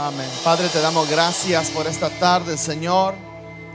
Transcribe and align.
Amén. 0.00 0.30
Padre, 0.44 0.68
te 0.68 0.80
damos 0.80 1.10
gracias 1.10 1.70
por 1.70 1.88
esta 1.88 2.08
tarde, 2.08 2.56
Señor. 2.56 3.16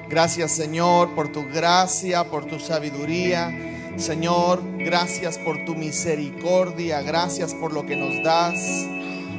Gracias, 0.07 0.53
Señor, 0.53 1.13
por 1.15 1.33
tu 1.33 1.45
gracia, 1.49 2.23
por 2.23 2.45
tu 2.45 2.61
sabiduría. 2.61 3.51
Señor, 3.97 4.63
gracias 4.77 5.37
por 5.37 5.65
tu 5.65 5.75
misericordia. 5.75 7.01
Gracias 7.01 7.53
por 7.53 7.73
lo 7.73 7.85
que 7.85 7.97
nos 7.97 8.23
das. 8.23 8.87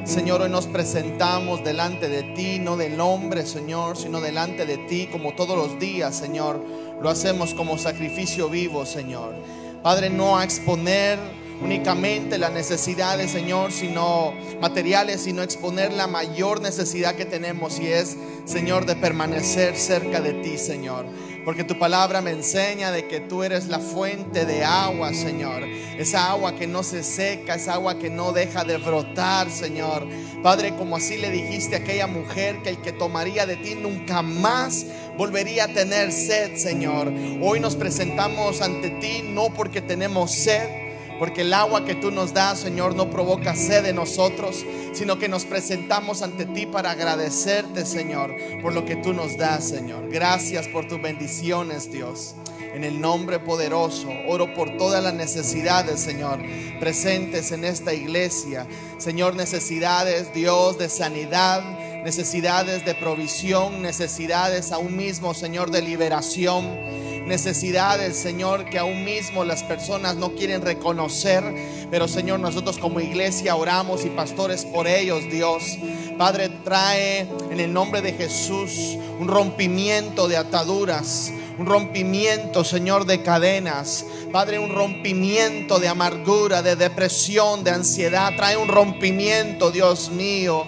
Señor, 0.03 0.43
hoy 0.43 0.51
nos 0.51 0.67
presentamos 0.67 1.63
delante 1.63 2.07
de 2.07 2.21
ti, 2.35 2.59
no 2.59 2.77
del 2.77 3.01
hombre, 3.01 3.47
Señor, 3.47 3.97
sino 3.97 4.21
delante 4.21 4.67
de 4.67 4.77
ti, 4.77 5.09
como 5.11 5.33
todos 5.33 5.57
los 5.57 5.79
días, 5.79 6.15
Señor. 6.15 6.63
Lo 7.01 7.09
hacemos 7.09 7.55
como 7.55 7.79
sacrificio 7.79 8.47
vivo, 8.47 8.85
Señor. 8.85 9.33
Padre, 9.81 10.11
no 10.11 10.37
a 10.37 10.43
exponer 10.43 11.17
únicamente 11.61 12.37
las 12.37 12.51
necesidades, 12.51 13.31
Señor, 13.31 13.71
sino 13.71 14.33
materiales, 14.61 15.21
sino 15.21 15.41
exponer 15.41 15.93
la 15.93 16.07
mayor 16.07 16.61
necesidad 16.61 17.15
que 17.15 17.25
tenemos 17.25 17.79
y 17.79 17.87
es, 17.87 18.17
Señor, 18.45 18.85
de 18.85 18.95
permanecer 18.95 19.75
cerca 19.75 20.21
de 20.21 20.33
ti, 20.33 20.57
Señor. 20.57 21.05
Porque 21.45 21.63
tu 21.63 21.77
palabra 21.77 22.21
me 22.21 22.31
enseña 22.31 22.91
de 22.91 23.07
que 23.07 23.19
tú 23.19 23.43
eres 23.43 23.67
la 23.67 23.79
fuente 23.79 24.45
de 24.45 24.63
agua, 24.63 25.13
Señor. 25.13 25.63
Esa 25.63 26.31
agua 26.31 26.55
que 26.55 26.65
no 26.65 26.81
se 26.81 27.03
seca, 27.03 27.53
esa 27.53 27.73
agua 27.73 27.99
que 27.99 28.09
no 28.09 28.31
deja 28.31 28.63
de 28.63 28.77
brotar, 28.77 29.51
Señor. 29.51 30.07
Padre, 30.41 30.75
como 30.75 30.95
así 30.95 31.17
le 31.17 31.29
dijiste 31.29 31.75
a 31.75 31.79
aquella 31.79 32.07
mujer 32.07 32.63
que 32.63 32.69
el 32.69 32.77
que 32.79 32.91
tomaría 32.91 33.45
de 33.45 33.57
ti 33.57 33.75
nunca 33.75 34.23
más 34.23 34.87
volvería 35.19 35.65
a 35.65 35.67
tener 35.67 36.11
sed, 36.11 36.55
Señor. 36.57 37.13
Hoy 37.41 37.59
nos 37.59 37.75
presentamos 37.75 38.61
ante 38.61 38.89
ti 38.89 39.21
no 39.23 39.53
porque 39.53 39.81
tenemos 39.81 40.31
sed, 40.31 40.84
porque 41.19 41.41
el 41.41 41.53
agua 41.53 41.85
que 41.85 41.95
tú 41.95 42.11
nos 42.11 42.33
das, 42.33 42.59
Señor, 42.59 42.95
no 42.95 43.09
provoca 43.09 43.55
sed 43.55 43.85
en 43.85 43.95
nosotros, 43.95 44.65
sino 44.93 45.17
que 45.17 45.29
nos 45.29 45.45
presentamos 45.45 46.21
ante 46.21 46.45
ti 46.45 46.65
para 46.65 46.91
agradecerte, 46.91 47.85
Señor, 47.85 48.35
por 48.61 48.73
lo 48.73 48.85
que 48.85 48.95
tú 48.95 49.13
nos 49.13 49.37
das, 49.37 49.67
Señor. 49.67 50.09
Gracias 50.09 50.67
por 50.67 50.87
tus 50.87 51.01
bendiciones, 51.01 51.91
Dios. 51.91 52.35
En 52.73 52.83
el 52.83 52.99
nombre 52.99 53.39
poderoso, 53.39 54.09
oro 54.27 54.53
por 54.53 54.75
todas 54.75 55.01
las 55.01 55.13
necesidades, 55.13 56.01
Señor, 56.01 56.39
presentes 56.79 57.53
en 57.53 57.63
esta 57.63 57.93
iglesia. 57.93 58.67
Señor, 58.97 59.35
necesidades, 59.35 60.33
Dios, 60.33 60.77
de 60.77 60.89
sanidad, 60.89 61.63
necesidades 62.03 62.83
de 62.83 62.93
provisión, 62.93 63.81
necesidades 63.81 64.73
aún 64.73 64.97
mismo, 64.97 65.33
Señor, 65.33 65.71
de 65.71 65.81
liberación 65.81 67.04
necesidades, 67.25 68.15
Señor, 68.17 68.65
que 68.65 68.77
aún 68.77 69.03
mismo 69.03 69.43
las 69.43 69.63
personas 69.63 70.15
no 70.15 70.31
quieren 70.33 70.61
reconocer. 70.61 71.43
Pero, 71.89 72.07
Señor, 72.07 72.39
nosotros 72.39 72.77
como 72.77 72.99
iglesia 72.99 73.55
oramos 73.55 74.05
y 74.05 74.09
pastores 74.09 74.65
por 74.65 74.87
ellos, 74.87 75.23
Dios. 75.29 75.77
Padre, 76.17 76.49
trae 76.63 77.27
en 77.51 77.59
el 77.59 77.73
nombre 77.73 78.01
de 78.01 78.13
Jesús 78.13 78.97
un 79.19 79.27
rompimiento 79.27 80.27
de 80.27 80.37
ataduras, 80.37 81.31
un 81.57 81.65
rompimiento, 81.65 82.63
Señor, 82.63 83.05
de 83.05 83.21
cadenas. 83.21 84.05
Padre, 84.31 84.59
un 84.59 84.73
rompimiento 84.73 85.79
de 85.79 85.87
amargura, 85.87 86.61
de 86.61 86.75
depresión, 86.75 87.63
de 87.63 87.71
ansiedad. 87.71 88.33
Trae 88.35 88.57
un 88.57 88.67
rompimiento, 88.67 89.71
Dios 89.71 90.09
mío. 90.11 90.65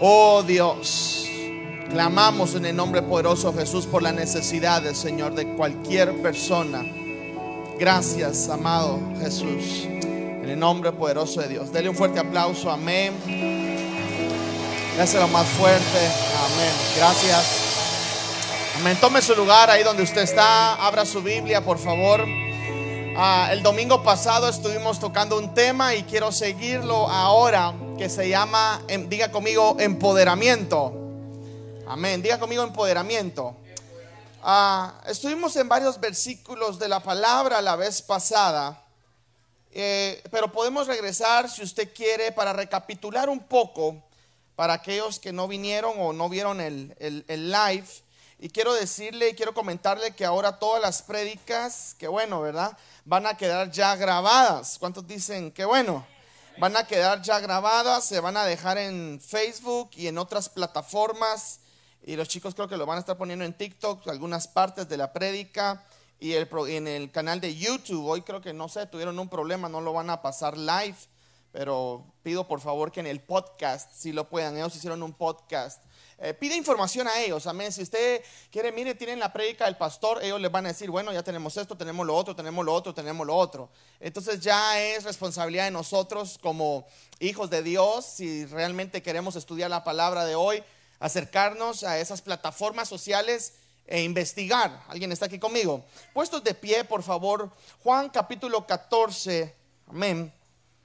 Oh 0.00 0.42
Dios. 0.42 1.31
Clamamos 1.92 2.54
en 2.54 2.64
el 2.64 2.74
nombre 2.74 3.02
poderoso 3.02 3.52
de 3.52 3.60
Jesús 3.60 3.84
por 3.84 4.02
las 4.02 4.14
necesidades, 4.14 4.96
Señor, 4.96 5.34
de 5.34 5.46
cualquier 5.46 6.22
persona. 6.22 6.82
Gracias, 7.78 8.48
amado 8.48 8.98
Jesús. 9.20 9.84
En 9.84 10.48
el 10.48 10.58
nombre 10.58 10.90
poderoso 10.92 11.42
de 11.42 11.48
Dios. 11.48 11.70
Dele 11.70 11.90
un 11.90 11.94
fuerte 11.94 12.18
aplauso. 12.18 12.70
Amén. 12.70 13.12
Déselo 14.96 15.28
más 15.28 15.46
fuerte. 15.48 15.98
Amén. 16.46 16.72
Gracias. 16.96 17.44
Amén. 18.80 18.96
Tome 18.98 19.20
su 19.20 19.34
lugar 19.34 19.68
ahí 19.68 19.82
donde 19.82 20.02
usted 20.02 20.22
está. 20.22 20.76
Abra 20.76 21.04
su 21.04 21.20
Biblia, 21.20 21.62
por 21.62 21.76
favor. 21.76 22.24
Ah, 23.18 23.50
el 23.52 23.62
domingo 23.62 24.02
pasado 24.02 24.48
estuvimos 24.48 24.98
tocando 24.98 25.38
un 25.38 25.52
tema 25.52 25.94
y 25.94 26.04
quiero 26.04 26.32
seguirlo 26.32 27.06
ahora 27.10 27.74
que 27.98 28.08
se 28.08 28.30
llama, 28.30 28.80
em, 28.88 29.10
diga 29.10 29.30
conmigo, 29.30 29.76
empoderamiento. 29.78 31.01
Amén. 31.86 32.22
Diga 32.22 32.38
conmigo 32.38 32.62
empoderamiento. 32.62 33.56
Ah, 34.40 35.00
estuvimos 35.06 35.56
en 35.56 35.68
varios 35.68 35.98
versículos 35.98 36.78
de 36.78 36.88
la 36.88 37.00
palabra 37.00 37.60
la 37.60 37.74
vez 37.74 38.00
pasada, 38.00 38.84
eh, 39.72 40.22
pero 40.30 40.50
podemos 40.52 40.86
regresar 40.86 41.50
si 41.50 41.62
usted 41.62 41.92
quiere 41.92 42.30
para 42.30 42.52
recapitular 42.52 43.28
un 43.28 43.40
poco 43.40 44.00
para 44.54 44.74
aquellos 44.74 45.18
que 45.18 45.32
no 45.32 45.48
vinieron 45.48 45.94
o 45.98 46.12
no 46.12 46.28
vieron 46.28 46.60
el, 46.60 46.94
el 46.98 47.50
live. 47.50 47.88
Y 48.38 48.48
quiero 48.48 48.74
decirle 48.74 49.30
y 49.30 49.34
quiero 49.34 49.52
comentarle 49.52 50.14
que 50.14 50.24
ahora 50.24 50.58
todas 50.58 50.80
las 50.80 51.02
prédicas, 51.02 51.96
que 51.98 52.06
bueno, 52.06 52.40
¿verdad? 52.40 52.76
Van 53.04 53.26
a 53.26 53.36
quedar 53.36 53.70
ya 53.70 53.96
grabadas. 53.96 54.78
¿Cuántos 54.78 55.06
dicen 55.06 55.50
que 55.50 55.64
bueno? 55.64 56.06
Van 56.58 56.76
a 56.76 56.86
quedar 56.86 57.22
ya 57.22 57.40
grabadas, 57.40 58.04
se 58.04 58.20
van 58.20 58.36
a 58.36 58.44
dejar 58.44 58.78
en 58.78 59.20
Facebook 59.20 59.90
y 59.94 60.06
en 60.06 60.18
otras 60.18 60.48
plataformas 60.48 61.58
y 62.04 62.16
los 62.16 62.28
chicos 62.28 62.54
creo 62.54 62.68
que 62.68 62.76
lo 62.76 62.86
van 62.86 62.96
a 62.96 63.00
estar 63.00 63.16
poniendo 63.16 63.44
en 63.44 63.52
TikTok, 63.52 64.08
algunas 64.08 64.48
partes 64.48 64.88
de 64.88 64.96
la 64.96 65.12
prédica 65.12 65.84
y 66.18 66.32
el, 66.32 66.48
en 66.68 66.88
el 66.88 67.10
canal 67.10 67.40
de 67.40 67.54
YouTube. 67.56 68.06
Hoy 68.06 68.22
creo 68.22 68.40
que 68.40 68.52
no 68.52 68.68
sé, 68.68 68.86
tuvieron 68.86 69.18
un 69.18 69.28
problema, 69.28 69.68
no 69.68 69.80
lo 69.80 69.92
van 69.92 70.10
a 70.10 70.20
pasar 70.20 70.58
live, 70.58 70.96
pero 71.52 72.04
pido 72.22 72.48
por 72.48 72.60
favor 72.60 72.90
que 72.90 73.00
en 73.00 73.06
el 73.06 73.20
podcast, 73.20 73.92
si 73.92 74.12
lo 74.12 74.28
puedan, 74.28 74.56
ellos 74.56 74.74
hicieron 74.74 75.02
un 75.02 75.12
podcast. 75.12 75.82
Eh, 76.18 76.34
pide 76.34 76.56
información 76.56 77.08
a 77.08 77.20
ellos, 77.20 77.46
amén. 77.46 77.72
Si 77.72 77.82
usted 77.82 78.22
quiere, 78.50 78.70
mire, 78.70 78.94
tienen 78.94 79.18
la 79.18 79.32
prédica 79.32 79.64
del 79.64 79.76
pastor, 79.76 80.22
ellos 80.22 80.40
les 80.40 80.50
van 80.50 80.66
a 80.66 80.68
decir, 80.68 80.90
bueno, 80.90 81.12
ya 81.12 81.22
tenemos 81.22 81.56
esto, 81.56 81.76
tenemos 81.76 82.06
lo 82.06 82.14
otro, 82.16 82.34
tenemos 82.36 82.64
lo 82.64 82.72
otro, 82.72 82.94
tenemos 82.94 83.26
lo 83.26 83.34
otro. 83.34 83.70
Entonces 83.98 84.40
ya 84.40 84.80
es 84.80 85.04
responsabilidad 85.04 85.64
de 85.64 85.72
nosotros 85.72 86.38
como 86.40 86.86
hijos 87.18 87.50
de 87.50 87.62
Dios, 87.62 88.04
si 88.06 88.44
realmente 88.46 89.02
queremos 89.02 89.34
estudiar 89.36 89.70
la 89.70 89.82
palabra 89.82 90.24
de 90.24 90.36
hoy 90.36 90.62
acercarnos 91.02 91.82
a 91.82 91.98
esas 91.98 92.22
plataformas 92.22 92.88
sociales 92.88 93.54
e 93.86 94.02
investigar. 94.02 94.84
¿Alguien 94.86 95.10
está 95.10 95.26
aquí 95.26 95.40
conmigo? 95.40 95.84
Puestos 96.14 96.44
de 96.44 96.54
pie, 96.54 96.84
por 96.84 97.02
favor. 97.02 97.50
Juan 97.82 98.08
capítulo 98.08 98.64
14. 98.64 99.52
Amén. 99.88 100.32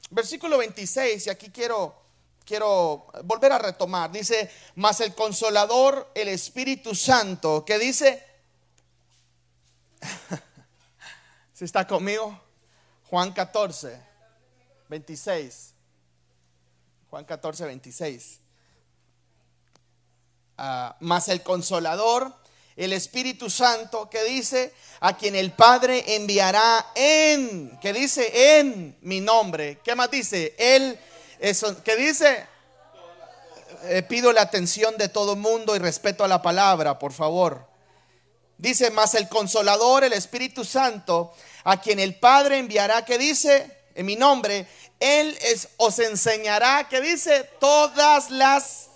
Versículo 0.09 0.57
26, 0.57 1.27
y 1.27 1.29
aquí 1.29 1.49
quiero 1.49 1.95
quiero 2.43 3.05
volver 3.25 3.51
a 3.51 3.59
retomar. 3.59 4.11
Dice, 4.11 4.49
"Mas 4.75 5.01
el 5.01 5.13
consolador, 5.13 6.09
el 6.15 6.29
Espíritu 6.29 6.95
Santo, 6.95 7.63
que 7.63 7.77
dice 7.77 8.23
Si 11.53 11.63
está 11.65 11.85
conmigo? 11.85 12.39
Juan 13.09 13.33
14 13.33 14.01
26. 14.89 15.73
Juan 17.09 17.23
14 17.25 17.65
26 17.65 18.46
más 20.99 21.27
el 21.29 21.43
consolador, 21.43 22.33
el 22.75 22.93
Espíritu 22.93 23.49
Santo, 23.49 24.09
que 24.09 24.23
dice, 24.23 24.73
a 24.99 25.17
quien 25.17 25.35
el 25.35 25.51
Padre 25.51 26.15
enviará 26.15 26.87
en, 26.95 27.77
que 27.81 27.93
dice 27.93 28.59
en 28.59 28.97
mi 29.01 29.19
nombre. 29.19 29.79
¿Qué 29.83 29.95
más 29.95 30.11
dice? 30.11 30.55
Él, 30.57 30.97
eso, 31.39 31.83
que 31.83 31.95
dice, 31.95 32.45
eh, 33.83 34.03
pido 34.03 34.31
la 34.31 34.41
atención 34.41 34.97
de 34.97 35.09
todo 35.09 35.35
mundo 35.35 35.75
y 35.75 35.79
respeto 35.79 36.23
a 36.23 36.27
la 36.27 36.41
palabra, 36.41 36.97
por 36.99 37.13
favor. 37.13 37.65
Dice, 38.57 38.89
más 38.91 39.13
el 39.13 39.27
consolador, 39.27 40.03
el 40.03 40.13
Espíritu 40.13 40.65
Santo, 40.65 41.33
a 41.63 41.79
quien 41.79 41.99
el 41.99 42.15
Padre 42.15 42.57
enviará, 42.57 43.05
que 43.05 43.17
dice, 43.17 43.71
en 43.93 44.05
mi 44.05 44.15
nombre, 44.15 44.67
Él 44.99 45.37
es, 45.41 45.69
os 45.77 45.99
enseñará, 45.99 46.87
que 46.87 47.01
dice, 47.01 47.43
todas 47.59 48.31
las 48.31 48.89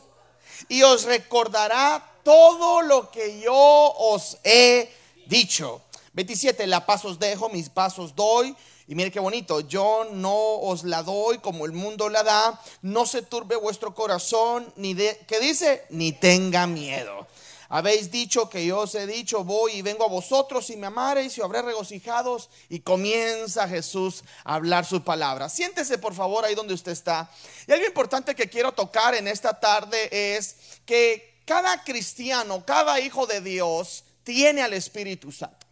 y 0.70 0.84
os 0.84 1.04
recordará 1.04 2.04
todo 2.24 2.82
lo 2.82 3.12
que 3.12 3.40
yo 3.42 3.56
os 3.56 4.38
he 4.44 4.90
dicho. 5.28 5.82
27, 6.14 6.68
la 6.68 6.86
paz 6.86 7.06
os 7.06 7.20
dejo, 7.20 7.50
mis 7.50 7.70
pasos 7.70 8.16
doy. 8.16 8.56
Y 8.88 8.96
mire 8.96 9.12
qué 9.12 9.22
bonito, 9.22 9.62
yo 9.62 10.06
no 10.12 10.56
os 10.60 10.84
la 10.84 11.02
doy 11.04 11.38
como 11.38 11.66
el 11.66 11.72
mundo 11.72 12.10
la 12.10 12.24
da. 12.24 12.62
No 12.82 13.06
se 13.06 13.22
turbe 13.22 13.56
vuestro 13.56 13.96
corazón, 13.96 14.74
ni 14.76 14.94
de, 14.94 15.18
¿qué 15.28 15.40
dice? 15.40 15.86
Ni 15.92 16.12
tenga 16.12 16.68
miedo. 16.68 17.26
Habéis 17.74 18.12
dicho 18.12 18.50
que 18.50 18.66
yo 18.66 18.80
os 18.80 18.96
he 18.96 19.08
dicho, 19.08 19.46
voy 19.46 19.76
y 19.76 19.82
vengo 19.82 20.04
a 20.04 20.10
vosotros 20.10 20.70
y 20.70 20.76
me 20.76 20.88
amaréis 20.88 21.38
y 21.38 21.42
habré 21.42 21.62
regocijados. 21.62 22.50
Y 22.68 22.82
comienza 22.82 23.66
Jesús 23.66 24.26
a 24.44 24.56
hablar 24.56 24.86
su 24.86 25.06
palabra. 25.06 25.48
Siéntese 25.48 25.98
por 25.98 26.14
favor 26.14 26.44
ahí 26.44 26.54
donde 26.54 26.74
usted 26.74 26.92
está. 26.92 27.32
Y 27.66 27.72
algo 27.72 27.86
importante 27.86 28.36
que 28.36 28.50
quiero 28.50 28.74
tocar 28.74 29.16
en 29.16 29.26
esta 29.26 29.58
tarde 29.58 30.10
es 30.36 30.58
que 30.86 31.42
cada 31.46 31.82
cristiano, 31.86 32.66
cada 32.66 33.00
hijo 33.00 33.26
de 33.26 33.40
Dios 33.40 34.04
tiene 34.24 34.62
al 34.62 34.74
Espíritu 34.74 35.32
Santo. 35.32 35.66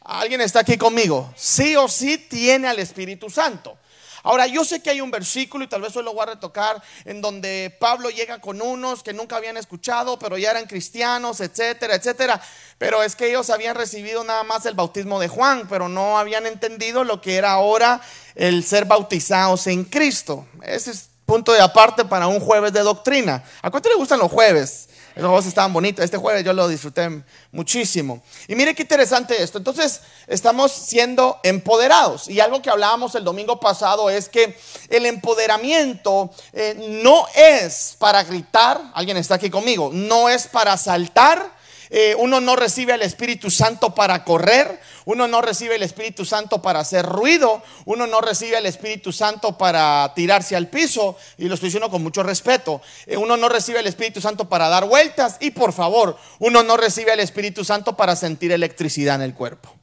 ¿Alguien 0.00 0.42
está 0.42 0.60
aquí 0.60 0.76
conmigo? 0.76 1.32
Sí 1.34 1.74
o 1.74 1.88
sí 1.88 2.18
tiene 2.18 2.68
al 2.68 2.78
Espíritu 2.80 3.30
Santo. 3.30 3.78
Ahora, 4.24 4.46
yo 4.46 4.64
sé 4.64 4.82
que 4.82 4.88
hay 4.88 5.02
un 5.02 5.10
versículo 5.10 5.64
y 5.64 5.68
tal 5.68 5.82
vez 5.82 5.94
hoy 5.94 6.02
lo 6.02 6.14
voy 6.14 6.22
a 6.22 6.32
retocar 6.32 6.82
en 7.04 7.20
donde 7.20 7.76
Pablo 7.78 8.08
llega 8.08 8.40
con 8.40 8.62
unos 8.62 9.02
que 9.02 9.12
nunca 9.12 9.36
habían 9.36 9.58
escuchado, 9.58 10.18
pero 10.18 10.38
ya 10.38 10.50
eran 10.50 10.64
cristianos, 10.64 11.40
etcétera, 11.40 11.94
etcétera. 11.94 12.40
Pero 12.78 13.02
es 13.02 13.16
que 13.16 13.28
ellos 13.28 13.50
habían 13.50 13.76
recibido 13.76 14.24
nada 14.24 14.42
más 14.42 14.64
el 14.64 14.72
bautismo 14.72 15.20
de 15.20 15.28
Juan, 15.28 15.66
pero 15.68 15.90
no 15.90 16.18
habían 16.18 16.46
entendido 16.46 17.04
lo 17.04 17.20
que 17.20 17.36
era 17.36 17.52
ahora 17.52 18.00
el 18.34 18.64
ser 18.64 18.86
bautizados 18.86 19.66
en 19.66 19.84
Cristo. 19.84 20.46
Ese 20.62 20.92
es 20.92 21.10
punto 21.26 21.52
de 21.52 21.60
aparte 21.60 22.06
para 22.06 22.26
un 22.26 22.40
jueves 22.40 22.72
de 22.72 22.80
doctrina. 22.80 23.44
¿A 23.60 23.70
cuánto 23.70 23.90
le 23.90 23.96
gustan 23.96 24.18
los 24.18 24.32
jueves? 24.32 24.88
Los 25.16 25.26
juegos 25.26 25.46
estaban 25.46 25.72
bonitos. 25.72 26.04
Este 26.04 26.16
jueves 26.16 26.44
yo 26.44 26.52
lo 26.52 26.66
disfruté 26.66 27.22
muchísimo. 27.52 28.22
Y 28.48 28.54
mire 28.56 28.74
qué 28.74 28.82
interesante 28.82 29.40
esto. 29.40 29.58
Entonces, 29.58 30.00
estamos 30.26 30.72
siendo 30.72 31.38
empoderados. 31.44 32.28
Y 32.28 32.40
algo 32.40 32.60
que 32.60 32.70
hablábamos 32.70 33.14
el 33.14 33.22
domingo 33.22 33.60
pasado 33.60 34.10
es 34.10 34.28
que 34.28 34.58
el 34.88 35.06
empoderamiento 35.06 36.30
eh, 36.52 36.74
no 37.02 37.26
es 37.34 37.96
para 37.98 38.24
gritar. 38.24 38.80
Alguien 38.94 39.16
está 39.16 39.36
aquí 39.36 39.50
conmigo. 39.50 39.90
No 39.92 40.28
es 40.28 40.48
para 40.48 40.76
saltar 40.76 41.53
eh, 41.90 42.14
uno 42.18 42.40
no 42.40 42.56
recibe 42.56 42.92
al 42.92 43.02
Espíritu 43.02 43.50
Santo 43.50 43.94
para 43.94 44.24
correr, 44.24 44.80
uno 45.04 45.28
no 45.28 45.40
recibe 45.40 45.76
el 45.76 45.82
Espíritu 45.82 46.24
Santo 46.24 46.62
para 46.62 46.80
hacer 46.80 47.04
ruido, 47.06 47.62
uno 47.84 48.06
no 48.06 48.20
recibe 48.20 48.58
el 48.58 48.66
Espíritu 48.66 49.12
Santo 49.12 49.58
para 49.58 50.12
tirarse 50.14 50.56
al 50.56 50.68
piso, 50.68 51.16
y 51.38 51.46
lo 51.46 51.54
estoy 51.54 51.68
diciendo 51.68 51.90
con 51.90 52.02
mucho 52.02 52.22
respeto, 52.22 52.80
eh, 53.06 53.16
uno 53.16 53.36
no 53.36 53.48
recibe 53.48 53.80
el 53.80 53.86
Espíritu 53.86 54.20
Santo 54.20 54.48
para 54.48 54.68
dar 54.68 54.86
vueltas, 54.86 55.36
y 55.40 55.50
por 55.50 55.72
favor, 55.72 56.16
uno 56.38 56.62
no 56.62 56.76
recibe 56.76 57.12
el 57.12 57.20
Espíritu 57.20 57.64
Santo 57.64 57.96
para 57.96 58.16
sentir 58.16 58.52
electricidad 58.52 59.16
en 59.16 59.22
el 59.22 59.34
cuerpo. 59.34 59.74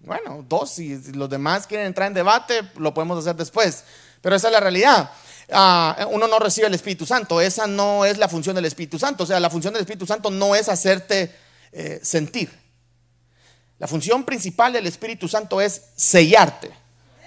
Bueno, 0.00 0.44
dos, 0.46 0.70
si 0.70 1.00
los 1.12 1.30
demás 1.30 1.66
quieren 1.66 1.86
entrar 1.86 2.08
en 2.08 2.14
debate, 2.14 2.62
lo 2.76 2.92
podemos 2.92 3.18
hacer 3.18 3.36
después, 3.36 3.84
pero 4.20 4.36
esa 4.36 4.48
es 4.48 4.52
la 4.52 4.60
realidad. 4.60 5.10
Ah, 5.50 6.06
uno 6.10 6.26
no 6.26 6.38
recibe 6.38 6.66
el 6.66 6.74
Espíritu 6.74 7.06
Santo. 7.06 7.40
Esa 7.40 7.66
no 7.66 8.04
es 8.04 8.18
la 8.18 8.28
función 8.28 8.56
del 8.56 8.64
Espíritu 8.64 8.98
Santo. 8.98 9.24
O 9.24 9.26
sea, 9.26 9.40
la 9.40 9.50
función 9.50 9.74
del 9.74 9.82
Espíritu 9.82 10.06
Santo 10.06 10.30
no 10.30 10.54
es 10.54 10.68
hacerte 10.68 11.34
eh, 11.72 12.00
sentir. 12.02 12.50
La 13.78 13.86
función 13.86 14.24
principal 14.24 14.72
del 14.72 14.86
Espíritu 14.86 15.28
Santo 15.28 15.60
es 15.60 15.82
sellarte 15.96 16.70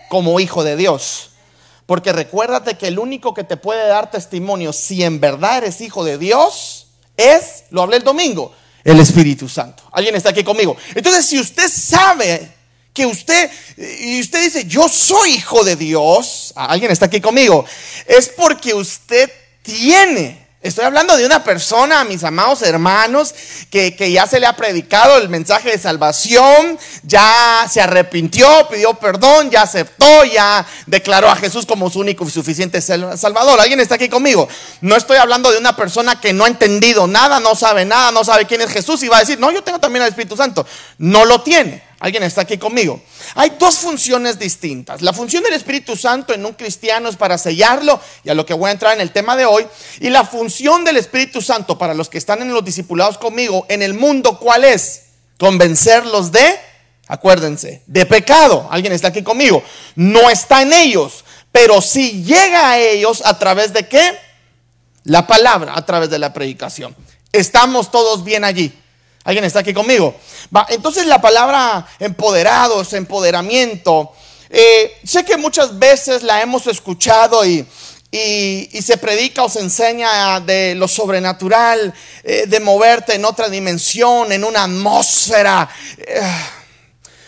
como 0.09 0.39
hijo 0.39 0.63
de 0.63 0.75
Dios. 0.75 1.31
Porque 1.85 2.11
recuérdate 2.11 2.77
que 2.77 2.87
el 2.87 2.99
único 2.99 3.33
que 3.33 3.43
te 3.43 3.57
puede 3.57 3.87
dar 3.87 4.11
testimonio 4.11 4.73
si 4.73 5.03
en 5.03 5.19
verdad 5.19 5.59
eres 5.59 5.81
hijo 5.81 6.03
de 6.03 6.17
Dios 6.17 6.87
es, 7.15 7.65
lo 7.69 7.81
hablé 7.81 7.97
el 7.97 8.03
domingo, 8.03 8.53
el 8.83 8.99
Espíritu 8.99 9.47
Santo. 9.47 9.83
¿Alguien 9.91 10.15
está 10.15 10.29
aquí 10.29 10.43
conmigo? 10.43 10.75
Entonces, 10.95 11.25
si 11.25 11.39
usted 11.39 11.69
sabe 11.69 12.56
que 12.97 13.05
usted, 13.05 13.51
y 13.77 14.19
usted 14.19 14.41
dice, 14.41 14.65
yo 14.65 14.89
soy 14.89 15.33
hijo 15.33 15.63
de 15.63 15.75
Dios, 15.75 16.51
alguien 16.55 16.89
está 16.89 17.05
aquí 17.05 17.21
conmigo, 17.21 17.63
es 18.07 18.27
porque 18.29 18.73
usted 18.73 19.31
tiene 19.61 20.47
Estoy 20.59 20.85
hablando 20.85 21.15
de 21.15 21.25
una 21.25 21.43
persona, 21.43 22.03
mis 22.03 22.23
amados 22.23 22.63
hermanos, 22.63 23.33
que, 23.69 23.95
que, 23.95 24.11
ya 24.11 24.25
se 24.25 24.39
le 24.39 24.47
ha 24.47 24.55
predicado 24.55 25.17
el 25.17 25.29
mensaje 25.29 25.69
de 25.69 25.77
salvación, 25.77 26.79
ya 27.03 27.67
se 27.71 27.79
arrepintió, 27.79 28.67
pidió 28.67 28.95
perdón, 28.95 29.51
ya 29.51 29.61
aceptó, 29.61 30.25
ya 30.25 30.65
declaró 30.87 31.29
a 31.29 31.35
Jesús 31.35 31.67
como 31.67 31.91
su 31.91 31.99
único 31.99 32.25
y 32.25 32.31
suficiente 32.31 32.81
Salvador. 32.81 33.61
¿Alguien 33.61 33.79
está 33.79 33.95
aquí 33.95 34.09
conmigo? 34.09 34.49
No 34.81 34.95
estoy 34.95 35.17
hablando 35.17 35.51
de 35.51 35.59
una 35.59 35.75
persona 35.75 36.19
que 36.19 36.33
no 36.33 36.43
ha 36.43 36.47
entendido 36.47 37.05
nada, 37.05 37.39
no 37.39 37.55
sabe 37.55 37.85
nada, 37.85 38.11
no 38.11 38.25
sabe 38.25 38.47
quién 38.47 38.61
es 38.61 38.71
Jesús 38.71 39.03
y 39.03 39.07
va 39.07 39.17
a 39.17 39.21
decir, 39.21 39.39
no, 39.39 39.51
yo 39.51 39.63
tengo 39.63 39.79
también 39.79 40.01
el 40.03 40.09
Espíritu 40.09 40.35
Santo. 40.35 40.65
No 40.97 41.23
lo 41.23 41.43
tiene. 41.43 41.86
Alguien 41.99 42.21
está 42.23 42.41
aquí 42.41 42.57
conmigo. 42.57 43.01
Hay 43.35 43.53
dos 43.57 43.79
funciones 43.79 44.37
distintas. 44.37 45.01
La 45.01 45.13
función 45.13 45.43
del 45.43 45.53
Espíritu 45.53 45.95
Santo 45.95 46.33
en 46.33 46.45
un 46.45 46.53
cristiano 46.53 47.09
es 47.09 47.15
para 47.15 47.37
sellarlo, 47.37 47.99
y 48.23 48.29
a 48.29 48.35
lo 48.35 48.45
que 48.45 48.53
voy 48.53 48.69
a 48.69 48.73
entrar 48.73 48.93
en 48.93 49.01
el 49.01 49.11
tema 49.11 49.35
de 49.35 49.45
hoy. 49.45 49.65
Y 49.99 50.09
la 50.09 50.23
función 50.23 50.85
del 50.85 50.97
Espíritu 50.97 51.41
Santo 51.41 51.77
para 51.77 51.95
los 51.95 52.09
que 52.09 52.19
están 52.19 52.41
en 52.41 52.53
los 52.53 52.63
discipulados 52.63 53.17
conmigo 53.17 53.65
en 53.69 53.81
el 53.81 53.95
mundo, 53.95 54.37
¿cuál 54.37 54.63
es? 54.63 55.05
Convencerlos 55.39 56.31
de, 56.31 56.59
acuérdense, 57.07 57.81
de 57.87 58.05
pecado. 58.05 58.67
Alguien 58.69 58.93
está 58.93 59.07
aquí 59.07 59.23
conmigo. 59.23 59.63
No 59.95 60.29
está 60.29 60.61
en 60.61 60.73
ellos, 60.73 61.25
pero 61.51 61.81
sí 61.81 62.23
llega 62.23 62.69
a 62.69 62.77
ellos 62.77 63.23
a 63.25 63.39
través 63.39 63.73
de 63.73 63.87
qué? 63.87 64.19
La 65.03 65.25
palabra, 65.25 65.73
a 65.75 65.83
través 65.83 66.11
de 66.11 66.19
la 66.19 66.31
predicación. 66.31 66.95
Estamos 67.31 67.89
todos 67.89 68.23
bien 68.23 68.43
allí. 68.43 68.71
¿Alguien 69.27 69.43
está 69.43 69.59
aquí 69.59 69.73
conmigo? 69.73 70.15
entonces 70.69 71.05
la 71.05 71.19
palabra 71.19 71.85
empoderados, 71.99 72.93
empoderamiento, 72.93 74.13
eh, 74.49 74.95
sé 75.03 75.25
que 75.25 75.35
muchas 75.35 75.77
veces 75.77 76.23
la 76.23 76.41
hemos 76.41 76.65
escuchado 76.67 77.45
y, 77.45 77.67
se 78.09 78.97
predica 78.97 79.43
o 79.43 79.49
se 79.49 79.59
enseña 79.59 80.39
de 80.39 80.75
lo 80.75 80.87
sobrenatural, 80.87 81.93
eh, 82.23 82.45
de 82.47 82.59
moverte 82.61 83.15
en 83.15 83.25
otra 83.25 83.49
dimensión, 83.49 84.31
en 84.31 84.45
una 84.45 84.63
atmósfera. 84.63 85.67
Eh, 85.97 86.21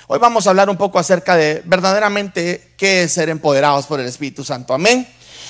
hoy 0.08 0.20
vamos 0.20 0.48
a 0.48 0.52
hablar 0.52 0.70
un 0.70 0.78
poco 0.78 1.00
acerca 1.00 1.36
de 1.36 1.62
verdaderamente 1.66 2.76
qué 2.78 3.04
es 3.04 3.12
ser 3.12 3.28
empoderados 3.28 3.86
por 3.88 4.00
el 4.00 4.08
Espíritu 4.08 4.46
Santo. 4.46 4.74
Amén. 4.74 5.06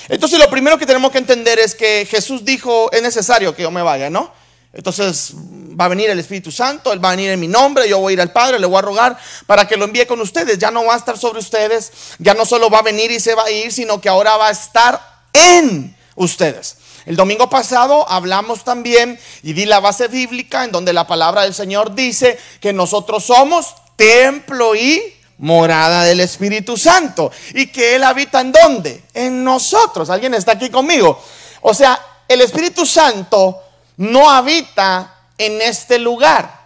Entonces 0.08 0.40
lo 0.40 0.50
primero 0.50 0.76
que 0.78 0.86
tenemos 0.86 1.12
que 1.12 1.18
entender 1.18 1.60
es 1.60 1.76
que 1.76 2.08
Jesús 2.10 2.44
dijo, 2.44 2.90
es 2.90 3.02
necesario 3.02 3.54
que 3.54 3.62
yo 3.62 3.70
me 3.70 3.82
vaya, 3.82 4.10
¿no? 4.10 4.39
Entonces 4.72 5.32
va 5.78 5.86
a 5.86 5.88
venir 5.88 6.10
el 6.10 6.18
Espíritu 6.18 6.52
Santo, 6.52 6.92
Él 6.92 7.04
va 7.04 7.08
a 7.08 7.16
venir 7.16 7.30
en 7.30 7.40
mi 7.40 7.48
nombre, 7.48 7.88
yo 7.88 7.98
voy 7.98 8.12
a 8.12 8.14
ir 8.14 8.20
al 8.20 8.32
Padre, 8.32 8.58
le 8.58 8.66
voy 8.66 8.78
a 8.78 8.82
rogar 8.82 9.18
para 9.46 9.66
que 9.66 9.76
lo 9.76 9.84
envíe 9.84 10.06
con 10.06 10.20
ustedes. 10.20 10.58
Ya 10.58 10.70
no 10.70 10.84
va 10.84 10.94
a 10.94 10.98
estar 10.98 11.18
sobre 11.18 11.40
ustedes, 11.40 11.92
ya 12.18 12.34
no 12.34 12.44
solo 12.44 12.70
va 12.70 12.78
a 12.78 12.82
venir 12.82 13.10
y 13.10 13.18
se 13.18 13.34
va 13.34 13.44
a 13.44 13.50
ir, 13.50 13.72
sino 13.72 14.00
que 14.00 14.08
ahora 14.08 14.36
va 14.36 14.48
a 14.48 14.52
estar 14.52 15.00
en 15.32 15.96
ustedes. 16.14 16.76
El 17.06 17.16
domingo 17.16 17.48
pasado 17.50 18.08
hablamos 18.08 18.62
también 18.62 19.18
y 19.42 19.54
di 19.54 19.64
la 19.64 19.80
base 19.80 20.06
bíblica 20.06 20.64
en 20.64 20.70
donde 20.70 20.92
la 20.92 21.06
palabra 21.06 21.42
del 21.42 21.54
Señor 21.54 21.94
dice 21.94 22.38
que 22.60 22.72
nosotros 22.72 23.24
somos 23.24 23.74
templo 23.96 24.74
y 24.76 25.02
morada 25.38 26.04
del 26.04 26.20
Espíritu 26.20 26.76
Santo 26.76 27.32
y 27.54 27.66
que 27.68 27.96
Él 27.96 28.04
habita 28.04 28.40
en 28.40 28.52
dónde? 28.52 29.02
En 29.14 29.42
nosotros. 29.42 30.10
¿Alguien 30.10 30.34
está 30.34 30.52
aquí 30.52 30.68
conmigo? 30.68 31.20
O 31.62 31.74
sea, 31.74 32.00
el 32.28 32.42
Espíritu 32.42 32.84
Santo 32.84 33.60
no 34.00 34.30
habita 34.30 35.14
en 35.36 35.60
este 35.60 35.98
lugar. 35.98 36.58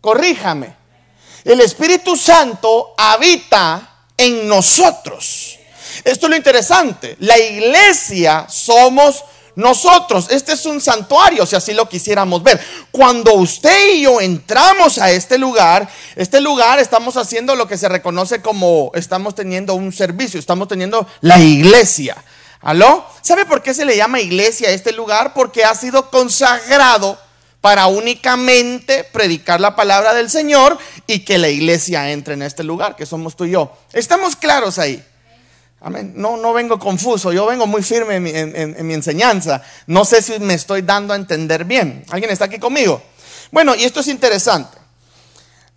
Corríjame. 0.00 0.74
El 1.44 1.60
Espíritu 1.60 2.16
Santo 2.16 2.92
habita 2.98 4.06
en 4.16 4.48
nosotros. 4.48 5.58
Esto 6.02 6.26
es 6.26 6.30
lo 6.30 6.36
interesante. 6.36 7.16
La 7.20 7.38
iglesia 7.38 8.46
somos 8.48 9.22
nosotros. 9.54 10.26
Este 10.30 10.54
es 10.54 10.66
un 10.66 10.80
santuario, 10.80 11.46
si 11.46 11.54
así 11.54 11.72
lo 11.72 11.88
quisiéramos 11.88 12.42
ver. 12.42 12.60
Cuando 12.90 13.34
usted 13.34 13.94
y 13.94 14.02
yo 14.02 14.20
entramos 14.20 14.98
a 14.98 15.12
este 15.12 15.38
lugar, 15.38 15.88
este 16.16 16.40
lugar 16.40 16.80
estamos 16.80 17.16
haciendo 17.16 17.54
lo 17.54 17.68
que 17.68 17.78
se 17.78 17.88
reconoce 17.88 18.42
como 18.42 18.90
estamos 18.94 19.36
teniendo 19.36 19.74
un 19.74 19.92
servicio, 19.92 20.40
estamos 20.40 20.66
teniendo 20.66 21.06
la 21.20 21.38
iglesia. 21.38 22.16
¿Aló? 22.62 23.04
¿Sabe 23.22 23.44
por 23.44 23.60
qué 23.60 23.74
se 23.74 23.84
le 23.84 23.96
llama 23.96 24.20
iglesia 24.20 24.68
a 24.68 24.72
este 24.72 24.92
lugar? 24.92 25.34
Porque 25.34 25.64
ha 25.64 25.74
sido 25.74 26.10
consagrado 26.10 27.18
para 27.60 27.88
únicamente 27.88 29.02
predicar 29.04 29.60
la 29.60 29.74
palabra 29.74 30.14
del 30.14 30.30
Señor 30.30 30.78
y 31.08 31.20
que 31.20 31.38
la 31.38 31.48
iglesia 31.48 32.12
entre 32.12 32.34
en 32.34 32.42
este 32.42 32.62
lugar, 32.62 32.94
que 32.94 33.04
somos 33.04 33.34
tú 33.34 33.44
y 33.44 33.50
yo. 33.50 33.76
Estamos 33.92 34.36
claros 34.36 34.78
ahí. 34.78 35.04
Amén. 35.80 36.12
No, 36.14 36.36
no 36.36 36.52
vengo 36.52 36.78
confuso, 36.78 37.32
yo 37.32 37.46
vengo 37.46 37.66
muy 37.66 37.82
firme 37.82 38.16
en 38.16 38.86
mi, 38.86 38.94
enseñanza. 38.94 39.60
No 39.88 40.04
sé 40.04 40.22
si 40.22 40.38
me 40.38 40.54
estoy 40.54 40.82
dando 40.82 41.14
a 41.14 41.16
entender 41.16 41.64
bien. 41.64 42.04
¿Alguien 42.10 42.30
está 42.30 42.44
aquí 42.44 42.60
conmigo? 42.60 43.02
Bueno, 43.50 43.74
y 43.74 43.82
esto 43.82 44.00
es 44.00 44.06
interesante. 44.06 44.78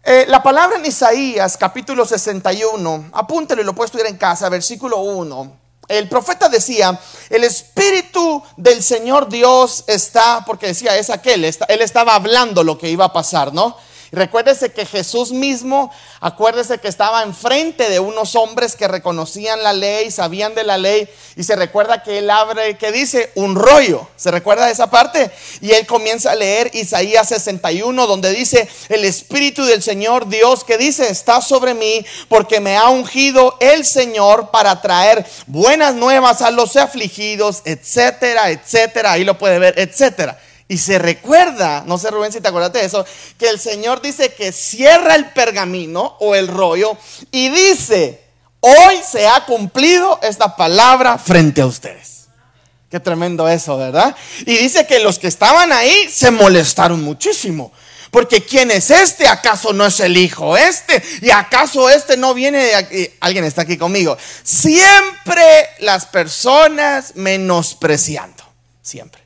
Eh, 0.04 0.26
la 0.28 0.44
palabra 0.44 0.78
en 0.78 0.86
Isaías, 0.86 1.58
capítulo 1.58 2.06
61, 2.06 3.10
apúntelo 3.12 3.64
y 3.64 3.66
lo 3.66 3.74
puedes 3.74 3.90
estudiar 3.90 4.08
en 4.08 4.18
casa, 4.18 4.50
versículo 4.50 5.00
1 5.00 5.65
el 5.88 6.10
profeta 6.10 6.50
decía, 6.50 7.00
el 7.30 7.44
Espíritu 7.44 8.42
del 8.58 8.82
Señor 8.82 9.30
Dios 9.30 9.84
está, 9.88 10.44
porque 10.46 10.68
decía, 10.68 10.98
es 10.98 11.10
aquel, 11.10 11.46
él 11.46 11.82
estaba 11.82 12.16
hablando 12.16 12.64
lo 12.64 12.78
que 12.78 12.90
iba 12.90 13.06
a 13.06 13.14
pasar, 13.14 13.54
¿no? 13.54 13.78
Recuérdese 14.16 14.72
que 14.72 14.86
Jesús 14.86 15.34
mismo, 15.34 15.92
acuérdese 16.22 16.78
que 16.78 16.88
estaba 16.88 17.22
enfrente 17.24 17.90
de 17.90 18.00
unos 18.00 18.36
hombres 18.36 18.78
que 18.78 18.88
reconocían 18.88 19.62
la 19.62 19.74
ley, 19.74 20.10
sabían 20.10 20.56
de 20.56 20.64
la 20.64 20.78
ley, 20.78 21.10
y 21.36 21.44
se 21.44 21.58
recuerda 21.58 22.02
que 22.02 22.20
él 22.20 22.30
abre, 22.30 22.78
que 22.78 22.94
dice, 22.94 23.34
un 23.36 23.56
rollo. 23.56 24.08
¿Se 24.16 24.32
recuerda 24.32 24.68
de 24.68 24.72
esa 24.72 24.90
parte? 24.90 25.30
Y 25.60 25.72
él 25.72 25.86
comienza 25.86 26.32
a 26.32 26.36
leer 26.36 26.72
Isaías 26.74 27.28
61, 27.28 28.08
donde 28.08 28.32
dice, 28.32 28.70
el 28.88 29.04
Espíritu 29.04 29.66
del 29.66 29.84
Señor 29.84 30.30
Dios, 30.30 30.64
que 30.64 30.78
dice, 30.78 31.10
está 31.10 31.42
sobre 31.42 31.74
mí, 31.74 32.06
porque 32.30 32.62
me 32.62 32.78
ha 32.78 32.88
ungido 32.88 33.58
el 33.60 33.86
Señor 33.86 34.50
para 34.50 34.82
traer 34.82 35.26
buenas 35.46 35.94
nuevas 35.94 36.42
a 36.42 36.52
los 36.52 36.78
afligidos, 36.78 37.64
etcétera, 37.66 38.50
etcétera. 38.50 39.12
Ahí 39.12 39.26
lo 39.26 39.38
puede 39.38 39.60
ver, 39.60 39.78
etcétera. 39.78 40.40
Y 40.68 40.78
se 40.80 40.98
recuerda, 40.98 41.84
no 41.86 41.98
sé 41.98 42.10
Rubén 42.10 42.32
si 42.32 42.42
te 42.42 42.48
acuerdas 42.48 42.74
de 42.74 42.84
eso, 42.84 43.06
que 43.38 43.50
el 43.50 43.60
Señor 43.60 44.02
dice 44.02 44.34
que 44.34 44.52
cierra 44.52 45.16
el 45.16 45.32
pergamino 45.32 46.18
o 46.20 46.34
el 46.34 46.48
rollo 46.48 46.98
y 47.32 47.50
dice, 47.50 48.24
hoy 48.62 49.00
se 49.08 49.28
ha 49.28 49.46
cumplido 49.46 50.20
esta 50.24 50.56
palabra 50.56 51.20
frente 51.20 51.62
a 51.62 51.68
ustedes. 51.68 52.26
Qué 52.90 53.00
tremendo 53.00 53.48
eso, 53.48 53.78
¿verdad? 53.78 54.16
Y 54.40 54.58
dice 54.58 54.88
que 54.88 55.00
los 55.00 55.20
que 55.20 55.28
estaban 55.28 55.72
ahí 55.72 56.10
se 56.10 56.32
molestaron 56.32 57.04
muchísimo. 57.04 57.72
Porque 58.10 58.42
¿quién 58.42 58.72
es 58.72 58.90
este? 58.90 59.28
¿Acaso 59.28 59.74
no 59.74 59.86
es 59.86 60.00
el 60.00 60.16
hijo 60.16 60.56
este? 60.56 61.04
¿Y 61.22 61.30
acaso 61.32 61.90
este 61.90 62.16
no 62.16 62.34
viene 62.34 62.64
de 62.64 62.76
aquí? 62.76 63.10
Alguien 63.20 63.44
está 63.44 63.64
aquí 63.64 63.78
conmigo. 63.78 64.18
Siempre 64.42 65.44
las 65.80 66.06
personas 66.06 67.12
menospreciando. 67.16 68.44
Siempre. 68.82 69.25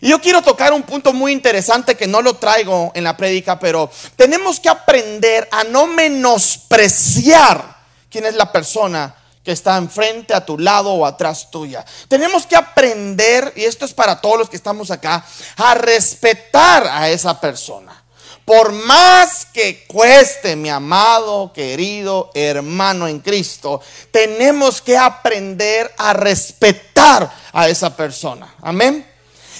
Y 0.00 0.08
yo 0.08 0.20
quiero 0.20 0.42
tocar 0.42 0.72
un 0.72 0.82
punto 0.82 1.12
muy 1.12 1.32
interesante 1.32 1.96
que 1.96 2.06
no 2.06 2.22
lo 2.22 2.34
traigo 2.34 2.90
en 2.94 3.04
la 3.04 3.16
prédica, 3.16 3.58
pero 3.58 3.90
tenemos 4.16 4.58
que 4.58 4.68
aprender 4.68 5.48
a 5.52 5.64
no 5.64 5.86
menospreciar 5.86 7.76
quién 8.10 8.24
es 8.24 8.34
la 8.34 8.50
persona 8.50 9.14
que 9.44 9.52
está 9.52 9.76
enfrente, 9.76 10.34
a 10.34 10.44
tu 10.44 10.58
lado 10.58 10.92
o 10.92 11.06
atrás 11.06 11.50
tuya. 11.50 11.84
Tenemos 12.08 12.46
que 12.46 12.56
aprender, 12.56 13.52
y 13.56 13.64
esto 13.64 13.84
es 13.84 13.92
para 13.92 14.20
todos 14.20 14.38
los 14.38 14.50
que 14.50 14.56
estamos 14.56 14.90
acá, 14.90 15.24
a 15.56 15.74
respetar 15.74 16.86
a 16.86 17.08
esa 17.08 17.40
persona. 17.40 18.04
Por 18.44 18.72
más 18.72 19.46
que 19.46 19.86
cueste, 19.86 20.56
mi 20.56 20.68
amado, 20.68 21.52
querido 21.52 22.30
hermano 22.34 23.06
en 23.06 23.20
Cristo, 23.20 23.80
tenemos 24.10 24.82
que 24.82 24.98
aprender 24.98 25.92
a 25.96 26.12
respetar 26.12 27.30
a 27.52 27.68
esa 27.68 27.94
persona. 27.94 28.54
Amén. 28.60 29.09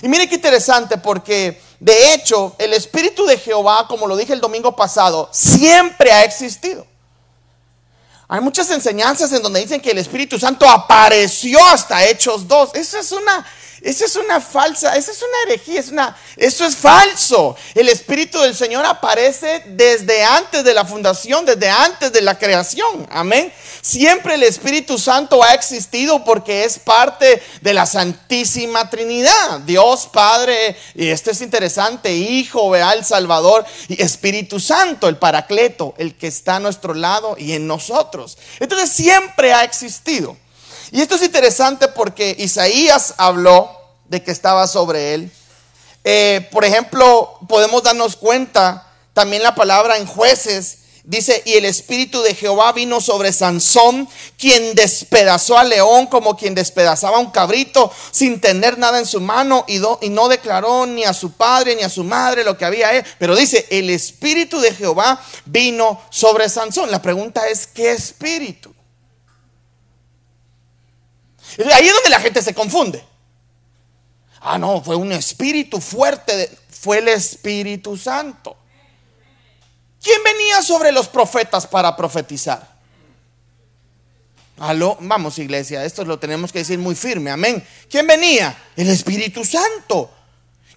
Y 0.02 0.09
mire 0.09 0.28
qué 0.28 0.37
interesante 0.37 0.99
porque 0.99 1.61
de 1.78 2.14
hecho 2.14 2.54
el 2.59 2.73
Espíritu 2.73 3.26
de 3.26 3.38
Jehová, 3.38 3.87
como 3.88 4.07
lo 4.07 4.16
dije 4.16 4.33
el 4.33 4.40
domingo 4.40 4.75
pasado, 4.75 5.28
siempre 5.33 6.12
ha 6.12 6.25
existido. 6.25 6.87
Hay 8.28 8.40
muchas 8.40 8.71
enseñanzas 8.71 9.33
en 9.33 9.42
donde 9.42 9.61
dicen 9.61 9.80
que 9.80 9.90
el 9.90 9.99
Espíritu 9.99 10.38
Santo 10.38 10.69
apareció 10.69 11.59
hasta 11.66 12.04
Hechos 12.04 12.47
2. 12.47 12.75
Esa 12.75 13.00
es 13.00 13.11
una, 13.11 13.45
esa 13.82 14.04
es 14.04 14.16
una 14.16 14.40
falsa, 14.40 14.94
esa 14.96 15.10
es 15.10 15.22
una 15.22 15.42
herejía, 15.46 15.80
es 15.80 15.88
una, 15.88 16.16
eso 16.37 16.66
es 16.66 16.76
falso. 16.76 17.56
El 17.75 17.88
Espíritu 17.88 18.38
del 18.40 18.54
Señor 18.54 18.84
aparece 18.84 19.62
desde 19.68 20.22
antes 20.22 20.64
de 20.64 20.75
la 20.75 20.84
fundación, 20.84 21.46
desde 21.46 21.70
antes 21.70 22.12
de 22.12 22.20
la 22.20 22.38
creación. 22.38 23.06
Amén. 23.10 23.52
Siempre 23.80 24.34
el 24.34 24.42
Espíritu 24.42 24.99
Santo 24.99 25.42
ha 25.42 25.54
existido 25.54 26.22
porque 26.25 26.64
es 26.64 26.78
parte 26.78 27.42
de 27.62 27.72
la 27.72 27.87
Santísima 27.87 28.90
Trinidad. 28.90 29.60
Dios 29.60 30.08
Padre, 30.12 30.76
y 30.94 31.08
esto 31.08 31.30
es 31.30 31.40
interesante, 31.40 32.12
Hijo, 32.12 32.68
vea 32.68 32.92
el 32.92 33.04
Salvador 33.04 33.64
y 33.88 34.02
Espíritu 34.02 34.60
Santo, 34.60 35.08
el 35.08 35.16
Paracleto, 35.16 35.94
el 35.96 36.16
que 36.16 36.26
está 36.26 36.56
a 36.56 36.60
nuestro 36.60 36.92
lado 36.92 37.37
y 37.38 37.52
en 37.52 37.66
nosotros. 37.66 38.37
Entonces 38.58 38.90
siempre 38.90 39.54
ha 39.54 39.64
existido. 39.64 40.37
Y 40.92 41.00
esto 41.00 41.14
es 41.14 41.23
interesante 41.23 41.88
porque 41.88 42.35
Isaías 42.38 43.14
habló 43.16 43.70
de 44.09 44.23
que 44.23 44.32
estaba 44.32 44.66
sobre 44.66 45.14
él. 45.14 45.32
Eh, 46.02 46.49
por 46.50 46.64
ejemplo, 46.64 47.38
podemos 47.49 47.82
darnos 47.82 48.16
cuenta 48.16 48.87
también 49.12 49.42
la 49.42 49.54
palabra 49.54 49.99
en 49.99 50.06
jueces. 50.06 50.78
Dice, 51.04 51.42
y 51.47 51.54
el 51.54 51.64
espíritu 51.64 52.20
de 52.23 52.35
Jehová 52.35 52.73
vino 52.73 53.00
sobre 53.00 53.32
Sansón, 53.32 54.09
quien 54.37 54.75
despedazó 54.75 55.56
al 55.56 55.70
león 55.70 56.06
como 56.06 56.37
quien 56.37 56.54
despedazaba 56.54 57.16
a 57.16 57.20
un 57.20 57.30
cabrito 57.30 57.90
sin 58.11 58.40
tener 58.40 58.76
nada 58.76 58.99
en 58.99 59.06
su 59.06 59.20
mano 59.20 59.64
y, 59.66 59.80
y 60.02 60.09
no 60.11 60.28
declaró 60.28 60.87
ni 60.87 61.04
a 61.04 61.14
su 61.14 61.32
padre 61.32 61.75
ni 61.75 61.82
a 61.82 61.88
su 61.88 62.04
madre 62.04 62.44
lo 62.44 62.59
que 62.59 62.64
había 62.64 62.92
él. 62.92 63.04
Pero 63.18 63.37
dice, 63.37 63.66
el 63.70 63.90
espíritu 63.90 64.61
de 64.61 64.75
Jehová 64.75 65.23
vino 65.47 66.00
sobre 66.11 66.49
Sansón. 66.49 66.90
La 66.90 67.00
pregunta 67.00 67.49
es, 67.49 67.66
¿qué 67.66 67.92
espíritu? 67.92 68.75
Ahí 71.75 71.87
es 71.87 71.95
donde 71.95 72.11
la 72.11 72.21
gente 72.21 72.42
se 72.42 72.54
confunde. 72.54 73.04
Ah, 74.40 74.59
no, 74.59 74.83
fue 74.83 74.97
un 74.97 75.12
espíritu 75.12 75.80
fuerte, 75.80 76.50
fue 76.71 76.99
el 76.99 77.09
Espíritu 77.09 77.97
Santo. 77.97 78.57
¿Quién 80.02 80.23
venía 80.25 80.62
sobre 80.62 80.92
los 80.92 81.09
profetas 81.09 81.66
para 81.66 81.95
profetizar? 81.95 82.71
Aló, 84.59 84.97
vamos 85.00 85.38
iglesia, 85.38 85.85
esto 85.85 86.04
lo 86.04 86.19
tenemos 86.19 86.52
que 86.52 86.61
decir 86.61 86.78
muy 86.78 86.95
firme, 86.95 87.30
amén. 87.30 87.66
¿Quién 87.88 88.07
venía? 88.07 88.57
El 88.76 88.88
Espíritu 88.88 89.45
Santo. 89.45 90.11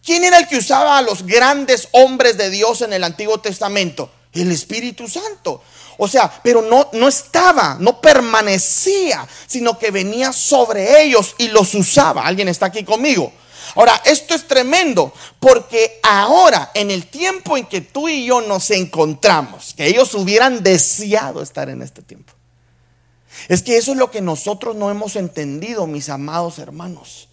¿Quién 0.06 0.26
era 0.26 0.38
el 0.38 0.48
que 0.48 0.58
usaba 0.58 0.98
a 0.98 1.02
los 1.02 1.26
grandes 1.26 1.88
hombres 1.92 2.38
de 2.38 2.50
Dios 2.50 2.82
en 2.82 2.92
el 2.92 3.04
Antiguo 3.04 3.40
Testamento? 3.40 4.12
El 4.34 4.52
Espíritu 4.52 5.08
Santo. 5.08 5.64
O 5.98 6.08
sea, 6.08 6.32
pero 6.44 6.62
no, 6.62 6.90
no 6.94 7.08
estaba, 7.08 7.78
no 7.80 8.00
permanecía, 8.02 9.28
sino 9.48 9.78
que 9.78 9.92
venía 9.92 10.34
sobre 10.34 11.04
ellos 11.04 11.36
y 11.38 11.50
los 11.50 11.74
usaba. 11.76 12.26
¿Alguien 12.26 12.50
está 12.50 12.68
aquí 12.68 12.84
conmigo? 12.84 13.32
Ahora, 13.76 14.02
esto 14.06 14.36
es 14.36 14.48
tremendo 14.48 15.14
porque 15.40 16.00
ahora, 16.04 16.72
en 16.74 16.92
el 16.92 17.08
tiempo 17.08 17.58
en 17.58 17.66
que 17.66 17.82
tú 17.82 18.08
y 18.10 18.26
yo 18.26 18.42
nos 18.42 18.70
encontramos, 18.72 19.74
que 19.76 19.88
ellos 19.88 20.14
hubieran 20.14 20.62
deseado 20.64 21.42
estar 21.42 21.70
en 21.70 21.82
este 21.82 22.02
tiempo. 22.02 22.34
Es 23.48 23.64
que 23.64 23.78
eso 23.78 23.94
es 23.94 23.98
lo 23.98 24.12
que 24.12 24.22
nosotros 24.22 24.76
no 24.76 24.92
hemos 24.92 25.16
entendido, 25.16 25.88
mis 25.88 26.10
amados 26.10 26.60
hermanos 26.60 27.30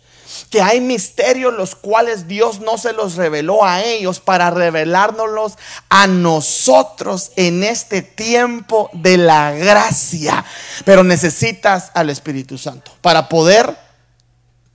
que 0.49 0.63
hay 0.63 0.81
misterios 0.81 1.53
los 1.55 1.75
cuales 1.75 2.29
Dios 2.29 2.61
no 2.61 2.79
se 2.79 2.93
los 2.93 3.17
reveló 3.17 3.65
a 3.65 3.83
ellos 3.83 4.21
para 4.21 4.51
revelárnoslos 4.51 5.59
a 5.89 6.07
nosotros 6.07 7.33
en 7.37 7.65
este 7.65 8.03
tiempo 8.03 8.91
de 8.93 9.17
la 9.17 9.53
gracia. 9.53 10.45
Pero 10.85 11.05
necesitas 11.05 11.91
al 11.95 12.11
Espíritu 12.11 12.59
Santo 12.59 12.93
para 13.01 13.29
poder 13.29 13.77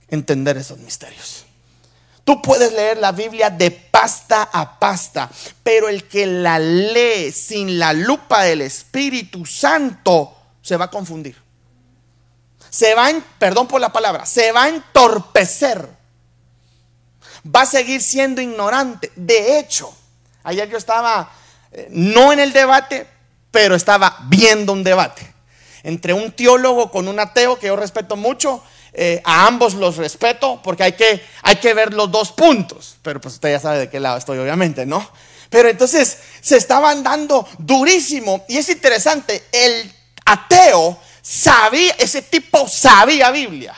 entender 0.08 0.56
esos 0.56 0.78
misterios. 0.78 1.44
Tú 2.24 2.42
puedes 2.42 2.72
leer 2.72 2.98
la 2.98 3.12
Biblia 3.12 3.50
de 3.50 3.70
pasta 3.70 4.50
a 4.52 4.78
pasta, 4.78 5.30
pero 5.62 5.88
el 5.88 6.08
que 6.08 6.26
la 6.26 6.58
lee 6.58 7.30
sin 7.30 7.78
la 7.78 7.92
lupa 7.92 8.42
del 8.42 8.62
Espíritu 8.62 9.46
Santo 9.46 10.36
se 10.60 10.76
va 10.76 10.86
a 10.86 10.90
confundir 10.90 11.45
se 12.76 12.94
va, 12.94 13.10
perdón 13.38 13.66
por 13.66 13.80
la 13.80 13.90
palabra, 13.90 14.26
se 14.26 14.52
va 14.52 14.64
a 14.64 14.68
entorpecer. 14.68 15.88
Va 17.42 17.62
a 17.62 17.66
seguir 17.66 18.02
siendo 18.02 18.42
ignorante. 18.42 19.10
De 19.16 19.58
hecho, 19.58 19.96
ayer 20.42 20.68
yo 20.68 20.76
estaba, 20.76 21.32
eh, 21.72 21.88
no 21.90 22.34
en 22.34 22.40
el 22.40 22.52
debate, 22.52 23.06
pero 23.50 23.76
estaba 23.76 24.18
viendo 24.24 24.74
un 24.74 24.84
debate 24.84 25.26
entre 25.84 26.12
un 26.12 26.32
teólogo 26.32 26.90
con 26.90 27.08
un 27.08 27.18
ateo 27.18 27.58
que 27.58 27.68
yo 27.68 27.76
respeto 27.76 28.14
mucho. 28.14 28.62
Eh, 28.92 29.22
a 29.24 29.46
ambos 29.46 29.72
los 29.72 29.96
respeto 29.96 30.60
porque 30.62 30.82
hay 30.82 30.92
que, 30.92 31.24
hay 31.44 31.56
que 31.56 31.72
ver 31.72 31.94
los 31.94 32.10
dos 32.10 32.32
puntos. 32.32 32.98
Pero 33.00 33.22
pues 33.22 33.36
usted 33.36 33.52
ya 33.52 33.60
sabe 33.60 33.78
de 33.78 33.88
qué 33.88 34.00
lado 34.00 34.18
estoy, 34.18 34.36
obviamente, 34.36 34.84
¿no? 34.84 35.08
Pero 35.48 35.70
entonces 35.70 36.18
se 36.42 36.58
estaban 36.58 37.02
dando 37.02 37.48
durísimo. 37.56 38.44
Y 38.48 38.58
es 38.58 38.68
interesante, 38.68 39.46
el 39.50 39.90
ateo 40.26 41.00
sabía, 41.26 41.94
ese 41.98 42.22
tipo 42.22 42.68
sabía 42.68 43.30
Biblia. 43.30 43.74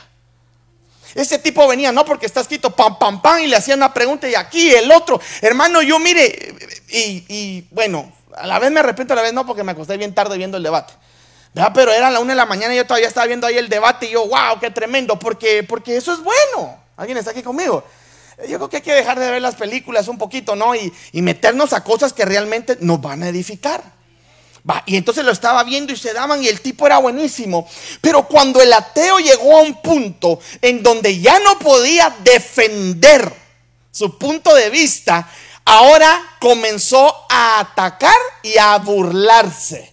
Ese 1.15 1.39
tipo 1.39 1.67
venía, 1.67 1.91
no 1.91 2.05
porque 2.05 2.27
está 2.27 2.41
escrito 2.41 2.75
pam, 2.75 2.99
pam, 2.99 3.21
pam, 3.21 3.39
y 3.39 3.47
le 3.47 3.55
hacía 3.55 3.73
una 3.73 3.91
pregunta 3.91 4.29
y 4.29 4.35
aquí 4.35 4.69
el 4.69 4.91
otro, 4.91 5.19
hermano, 5.41 5.81
yo 5.81 5.97
mire, 5.97 6.55
y, 6.89 7.65
bueno, 7.71 8.11
a 8.37 8.45
la 8.45 8.59
vez 8.59 8.71
me 8.71 8.79
arrepiento, 8.79 9.13
a 9.13 9.15
la 9.15 9.23
vez 9.23 9.33
no, 9.33 9.45
porque 9.45 9.63
me 9.63 9.71
acosté 9.71 9.97
bien 9.97 10.13
tarde 10.13 10.37
viendo 10.37 10.57
el 10.57 10.63
debate. 10.63 10.93
Pero 11.73 11.91
era 11.91 12.11
la 12.11 12.19
una 12.19 12.33
de 12.33 12.37
la 12.37 12.45
mañana 12.45 12.75
y 12.75 12.77
yo 12.77 12.85
todavía 12.85 13.07
estaba 13.07 13.25
viendo 13.25 13.47
ahí 13.47 13.57
el 13.57 13.69
debate 13.69 14.05
y 14.05 14.11
yo, 14.11 14.27
wow, 14.27 14.59
qué 14.61 14.69
tremendo, 14.69 15.17
porque, 15.17 15.63
porque 15.63 15.97
eso 15.97 16.13
es 16.13 16.19
bueno. 16.19 16.77
¿Alguien 16.95 17.17
está 17.17 17.31
aquí 17.31 17.41
conmigo? 17.41 17.83
Yo 18.47 18.57
creo 18.57 18.69
que 18.69 18.77
hay 18.77 18.83
que 18.83 18.93
dejar 18.93 19.19
de 19.19 19.29
ver 19.31 19.41
las 19.41 19.55
películas 19.55 20.07
un 20.07 20.19
poquito, 20.19 20.55
¿no? 20.55 20.75
Y, 20.75 20.93
y 21.11 21.23
meternos 21.23 21.73
a 21.73 21.83
cosas 21.83 22.13
que 22.13 22.23
realmente 22.23 22.77
nos 22.79 23.01
van 23.01 23.23
a 23.23 23.29
edificar 23.29 23.98
y 24.85 24.97
entonces 24.97 25.23
lo 25.23 25.31
estaba 25.31 25.63
viendo 25.63 25.93
y 25.93 25.97
se 25.97 26.13
daban 26.13 26.43
y 26.43 26.47
el 26.47 26.61
tipo 26.61 26.85
era 26.85 26.97
buenísimo. 26.97 27.67
Pero 28.01 28.27
cuando 28.27 28.61
el 28.61 28.71
ateo 28.71 29.19
llegó 29.19 29.57
a 29.57 29.61
un 29.61 29.81
punto 29.81 30.39
en 30.61 30.83
donde 30.83 31.19
ya 31.19 31.39
no 31.39 31.57
podía 31.59 32.15
defender 32.23 33.33
su 33.91 34.17
punto 34.17 34.53
de 34.53 34.69
vista, 34.69 35.29
ahora 35.65 36.37
comenzó 36.39 37.13
a 37.29 37.59
atacar 37.59 38.15
y 38.43 38.57
a 38.57 38.77
burlarse. 38.77 39.91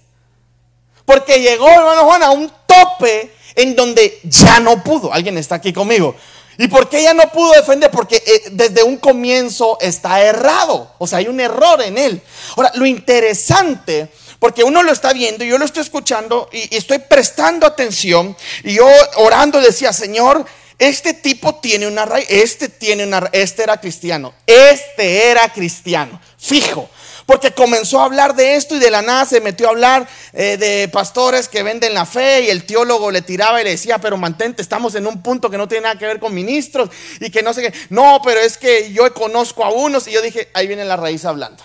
Porque 1.05 1.41
llegó, 1.41 1.69
hermano 1.69 2.05
Juan, 2.05 2.23
a 2.23 2.31
un 2.31 2.53
tope 2.67 3.33
en 3.55 3.77
donde 3.77 4.21
ya 4.25 4.61
no 4.61 4.83
pudo. 4.83 5.13
Alguien 5.13 5.39
está 5.39 5.57
aquí 5.57 5.73
conmigo. 5.73 6.15
¿Y 6.59 6.69
por 6.69 6.89
qué 6.89 7.03
ya 7.03 7.15
no 7.15 7.31
pudo 7.31 7.53
defender? 7.53 7.91
Porque 7.91 8.17
eh, 8.17 8.43
desde 8.53 8.83
un 8.83 8.97
comienzo 8.97 9.79
está 9.81 10.23
errado. 10.23 10.91
O 10.99 11.07
sea, 11.07 11.19
hay 11.19 11.29
un 11.29 11.39
error 11.39 11.83
en 11.83 11.99
él. 11.99 12.23
Ahora, 12.57 12.73
lo 12.75 12.87
interesante 12.87 14.11
porque 14.39 14.65
uno 14.65 14.83
lo 14.83 14.93
está 14.93 15.13
viendo 15.13 15.45
y 15.45 15.49
yo 15.49 15.59
lo 15.59 15.65
estoy 15.65 15.83
escuchando 15.83 16.49
y, 16.53 16.75
estoy 16.77 16.99
prestando 16.99 17.67
atención. 17.67 18.37
Y 18.65 18.75
yo 18.75 18.89
orando 19.17 19.61
decía, 19.61 19.93
Señor, 19.93 20.45
este 20.79 21.15
tipo 21.15 21.55
tiene 21.57 21.87
una 21.87 22.05
raíz, 22.05 22.27
este 22.29 22.69
tiene 22.69 23.05
una 23.05 23.31
este 23.33 23.63
era 23.63 23.81
cristiano, 23.81 24.35
este 24.47 25.31
era 25.31 25.49
cristiano, 25.53 26.21
fijo. 26.39 26.91
Porque 27.25 27.51
comenzó 27.51 28.01
a 28.01 28.05
hablar 28.05 28.37
de 28.37 28.55
esto 28.55 28.77
y 28.77 28.79
de 28.79 28.89
la 28.89 29.03
nada 29.03 29.25
se 29.25 29.41
metió 29.41 29.67
a 29.67 29.71
hablar 29.71 30.09
eh, 30.33 30.57
de 30.59 30.89
pastores 30.89 31.49
que 31.49 31.65
venden 31.65 31.93
la 31.93 32.07
fe 32.07 32.43
y 32.43 32.51
el 32.51 32.65
teólogo 32.65 33.11
le 33.11 33.21
tiraba 33.21 33.61
y 33.61 33.65
le 33.65 33.71
decía, 33.71 33.99
pero 33.99 34.17
mantente, 34.17 34.63
estamos 34.63 34.95
en 34.95 35.09
un 35.09 35.21
punto 35.23 35.51
que 35.51 35.59
no 35.59 35.67
tiene 35.67 35.83
nada 35.83 35.99
que 35.99 36.07
ver 36.07 36.21
con 36.21 36.33
ministros 36.33 36.89
y 37.19 37.31
que 37.31 37.43
no 37.43 37.53
sé 37.53 37.63
qué. 37.63 37.79
No, 37.91 38.21
pero 38.23 38.39
es 38.39 38.57
que 38.57 38.93
yo 38.93 39.13
conozco 39.13 39.65
a 39.65 39.71
unos 39.71 40.07
y 40.07 40.13
yo 40.13 40.23
dije, 40.23 40.51
ahí 40.55 40.69
viene 40.69 40.85
la 40.85 40.97
raíz 40.97 41.25
hablando. 41.25 41.65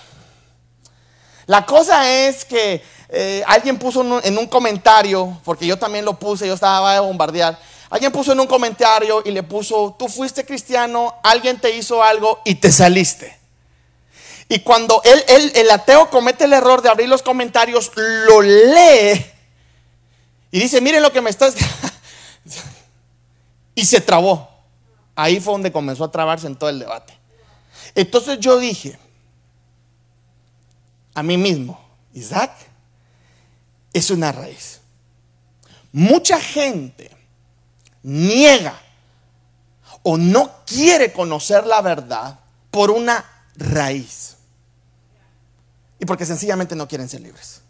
La 1.51 1.65
cosa 1.65 2.09
es 2.09 2.45
que 2.45 2.81
eh, 3.09 3.43
alguien 3.45 3.77
puso 3.77 4.21
en 4.23 4.37
un 4.37 4.47
comentario, 4.47 5.37
porque 5.43 5.67
yo 5.67 5.77
también 5.77 6.05
lo 6.05 6.17
puse, 6.17 6.47
yo 6.47 6.53
estaba 6.53 6.95
a 6.95 7.01
bombardear. 7.01 7.59
Alguien 7.89 8.09
puso 8.09 8.31
en 8.31 8.39
un 8.39 8.47
comentario 8.47 9.21
y 9.25 9.31
le 9.31 9.43
puso, 9.43 9.93
tú 9.99 10.07
fuiste 10.07 10.45
cristiano, 10.45 11.13
alguien 11.21 11.59
te 11.59 11.75
hizo 11.75 12.01
algo 12.01 12.39
y 12.45 12.55
te 12.55 12.71
saliste. 12.71 13.37
Y 14.47 14.59
cuando 14.59 15.01
él, 15.03 15.51
el 15.53 15.69
ateo 15.71 16.09
comete 16.09 16.45
el 16.45 16.53
error 16.53 16.81
de 16.81 16.87
abrir 16.87 17.09
los 17.09 17.21
comentarios, 17.21 17.91
lo 17.97 18.41
lee 18.41 19.25
y 20.51 20.59
dice, 20.61 20.79
miren 20.79 21.03
lo 21.03 21.11
que 21.11 21.19
me 21.19 21.31
estás... 21.31 21.55
y 23.75 23.85
se 23.85 23.99
trabó. 23.99 24.49
Ahí 25.17 25.41
fue 25.41 25.51
donde 25.51 25.73
comenzó 25.73 26.05
a 26.05 26.11
trabarse 26.13 26.47
en 26.47 26.55
todo 26.55 26.69
el 26.69 26.79
debate. 26.79 27.13
Entonces 27.93 28.39
yo 28.39 28.57
dije 28.57 28.97
a 31.13 31.23
mí 31.23 31.37
mismo, 31.37 31.79
Isaac 32.13 32.51
es 33.93 34.09
una 34.09 34.31
raíz. 34.31 34.79
Mucha 35.91 36.39
gente 36.39 37.11
niega 38.03 38.79
o 40.03 40.17
no 40.17 40.51
quiere 40.65 41.11
conocer 41.11 41.65
la 41.67 41.81
verdad 41.81 42.39
por 42.71 42.89
una 42.91 43.25
raíz 43.55 44.37
y 45.99 46.05
porque 46.05 46.25
sencillamente 46.25 46.75
no 46.75 46.87
quieren 46.87 47.07
ser 47.07 47.21
libres. 47.21 47.61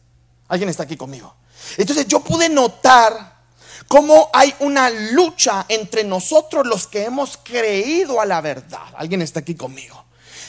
Alguien 0.48 0.70
está 0.70 0.84
aquí 0.84 0.96
conmigo. 0.96 1.34
Entonces 1.78 2.08
yo 2.08 2.22
pude 2.22 2.48
notar 2.50 3.42
cómo 3.88 4.30
hay 4.34 4.54
una 4.60 4.90
lucha 4.90 5.66
entre 5.68 6.04
nosotros 6.04 6.66
los 6.66 6.88
que 6.88 7.04
hemos 7.04 7.38
creído 7.38 8.22
a 8.22 8.26
la 8.26 8.40
verdad. 8.40 8.86
Alguien 8.96 9.22
está 9.22 9.42
aquí 9.42 9.56
conmigo. 9.56 10.01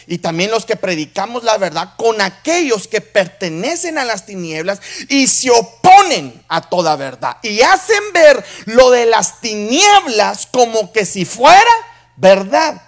Y 0.07 0.19
también 0.19 0.51
los 0.51 0.67
que 0.67 0.77
predicamos 0.77 1.45
la 1.45 1.59
verdad 1.59 1.95
con 1.97 2.21
aquellos 2.21 2.89
que 2.89 3.01
pertenecen 3.01 3.99
a 3.99 4.05
las 4.05 4.27
tinieblas 4.27 4.81
y 5.09 5.27
se 5.27 5.51
oponen 5.51 6.43
a 6.49 6.63
toda 6.63 6.97
verdad. 6.97 7.37
Y 7.43 7.63
hacen 7.63 8.03
ver 8.13 8.45
lo 8.67 8.91
de 8.91 9.07
las 9.07 9.41
tinieblas 9.41 10.47
como 10.51 10.93
que 10.93 11.05
si 11.07 11.25
fuera 11.25 11.71
verdad. 12.17 12.83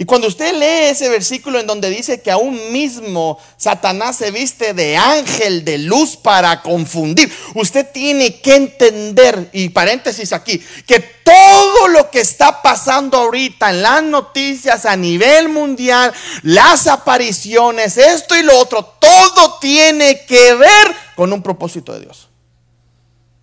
Y 0.00 0.04
cuando 0.04 0.28
usted 0.28 0.54
lee 0.54 0.90
ese 0.90 1.08
versículo 1.08 1.58
en 1.58 1.66
donde 1.66 1.90
dice 1.90 2.22
que 2.22 2.30
aún 2.30 2.70
mismo 2.70 3.36
Satanás 3.56 4.14
se 4.14 4.30
viste 4.30 4.72
de 4.72 4.96
ángel 4.96 5.64
de 5.64 5.76
luz 5.78 6.16
para 6.16 6.62
confundir, 6.62 7.28
usted 7.54 7.84
tiene 7.92 8.40
que 8.40 8.54
entender, 8.54 9.50
y 9.52 9.70
paréntesis 9.70 10.32
aquí, 10.32 10.64
que 10.86 11.00
todo 11.00 11.88
lo 11.88 12.10
que 12.10 12.20
está 12.20 12.62
pasando 12.62 13.16
ahorita 13.18 13.70
en 13.70 13.82
las 13.82 14.04
noticias 14.04 14.86
a 14.86 14.94
nivel 14.94 15.48
mundial, 15.48 16.14
las 16.44 16.86
apariciones, 16.86 17.98
esto 17.98 18.36
y 18.36 18.44
lo 18.44 18.56
otro, 18.56 18.84
todo 19.00 19.58
tiene 19.58 20.24
que 20.26 20.54
ver 20.54 20.94
con 21.16 21.32
un 21.32 21.42
propósito 21.42 21.92
de 21.94 22.02
Dios. 22.02 22.28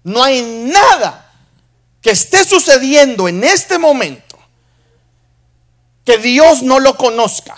No 0.06 0.24
hay 0.24 0.42
nada 0.42 1.34
que 2.02 2.12
esté 2.12 2.46
sucediendo 2.46 3.28
en 3.28 3.44
este 3.44 3.78
momento 3.78 4.25
que 6.06 6.18
Dios 6.20 6.62
no 6.62 6.80
lo 6.80 6.96
conozca. 6.96 7.58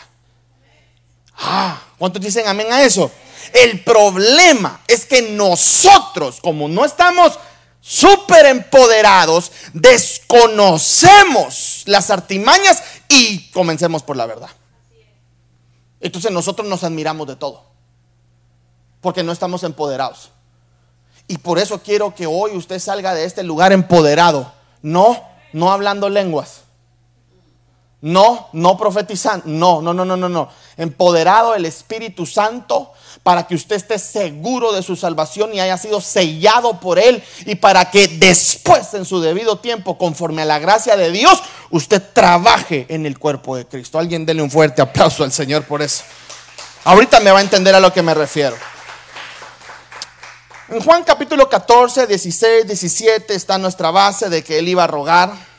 Ah, 1.38 1.80
¿cuántos 2.00 2.22
dicen 2.22 2.48
amén 2.48 2.72
a 2.72 2.82
eso? 2.82 3.12
El 3.54 3.84
problema 3.84 4.82
es 4.88 5.06
que 5.06 5.22
nosotros, 5.22 6.40
como 6.42 6.68
no 6.68 6.84
estamos 6.84 7.38
súper 7.82 8.48
empoderados, 8.48 9.52
desconocemos 9.74 11.84
las 11.86 12.10
artimañas 12.10 12.82
y 13.08 13.52
comencemos 13.52 14.02
por 14.02 14.18
la 14.18 14.26
verdad. 14.26 14.50
Entonces 16.00 16.32
nosotros 16.32 16.68
nos 16.68 16.84
admiramos 16.84 17.28
de 17.28 17.36
todo, 17.36 17.66
porque 19.02 19.24
no 19.24 19.32
estamos 19.32 19.64
empoderados. 19.64 20.32
Y 21.28 21.38
por 21.38 21.60
eso 21.60 21.84
quiero 21.84 22.16
que 22.16 22.26
hoy 22.26 22.52
usted 22.52 22.80
salga 22.80 23.14
de 23.14 23.26
este 23.26 23.44
lugar 23.44 23.74
empoderado, 23.74 24.54
no, 24.82 25.22
no 25.52 25.72
hablando 25.72 26.10
lenguas 26.10 26.62
no, 28.08 28.48
no 28.54 28.78
profetizando. 28.78 29.44
No, 29.48 29.82
no, 29.82 29.94
no, 29.94 30.06
no, 30.06 30.16
no, 30.16 30.30
no. 30.30 30.50
Empoderado 30.78 31.56
el 31.56 31.66
Espíritu 31.66 32.26
Santo 32.26 32.94
para 33.22 33.46
que 33.46 33.56
usted 33.56 33.76
esté 33.76 34.00
seguro 34.00 34.72
de 34.72 34.82
su 34.82 34.96
salvación 34.96 35.54
y 35.54 35.60
haya 35.60 35.78
sido 35.78 36.00
sellado 36.00 36.80
por 36.80 37.00
Él 37.00 37.22
y 37.46 37.56
para 37.56 37.92
que 37.92 38.08
después, 38.08 38.94
en 38.94 39.04
su 39.04 39.20
debido 39.20 39.58
tiempo, 39.58 39.98
conforme 39.98 40.44
a 40.44 40.46
la 40.46 40.60
gracia 40.60 40.96
de 40.96 41.12
Dios, 41.12 41.44
usted 41.70 42.02
trabaje 42.14 42.86
en 42.88 43.06
el 43.06 43.20
cuerpo 43.20 43.58
de 43.58 43.66
Cristo. 43.66 44.00
Alguien 44.00 44.26
dele 44.26 44.42
un 44.42 44.52
fuerte 44.52 44.82
aplauso 44.82 45.26
al 45.26 45.34
Señor 45.34 45.66
por 45.66 45.82
eso. 45.82 46.04
Ahorita 46.86 47.20
me 47.20 47.32
va 47.32 47.40
a 47.40 47.42
entender 47.42 47.76
a 47.76 47.82
lo 47.82 47.92
que 47.92 48.02
me 48.02 48.14
refiero. 48.14 48.56
En 50.70 50.80
Juan 50.80 51.04
capítulo 51.04 51.50
14, 51.50 52.08
16, 52.08 52.68
17 52.68 53.34
está 53.34 53.58
nuestra 53.58 53.92
base 53.92 54.30
de 54.30 54.44
que 54.44 54.60
Él 54.60 54.70
iba 54.70 54.86
a 54.86 54.88
rogar. 54.88 55.57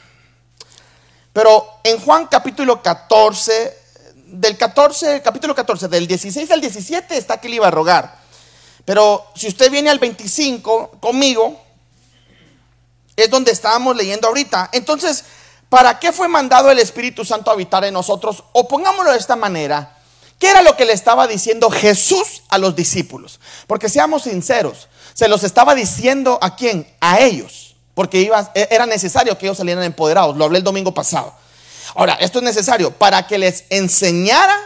Pero 1.33 1.81
en 1.85 1.99
Juan 2.01 2.27
capítulo 2.27 2.83
14, 2.83 3.77
del 4.27 4.57
14, 4.57 5.23
capítulo 5.23 5.55
14, 5.55 5.89
del 5.89 6.07
16 6.07 6.51
al 6.51 6.61
17 6.61 7.17
está 7.17 7.41
que 7.41 7.49
le 7.49 7.57
iba 7.57 7.69
a 7.69 7.71
rogar. 7.71 8.19
Pero 8.85 9.27
si 9.35 9.49
usted 9.49 9.71
viene 9.71 9.91
al 9.91 9.99
25 9.99 10.99
conmigo, 11.01 11.61
es 13.17 13.29
donde 13.31 13.53
estábamos 13.53 13.97
leyendo 13.97 14.29
ahorita. 14.29 14.71
Entonces, 14.73 15.25
¿para 15.69 15.99
qué 15.99 16.13
fue 16.13 16.29
mandado 16.29 16.71
el 16.71 16.79
Espíritu 16.79 17.25
Santo 17.25 17.51
a 17.51 17.55
habitar 17.55 17.85
en 17.85 17.95
nosotros? 17.95 18.45
O 18.53 18.67
pongámoslo 18.67 19.13
de 19.13 19.19
esta 19.19 19.37
manera. 19.37 19.97
¿Qué 20.39 20.49
era 20.49 20.63
lo 20.63 20.77
que 20.77 20.85
le 20.85 20.93
estaba 20.93 21.27
diciendo 21.27 21.69
Jesús 21.69 22.43
a 22.49 22.59
los 22.59 22.77
discípulos? 22.77 23.41
Porque 23.67 23.89
seamos 23.89 24.23
sinceros, 24.23 24.89
se 25.13 25.27
los 25.27 25.43
estaba 25.43 25.75
diciendo 25.75 26.39
a 26.41 26.55
quién? 26.55 26.87
A 27.01 27.19
ellos 27.19 27.68
porque 27.99 28.31
e, 28.55 28.69
era 28.71 28.87
necesario 28.87 29.37
que 29.37 29.47
ellos 29.47 29.59
salieran 29.59 29.83
empoderados. 29.83 30.37
Lo 30.37 30.45
hablé 30.45 30.59
el 30.59 30.63
domingo 30.65 30.95
pasado. 30.95 31.35
Ahora, 31.97 32.15
esto 32.21 32.39
es 32.39 32.45
necesario 32.45 32.93
para 32.93 33.27
que 33.27 33.39
les 33.39 33.65
enseñara 33.71 34.57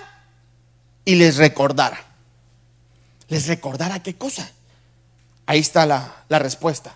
y 1.03 1.15
les 1.15 1.39
recordara. 1.39 1.99
¿Les 3.29 3.47
recordara 3.47 4.03
qué 4.03 4.19
cosa? 4.19 4.51
Ahí 5.47 5.61
está 5.61 5.87
la, 5.87 6.25
la 6.29 6.41
respuesta. 6.41 6.95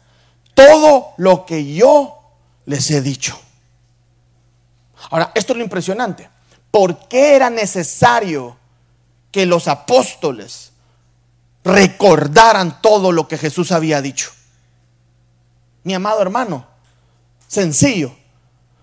Todo 0.52 1.14
lo 1.16 1.46
que 1.46 1.72
yo 1.72 2.18
les 2.66 2.90
he 2.90 3.00
dicho. 3.00 3.40
Ahora, 5.08 5.32
esto 5.34 5.54
es 5.54 5.56
lo 5.56 5.64
impresionante. 5.64 6.28
¿Por 6.70 7.08
qué 7.08 7.34
era 7.34 7.48
necesario 7.48 8.58
que 9.32 9.46
los 9.46 9.68
apóstoles 9.68 10.72
recordaran 11.64 12.82
todo 12.82 13.10
lo 13.10 13.26
que 13.26 13.38
Jesús 13.38 13.72
había 13.72 14.02
dicho? 14.02 14.35
Mi 15.86 15.94
amado 15.94 16.20
hermano? 16.20 16.66
Sencillo. 17.46 18.12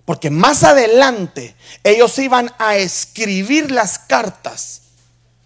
Porque 0.06 0.30
más 0.30 0.63
adelante 0.63 1.54
ellos 1.84 2.18
iban 2.18 2.50
a 2.58 2.78
escribir 2.78 3.72
las 3.72 4.00
cartas 4.00 4.84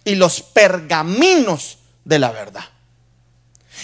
y 0.04 0.13
los 0.13 0.41
pergaminos 0.41 1.80
de 2.06 2.20
la 2.20 2.32
verdad. 2.32 2.63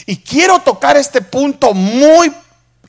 Y 0.05 0.17
quiero 0.17 0.59
tocar 0.59 0.97
este 0.97 1.23
punto 1.23 1.73
muy, 1.73 2.31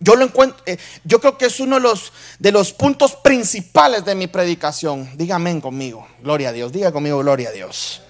yo 0.01 0.16
lo 0.16 0.27
encuentro, 0.27 0.62
eh, 0.66 0.77
yo 1.03 1.18
creo 1.18 1.38
que 1.38 1.47
es 1.47 1.61
uno 1.61 1.77
de 1.77 1.83
los, 1.83 2.12
de 2.38 2.53
los 2.53 2.73
puntos 2.75 3.16
principales 3.16 4.05
de 4.05 4.14
mi 4.14 4.27
predicación. 4.27 5.11
Dígame 5.16 5.62
conmigo, 5.62 6.07
gloria 6.23 6.51
a 6.51 6.53
Dios, 6.53 6.73
diga 6.73 6.92
conmigo, 6.92 7.18
gloria 7.20 7.49
a 7.49 7.53
Dios. 7.53 8.03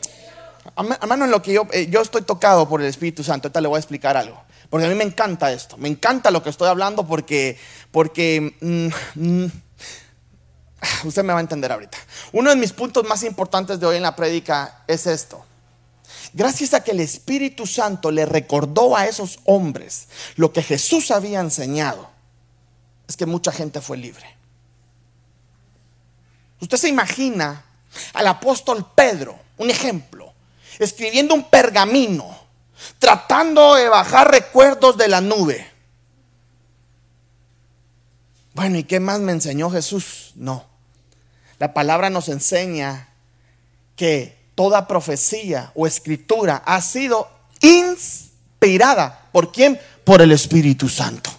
Hermano, 0.77 1.27
en 1.27 1.31
lo 1.31 1.41
que 1.41 1.53
yo, 1.53 1.69
eh, 1.73 1.87
yo 1.89 2.01
estoy 2.01 2.23
tocado 2.23 2.69
por 2.69 2.81
el 2.81 2.89
Espíritu 2.89 3.23
Santo, 3.23 3.47
ahorita 3.47 3.61
le 3.61 3.69
voy 3.69 3.77
a 3.77 3.79
explicar 3.79 4.17
algo. 4.17 4.44
Porque 4.71 4.87
a 4.87 4.89
mí 4.89 4.95
me 4.95 5.05
encanta 5.05 5.53
esto, 5.53 5.77
me 5.77 5.89
encanta 5.89 6.31
lo 6.31 6.43
que 6.43 6.51
estoy 6.51 6.69
hablando 6.69 7.07
porque, 7.07 7.59
porque 7.91 8.57
mm, 8.61 8.89
mm, 9.15 9.53
usted 11.05 11.23
me 11.23 11.33
va 11.33 11.39
a 11.39 11.43
entender 11.43 11.71
ahorita. 11.71 11.99
Uno 12.33 12.51
de 12.51 12.57
mis 12.57 12.73
puntos 12.73 13.05
más 13.05 13.23
importantes 13.23 13.79
de 13.81 13.87
hoy 13.87 13.97
en 13.97 14.03
la 14.03 14.17
prédica 14.17 14.83
es 14.87 15.07
esto. 15.07 15.45
Gracias 16.33 16.75
a 16.75 16.83
que 16.83 16.91
el 16.91 17.01
Espíritu 17.01 17.67
Santo 17.67 18.11
le 18.11 18.27
recordó 18.27 18.97
a 18.97 19.07
esos 19.07 19.39
hombres 19.45 20.09
lo 20.37 20.53
que 20.53 20.63
Jesús 20.63 21.11
había 21.11 21.41
enseñado, 21.41 22.11
es 23.07 23.17
que 23.17 23.27
mucha 23.27 23.53
gente 23.53 23.81
fue 23.81 23.97
libre. 23.97 24.27
Usted 26.61 26.77
se 26.77 26.89
imagina 26.89 27.65
al 28.15 28.27
apóstol 28.27 28.91
Pedro, 28.95 29.39
un 29.59 29.71
ejemplo, 29.71 30.33
escribiendo 30.79 31.35
un 31.35 31.45
pergamino 31.45 32.44
tratando 32.99 33.75
de 33.75 33.89
bajar 33.89 34.31
recuerdos 34.31 34.97
de 34.97 35.09
la 35.09 35.21
nube. 35.21 35.71
Bueno, 38.55 38.79
¿y 38.79 38.85
qué 38.85 39.01
más 39.01 39.21
me 39.21 39.33
enseñó 39.33 39.71
Jesús? 39.71 40.33
No. 40.37 40.65
La 41.59 41.75
palabra 41.75 42.11
nos 42.11 42.29
enseña 42.29 43.09
que 43.97 44.39
toda 44.55 44.87
profecía 44.87 45.73
o 45.75 45.87
escritura 45.87 46.63
ha 46.65 46.81
sido 46.81 47.29
inspirada. 47.61 49.29
¿Por 49.33 49.53
quién? 49.53 49.81
Por 50.05 50.23
el 50.23 50.33
Espíritu 50.33 50.89
Santo. 50.89 51.31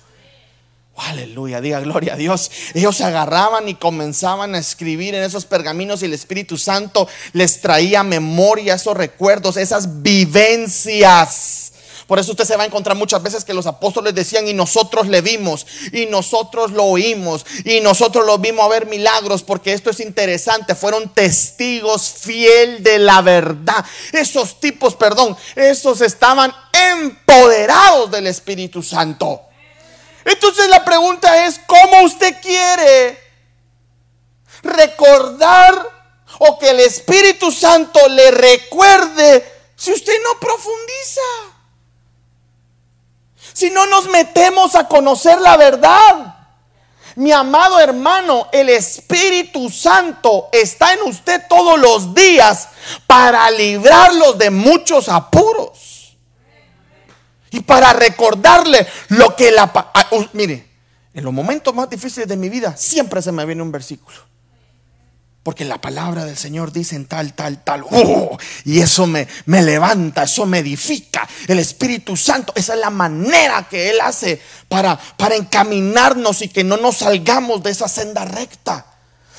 Aleluya, 0.95 1.59
diga 1.59 1.81
gloria 1.81 2.13
a 2.13 2.17
Dios. 2.17 2.49
Ellos 2.73 2.95
se 2.95 3.03
agarraban 3.03 3.67
y 3.67 3.75
comenzaban 3.75 4.55
a 4.55 4.59
escribir 4.59 5.13
en 5.13 5.23
esos 5.23 5.45
pergaminos 5.45 6.01
y 6.01 6.05
el 6.05 6.13
Espíritu 6.13 6.57
Santo 6.57 7.07
les 7.33 7.59
traía 7.59 8.01
memoria, 8.03 8.75
esos 8.75 8.95
recuerdos, 8.95 9.57
esas 9.57 10.01
vivencias. 10.01 11.73
Por 12.07 12.19
eso 12.19 12.31
usted 12.31 12.45
se 12.45 12.55
va 12.55 12.63
a 12.63 12.67
encontrar 12.67 12.95
muchas 12.95 13.21
veces 13.21 13.43
que 13.43 13.53
los 13.53 13.65
apóstoles 13.65 14.13
decían 14.13 14.47
y 14.47 14.53
nosotros 14.53 15.07
le 15.07 15.21
vimos 15.21 15.65
y 15.91 16.05
nosotros 16.05 16.71
lo 16.71 16.85
oímos 16.85 17.45
y 17.65 17.81
nosotros 17.81 18.25
lo 18.25 18.37
vimos 18.37 18.63
a 18.63 18.69
ver 18.69 18.85
milagros 18.85 19.43
porque 19.43 19.73
esto 19.73 19.89
es 19.89 19.99
interesante, 19.99 20.75
fueron 20.75 21.09
testigos 21.09 22.07
fiel 22.19 22.83
de 22.83 22.99
la 22.99 23.21
verdad. 23.21 23.83
Esos 24.13 24.59
tipos, 24.59 24.95
perdón, 24.95 25.35
esos 25.55 25.99
estaban 26.01 26.53
empoderados 26.93 28.11
del 28.11 28.27
Espíritu 28.27 28.83
Santo. 28.83 29.41
Entonces 30.25 30.67
la 30.69 30.83
pregunta 30.83 31.45
es, 31.45 31.61
¿cómo 31.67 32.01
usted 32.01 32.41
quiere 32.41 33.23
recordar 34.63 35.87
o 36.39 36.57
que 36.57 36.71
el 36.71 36.79
Espíritu 36.79 37.51
Santo 37.51 37.99
le 38.09 38.31
recuerde 38.31 39.53
si 39.75 39.93
usted 39.93 40.13
no 40.23 40.39
profundiza? 40.39 41.21
Si 43.53 43.69
no 43.69 43.85
nos 43.85 44.07
metemos 44.09 44.75
a 44.75 44.87
conocer 44.87 45.39
la 45.39 45.55
verdad. 45.57 46.35
Mi 47.15 47.31
amado 47.31 47.79
hermano, 47.79 48.49
el 48.51 48.69
Espíritu 48.69 49.69
Santo 49.69 50.49
está 50.51 50.91
en 50.93 51.03
usted 51.03 51.43
todos 51.47 51.79
los 51.79 52.13
días 52.13 52.67
para 53.07 53.49
librarlos 53.51 54.37
de 54.37 54.49
muchos 54.49 55.07
apuros. 55.07 55.94
Y 57.55 57.61
para 57.61 57.93
recordarle 57.93 58.85
lo 59.07 59.33
que 59.33 59.49
la... 59.49 59.71
Ah, 59.73 60.09
mire, 60.33 60.67
en 61.13 61.23
los 61.23 61.31
momentos 61.31 61.73
más 61.73 61.89
difíciles 61.89 62.27
de 62.27 62.35
mi 62.35 62.49
vida 62.49 62.75
siempre 62.75 63.21
se 63.21 63.31
me 63.31 63.45
viene 63.45 63.61
un 63.61 63.71
versículo. 63.71 64.17
Porque 65.41 65.63
la 65.63 65.79
palabra 65.79 66.25
del 66.25 66.35
Señor 66.35 66.73
dice 66.73 66.97
en 66.97 67.05
tal, 67.05 67.31
tal, 67.33 67.63
tal. 67.63 67.85
¡Oh! 67.89 68.37
y 68.65 68.81
eso 68.81 69.07
me, 69.07 69.25
me 69.45 69.61
levanta, 69.61 70.23
eso 70.23 70.45
me 70.45 70.59
edifica. 70.59 71.25
El 71.47 71.59
Espíritu 71.59 72.17
Santo, 72.17 72.51
esa 72.57 72.73
es 72.73 72.79
la 72.81 72.89
manera 72.89 73.65
que 73.69 73.89
Él 73.89 74.01
hace 74.01 74.41
para, 74.67 74.99
para 75.15 75.35
encaminarnos 75.35 76.41
y 76.41 76.49
que 76.49 76.65
no 76.65 76.75
nos 76.75 76.97
salgamos 76.97 77.63
de 77.63 77.71
esa 77.71 77.87
senda 77.87 78.25
recta. 78.25 78.85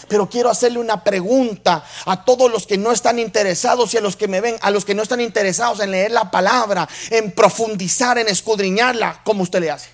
Pero 0.09 0.29
quiero 0.29 0.51
hacerle 0.51 0.79
una 0.79 1.03
pregunta 1.03 1.85
a 2.05 2.25
todos 2.25 2.51
los 2.51 2.67
que 2.67 2.79
no 2.79 2.93
están 2.93 3.19
interesados 3.19 3.93
y 3.95 3.97
a 3.97 4.01
los 4.01 4.17
que 4.17 4.29
me 4.29 4.41
ven, 4.41 4.57
a 4.61 4.71
los 4.71 4.85
que 4.85 4.95
no 4.95 5.03
están 5.03 5.21
interesados 5.21 5.81
en 5.81 5.91
leer 5.91 6.13
la 6.13 6.31
palabra, 6.31 6.89
en 7.11 7.33
profundizar, 7.33 8.19
en 8.19 8.29
escudriñarla, 8.29 9.21
¿cómo 9.25 9.43
usted 9.43 9.61
le 9.61 9.71
hace? 9.71 9.91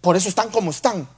Por 0.00 0.16
eso 0.16 0.28
están 0.28 0.50
como 0.50 0.70
están. 0.70 1.08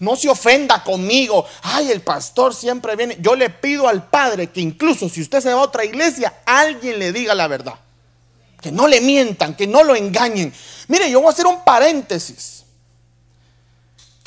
No 0.00 0.16
se 0.16 0.28
ofenda 0.28 0.82
conmigo. 0.84 1.44
Ay, 1.62 1.90
el 1.90 2.02
pastor 2.02 2.54
siempre 2.54 2.96
viene. 2.96 3.18
Yo 3.20 3.34
le 3.34 3.50
pido 3.50 3.88
al 3.88 4.08
Padre 4.08 4.48
que 4.50 4.60
incluso 4.60 5.08
si 5.08 5.20
usted 5.20 5.40
se 5.40 5.52
va 5.52 5.60
a 5.60 5.64
otra 5.64 5.84
iglesia, 5.84 6.42
alguien 6.46 6.98
le 6.98 7.12
diga 7.12 7.34
la 7.34 7.48
verdad. 7.48 7.74
Que 8.60 8.70
no 8.70 8.86
le 8.86 9.00
mientan, 9.00 9.54
que 9.54 9.66
no 9.66 9.82
lo 9.82 9.96
engañen. 9.96 10.52
Mire, 10.88 11.10
yo 11.10 11.20
voy 11.20 11.28
a 11.28 11.32
hacer 11.32 11.46
un 11.46 11.64
paréntesis. 11.64 12.57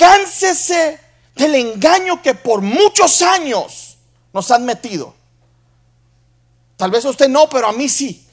Cánsese 0.02 1.00
del 1.36 1.54
engaño 1.54 2.24
que 2.24 2.34
por 2.34 2.62
muchos 2.62 3.22
años 3.22 4.00
nos 4.34 4.50
han 4.50 4.66
metido. 4.66 5.14
Tal 6.76 6.90
vez 6.90 7.06
a 7.06 7.10
usted 7.10 7.30
no, 7.30 7.48
pero 7.48 7.68
a 7.68 7.72
mí 7.72 7.88
sí. 7.88 8.28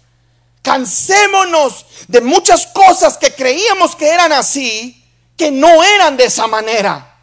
Cansémonos 0.63 1.85
de 2.07 2.23
muchas 2.23 2.69
cosas 2.69 3.19
que 3.19 3.35
creíamos 3.35 3.95
que 3.95 4.09
eran 4.09 4.33
así, 4.33 5.05
que 5.37 5.51
no 5.51 5.85
eran 5.85 6.17
de 6.17 6.25
esa 6.25 6.47
manera. 6.47 7.19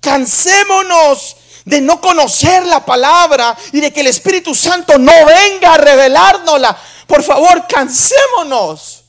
Cansémonos 0.00 1.38
de 1.64 1.80
no 1.80 2.00
conocer 2.00 2.64
la 2.66 2.86
palabra 2.86 3.58
y 3.72 3.80
de 3.80 3.92
que 3.92 4.02
el 4.02 4.06
Espíritu 4.06 4.54
Santo 4.54 4.96
no 4.96 5.26
venga 5.26 5.74
a 5.74 5.78
revelárnosla. 5.78 6.78
Por 7.08 7.24
favor, 7.24 7.66
cansémonos. 7.66 9.01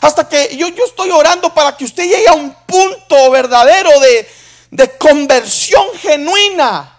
Hasta 0.00 0.28
que 0.28 0.56
yo, 0.56 0.68
yo 0.68 0.84
estoy 0.84 1.10
orando 1.10 1.52
para 1.52 1.76
que 1.76 1.84
usted 1.84 2.04
llegue 2.04 2.28
a 2.28 2.34
un 2.34 2.54
punto 2.66 3.30
verdadero 3.30 3.90
de, 4.00 4.28
de 4.70 4.98
conversión 4.98 5.86
genuina. 5.98 6.92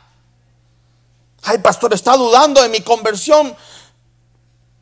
Ay, 1.43 1.60
pastor, 1.60 1.93
está 1.93 2.17
dudando 2.17 2.62
de 2.62 2.69
mi 2.69 2.81
conversión. 2.81 3.55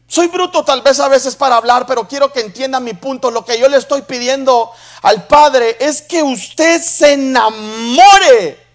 Soy 0.08 0.28
bruto 0.28 0.63
tal 0.63 0.82
vez 0.82 0.99
a 0.99 1.08
veces 1.08 1.36
para 1.36 1.58
hablar, 1.58 1.86
pero 1.86 2.08
quiero 2.08 2.32
que 2.32 2.39
entienda 2.39 2.80
mi 2.80 2.93
punto. 2.93 3.32
Lo 3.32 3.43
que 3.43 3.60
yo 3.60 3.67
le 3.67 3.78
estoy 3.78 4.04
pidiendo 4.04 4.71
al 5.01 5.28
Padre 5.28 5.78
es 5.80 6.01
que 6.01 6.23
usted 6.23 6.82
se 6.82 7.13
enamore 7.13 8.65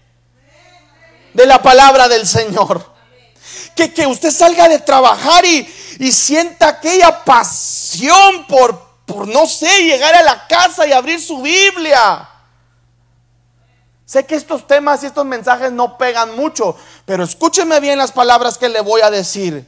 de 1.33 1.45
la 1.45 1.61
palabra 1.61 2.07
del 2.07 2.27
Señor. 2.27 2.91
Que, 3.75 3.93
que 3.93 4.05
usted 4.05 4.31
salga 4.31 4.67
de 4.67 4.79
trabajar 4.79 5.45
y, 5.45 5.67
y 5.99 6.11
sienta 6.11 6.67
aquella 6.67 7.23
pasión 7.23 8.45
por, 8.45 8.90
por 9.13 9.27
no 9.27 9.45
sé, 9.47 9.83
llegar 9.83 10.13
a 10.15 10.23
la 10.23 10.47
casa 10.47 10.87
y 10.87 10.91
abrir 10.91 11.21
su 11.21 11.41
Biblia. 11.41 12.27
Sé 14.05 14.25
que 14.25 14.35
estos 14.35 14.67
temas 14.67 15.03
y 15.03 15.05
estos 15.05 15.25
mensajes 15.25 15.71
no 15.71 15.97
pegan 15.97 16.35
mucho, 16.35 16.75
pero 17.05 17.23
escúcheme 17.23 17.79
bien 17.79 17.97
las 17.97 18.11
palabras 18.11 18.57
que 18.57 18.67
le 18.67 18.81
voy 18.81 19.01
a 19.01 19.09
decir. 19.09 19.65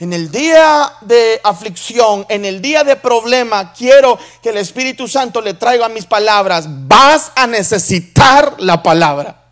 En 0.00 0.12
el 0.12 0.30
día 0.30 0.92
de 1.00 1.40
aflicción, 1.42 2.26
en 2.28 2.44
el 2.44 2.60
día 2.60 2.84
de 2.84 2.96
problema, 2.96 3.72
quiero 3.72 4.18
que 4.42 4.50
el 4.50 4.58
Espíritu 4.58 5.08
Santo 5.08 5.40
le 5.40 5.54
traiga 5.54 5.88
mis 5.88 6.06
palabras. 6.06 6.66
Vas 6.68 7.32
a 7.34 7.46
necesitar 7.46 8.54
la 8.58 8.82
palabra. 8.82 9.44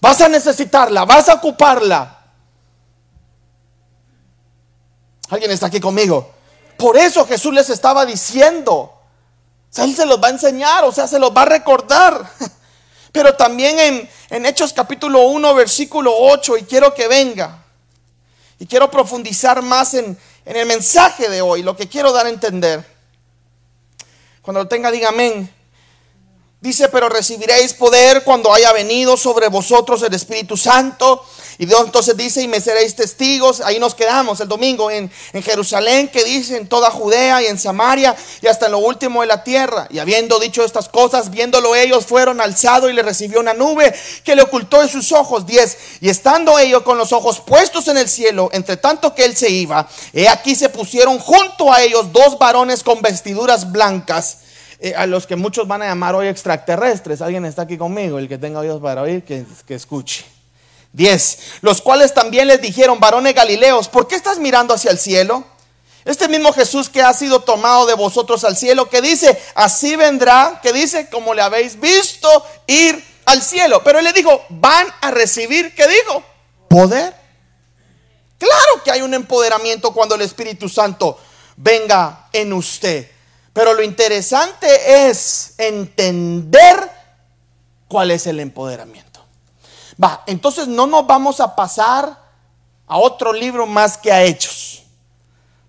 Vas 0.00 0.20
a 0.20 0.28
necesitarla, 0.28 1.04
vas 1.04 1.28
a 1.28 1.34
ocuparla. 1.34 2.18
¿Alguien 5.30 5.52
está 5.52 5.66
aquí 5.68 5.78
conmigo? 5.78 6.34
Por 6.76 6.96
eso 6.96 7.26
Jesús 7.26 7.52
les 7.52 7.70
estaba 7.70 8.04
diciendo. 8.06 8.92
Él 9.76 9.94
se 9.96 10.04
los 10.04 10.22
va 10.22 10.28
a 10.28 10.32
enseñar, 10.32 10.84
o 10.84 10.92
sea, 10.92 11.06
se 11.06 11.18
los 11.18 11.34
va 11.34 11.42
a 11.42 11.46
recordar. 11.46 12.30
Pero 13.12 13.34
también 13.34 13.78
en, 13.78 14.10
en 14.30 14.46
Hechos 14.46 14.72
capítulo 14.72 15.20
1, 15.22 15.54
versículo 15.54 16.14
8, 16.16 16.58
y 16.58 16.62
quiero 16.64 16.94
que 16.94 17.08
venga. 17.08 17.58
Y 18.58 18.66
quiero 18.66 18.90
profundizar 18.90 19.60
más 19.62 19.94
en, 19.94 20.16
en 20.44 20.56
el 20.56 20.66
mensaje 20.66 21.28
de 21.28 21.42
hoy, 21.42 21.62
lo 21.62 21.76
que 21.76 21.88
quiero 21.88 22.12
dar 22.12 22.26
a 22.26 22.30
entender. 22.30 22.84
Cuando 24.40 24.60
lo 24.62 24.68
tenga, 24.68 24.90
diga 24.90 25.10
amén. 25.10 25.52
Dice, 26.62 26.88
pero 26.90 27.08
recibiréis 27.08 27.74
poder 27.74 28.22
cuando 28.22 28.54
haya 28.54 28.72
venido 28.72 29.16
sobre 29.16 29.48
vosotros 29.48 30.00
el 30.04 30.14
Espíritu 30.14 30.56
Santo. 30.56 31.26
Y 31.58 31.66
Dios 31.66 31.80
entonces 31.84 32.16
dice, 32.16 32.40
y 32.40 32.46
me 32.46 32.60
seréis 32.60 32.94
testigos. 32.94 33.60
Ahí 33.62 33.80
nos 33.80 33.96
quedamos 33.96 34.38
el 34.38 34.46
domingo 34.46 34.88
en, 34.88 35.10
en, 35.32 35.42
Jerusalén, 35.42 36.06
que 36.06 36.22
dice 36.22 36.56
en 36.56 36.68
toda 36.68 36.92
Judea 36.92 37.42
y 37.42 37.46
en 37.46 37.58
Samaria 37.58 38.14
y 38.40 38.46
hasta 38.46 38.66
en 38.66 38.72
lo 38.72 38.78
último 38.78 39.22
de 39.22 39.26
la 39.26 39.42
tierra. 39.42 39.88
Y 39.90 39.98
habiendo 39.98 40.38
dicho 40.38 40.64
estas 40.64 40.88
cosas, 40.88 41.32
viéndolo 41.32 41.74
ellos, 41.74 42.06
fueron 42.06 42.40
alzados 42.40 42.88
y 42.88 42.92
le 42.92 43.02
recibió 43.02 43.40
una 43.40 43.54
nube 43.54 43.92
que 44.22 44.36
le 44.36 44.42
ocultó 44.42 44.82
de 44.82 44.88
sus 44.88 45.10
ojos. 45.10 45.44
Diez. 45.44 45.76
Y 46.00 46.10
estando 46.10 46.60
ellos 46.60 46.82
con 46.82 46.96
los 46.96 47.12
ojos 47.12 47.40
puestos 47.40 47.88
en 47.88 47.96
el 47.96 48.08
cielo, 48.08 48.50
entre 48.52 48.76
tanto 48.76 49.16
que 49.16 49.24
él 49.24 49.36
se 49.36 49.50
iba, 49.50 49.88
he 50.12 50.28
aquí 50.28 50.54
se 50.54 50.68
pusieron 50.68 51.18
junto 51.18 51.72
a 51.72 51.82
ellos 51.82 52.12
dos 52.12 52.38
varones 52.38 52.84
con 52.84 53.02
vestiduras 53.02 53.72
blancas 53.72 54.38
eh, 54.84 54.94
a 54.96 55.06
los 55.06 55.28
que 55.28 55.36
muchos 55.36 55.68
van 55.68 55.80
a 55.82 55.86
llamar 55.86 56.16
hoy 56.16 56.26
extraterrestres. 56.26 57.22
¿Alguien 57.22 57.44
está 57.44 57.62
aquí 57.62 57.78
conmigo? 57.78 58.18
El 58.18 58.28
que 58.28 58.36
tenga 58.36 58.58
oídos 58.58 58.82
para 58.82 59.02
oír, 59.02 59.22
que, 59.22 59.44
que 59.64 59.76
escuche. 59.76 60.24
10. 60.92 61.38
Los 61.60 61.80
cuales 61.80 62.12
también 62.12 62.48
les 62.48 62.60
dijeron, 62.60 62.98
varones 62.98 63.32
galileos, 63.32 63.88
¿por 63.88 64.08
qué 64.08 64.16
estás 64.16 64.40
mirando 64.40 64.74
hacia 64.74 64.90
el 64.90 64.98
cielo? 64.98 65.44
Este 66.04 66.26
mismo 66.26 66.52
Jesús 66.52 66.88
que 66.88 67.00
ha 67.00 67.12
sido 67.12 67.38
tomado 67.38 67.86
de 67.86 67.94
vosotros 67.94 68.42
al 68.42 68.56
cielo, 68.56 68.90
que 68.90 69.00
dice, 69.00 69.40
así 69.54 69.94
vendrá, 69.94 70.58
que 70.60 70.72
dice, 70.72 71.08
como 71.08 71.32
le 71.32 71.42
habéis 71.42 71.78
visto 71.78 72.28
ir 72.66 73.04
al 73.24 73.40
cielo. 73.40 73.84
Pero 73.84 74.00
él 74.00 74.04
le 74.04 74.12
dijo, 74.12 74.42
van 74.48 74.88
a 75.00 75.12
recibir, 75.12 75.72
¿qué 75.76 75.86
dijo? 75.86 76.24
Poder. 76.68 77.14
Claro 78.36 78.82
que 78.84 78.90
hay 78.90 79.02
un 79.02 79.14
empoderamiento 79.14 79.92
cuando 79.92 80.16
el 80.16 80.22
Espíritu 80.22 80.68
Santo 80.68 81.20
venga 81.56 82.26
en 82.32 82.52
usted. 82.52 83.08
Pero 83.52 83.74
lo 83.74 83.82
interesante 83.82 85.08
es 85.08 85.54
entender 85.58 86.90
cuál 87.88 88.10
es 88.10 88.26
el 88.26 88.40
empoderamiento. 88.40 89.20
Va, 90.02 90.22
entonces 90.26 90.66
no 90.68 90.86
nos 90.86 91.06
vamos 91.06 91.40
a 91.40 91.54
pasar 91.54 92.18
a 92.86 92.96
otro 92.96 93.32
libro 93.32 93.66
más 93.66 93.98
que 93.98 94.10
a 94.12 94.22
Hechos. 94.22 94.82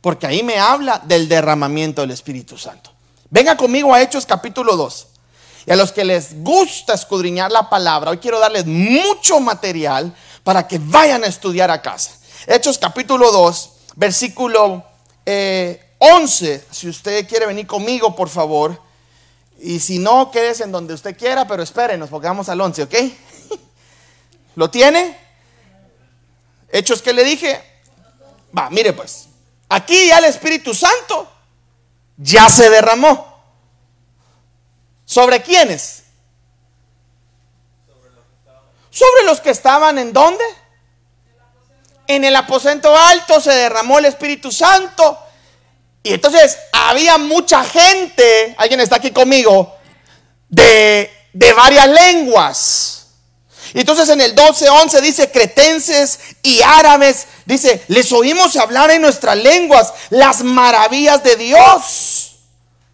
porque 0.01 0.27
ahí 0.27 0.43
me 0.43 0.59
habla 0.59 1.01
del 1.05 1.29
derramamiento 1.29 2.01
del 2.01 2.11
Espíritu 2.11 2.57
Santo. 2.57 2.91
Venga 3.29 3.55
conmigo 3.55 3.93
a 3.93 4.01
Hechos 4.01 4.25
capítulo 4.25 4.75
2. 4.75 5.07
Y 5.65 5.71
a 5.71 5.77
los 5.77 5.93
que 5.93 6.03
les 6.03 6.43
gusta 6.43 6.93
escudriñar 6.93 7.53
la 7.53 7.69
palabra, 7.69 8.11
hoy 8.11 8.17
quiero 8.17 8.37
darles 8.37 8.65
mucho 8.65 9.39
material 9.39 10.13
para 10.43 10.67
que 10.67 10.77
vayan 10.77 11.23
a 11.23 11.27
estudiar 11.27 11.71
a 11.71 11.81
casa. 11.81 12.11
Hechos 12.47 12.77
capítulo 12.77 13.31
2, 13.31 13.71
versículo 13.95 14.83
11. 16.05 16.53
Eh, 16.53 16.65
si 16.69 16.89
usted 16.89 17.27
quiere 17.27 17.45
venir 17.45 17.65
conmigo, 17.65 18.13
por 18.13 18.27
favor. 18.27 18.79
Y 19.59 19.79
si 19.79 19.99
no, 19.99 20.31
quédese 20.31 20.65
en 20.65 20.71
donde 20.73 20.93
usted 20.93 21.17
quiera, 21.17 21.47
pero 21.47 21.63
espérenos 21.63 22.09
porque 22.09 22.27
vamos 22.27 22.49
al 22.49 22.59
11, 22.59 22.83
¿ok? 22.83 22.95
¿Lo 24.55 24.69
tiene? 24.69 25.17
Hechos 26.69 27.01
que 27.01 27.13
le 27.13 27.23
dije. 27.23 27.63
Va, 28.57 28.69
mire 28.69 28.91
pues. 28.91 29.27
Aquí 29.69 30.07
ya 30.07 30.17
el 30.17 30.25
Espíritu 30.25 30.73
Santo 30.73 31.31
ya 32.17 32.49
se 32.49 32.69
derramó. 32.69 33.31
¿Sobre 35.05 35.41
quiénes? 35.41 36.03
Sobre 38.89 39.23
los 39.25 39.39
que 39.39 39.51
estaban 39.51 39.97
en 39.97 40.11
dónde? 40.11 40.43
En 42.07 42.25
el 42.25 42.35
aposento 42.35 42.95
alto 42.95 43.39
se 43.39 43.53
derramó 43.53 43.99
el 43.99 44.05
Espíritu 44.05 44.51
Santo. 44.51 45.17
Y 46.03 46.13
entonces 46.13 46.57
había 46.73 47.17
mucha 47.17 47.63
gente, 47.63 48.53
alguien 48.57 48.81
está 48.81 48.97
aquí 48.97 49.11
conmigo, 49.11 49.73
de, 50.49 51.09
de 51.31 51.53
varias 51.53 51.87
lenguas. 51.87 53.07
Y 53.73 53.79
entonces 53.79 54.07
en 54.09 54.21
el 54.21 54.35
12:11 54.35 55.01
dice 55.01 55.31
cretenses 55.31 56.19
y 56.43 56.61
árabes, 56.61 57.27
dice, 57.45 57.83
les 57.87 58.11
oímos 58.11 58.55
hablar 58.57 58.91
en 58.91 59.01
nuestras 59.01 59.37
lenguas 59.37 59.93
las 60.09 60.43
maravillas 60.43 61.23
de 61.23 61.35
Dios. 61.37 62.35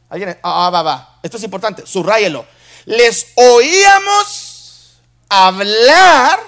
Alguien, 0.10 0.38
ah, 0.41 0.67
ah, 0.67 0.69
va, 0.69 0.82
va, 0.84 1.19
esto 1.22 1.38
es 1.38 1.43
importante, 1.43 1.86
subrayelo. 1.86 2.45
Les 2.86 3.28
oíamos 3.36 5.00
hablar 5.28 6.39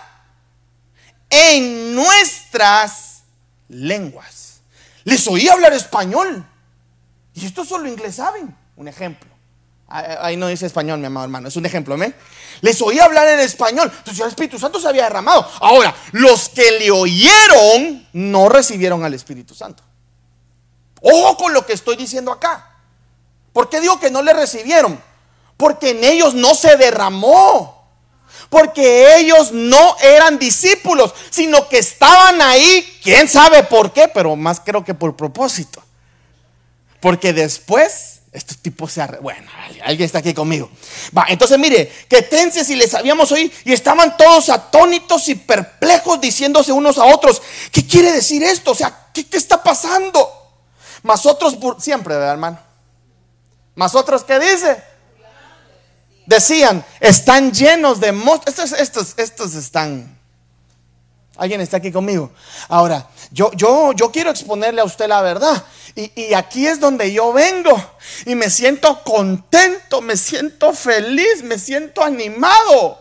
en 1.29 1.93
nuestras 1.93 3.23
lenguas. 3.67 4.61
Les 5.03 5.27
oí 5.27 5.49
hablar 5.49 5.73
español. 5.73 6.47
Y 7.33 7.45
esto 7.45 7.63
solo 7.65 7.87
inglés 7.87 8.15
saben. 8.15 8.55
Un 8.75 8.87
ejemplo. 8.87 9.29
Ahí 9.87 10.37
no 10.37 10.47
dice 10.47 10.65
español, 10.65 10.99
mi 10.99 11.07
amado 11.07 11.25
hermano. 11.25 11.49
Es 11.49 11.55
un 11.57 11.65
ejemplo, 11.65 11.97
¿me? 11.97 12.13
Les 12.61 12.81
oí 12.81 12.99
hablar 12.99 13.27
en 13.27 13.41
español. 13.41 13.91
Entonces 13.97 14.21
el 14.21 14.29
Espíritu 14.29 14.57
Santo 14.57 14.79
se 14.79 14.87
había 14.87 15.03
derramado. 15.03 15.45
Ahora, 15.59 15.93
los 16.13 16.47
que 16.49 16.79
le 16.79 16.91
oyeron 16.91 18.07
no 18.13 18.47
recibieron 18.47 19.03
al 19.03 19.13
Espíritu 19.13 19.53
Santo. 19.53 19.83
Ojo 21.01 21.35
con 21.35 21.53
lo 21.53 21.65
que 21.65 21.73
estoy 21.73 21.97
diciendo 21.97 22.31
acá. 22.31 22.69
¿Por 23.51 23.69
qué 23.69 23.81
digo 23.81 23.99
que 23.99 24.11
no 24.11 24.21
le 24.21 24.33
recibieron? 24.33 25.01
Porque 25.57 25.89
en 25.89 26.03
ellos 26.03 26.33
no 26.33 26.55
se 26.55 26.77
derramó. 26.77 27.81
Porque 28.49 29.17
ellos 29.17 29.51
no 29.51 29.95
eran 30.01 30.39
discípulos, 30.39 31.13
sino 31.29 31.67
que 31.67 31.79
estaban 31.79 32.41
ahí, 32.41 32.99
quién 33.03 33.27
sabe 33.27 33.63
por 33.63 33.93
qué, 33.93 34.09
pero 34.13 34.35
más 34.35 34.59
creo 34.59 34.83
que 34.83 34.93
por 34.93 35.15
propósito. 35.15 35.81
Porque 37.01 37.33
después 37.33 38.21
estos 38.31 38.57
tipos 38.59 38.93
se 38.93 39.01
arre... 39.01 39.19
Bueno, 39.19 39.49
alguien 39.83 40.05
está 40.05 40.19
aquí 40.19 40.33
conmigo. 40.33 40.69
Va, 41.15 41.25
entonces 41.27 41.59
mire, 41.59 41.91
que 42.07 42.21
tense 42.21 42.63
si 42.63 42.75
les 42.75 42.93
habíamos 42.93 43.31
oído 43.31 43.51
y 43.65 43.73
estaban 43.73 44.15
todos 44.15 44.49
atónitos 44.49 45.27
y 45.27 45.35
perplejos 45.35 46.21
diciéndose 46.21 46.71
unos 46.71 46.97
a 46.97 47.05
otros, 47.05 47.41
¿qué 47.71 47.85
quiere 47.85 48.13
decir 48.13 48.41
esto? 48.43 48.71
O 48.71 48.75
sea, 48.75 49.09
¿qué, 49.13 49.25
está 49.31 49.61
pasando? 49.61 50.29
Más 51.03 51.25
otros, 51.25 51.57
siempre, 51.79 52.15
¿verdad, 52.15 52.31
hermano? 52.31 52.59
Más 53.75 53.95
otros, 53.95 54.23
¿qué 54.23 54.39
dice? 54.39 54.81
Decían, 56.25 56.85
están 57.01 57.51
llenos 57.51 57.99
de 57.99 58.13
monstruos. 58.13 58.59
Estos, 58.59 58.79
estos, 58.79 59.13
estos 59.17 59.55
están 59.55 60.21
Alguien 61.37 61.61
está 61.61 61.77
aquí 61.77 61.91
conmigo. 61.91 62.31
Ahora, 62.67 63.09
yo, 63.31 63.51
yo, 63.53 63.93
yo 63.93 64.11
quiero 64.11 64.29
exponerle 64.29 64.81
a 64.81 64.83
usted 64.83 65.07
la 65.07 65.21
verdad. 65.21 65.63
Y, 65.95 66.33
aquí 66.33 66.67
es 66.67 66.79
donde 66.79 67.11
yo 67.11 67.33
vengo. 67.33 67.71
Y 68.25 68.35
me 68.35 68.49
siento 68.49 69.03
contento, 69.03 70.01
me 70.01 70.15
siento 70.15 70.73
feliz, 70.73 71.43
me 71.43 71.59
siento 71.59 72.03
animado. 72.03 72.99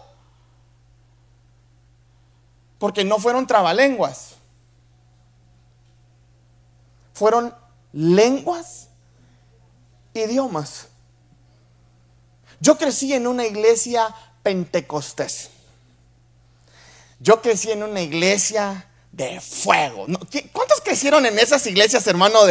Porque 2.78 3.04
no 3.04 3.18
fueron 3.18 3.46
trabalenguas. 3.46 4.36
Fueron 7.12 7.54
lenguas, 7.92 8.88
idiomas. 10.14 10.88
Yo 12.60 12.76
crecí 12.76 13.12
en 13.12 13.26
una 13.26 13.44
iglesia 13.46 14.14
pentecostés. 14.42 15.50
Yo 17.18 17.42
crecí 17.42 17.70
en 17.70 17.82
una 17.82 18.00
iglesia 18.00 18.86
de 19.12 19.40
fuego. 19.40 20.06
¿Cuántos 20.52 20.80
crecieron 20.80 21.26
en 21.26 21.38
esas 21.38 21.66
iglesias, 21.66 22.06
hermano, 22.06 22.44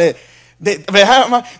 de, 0.60 0.84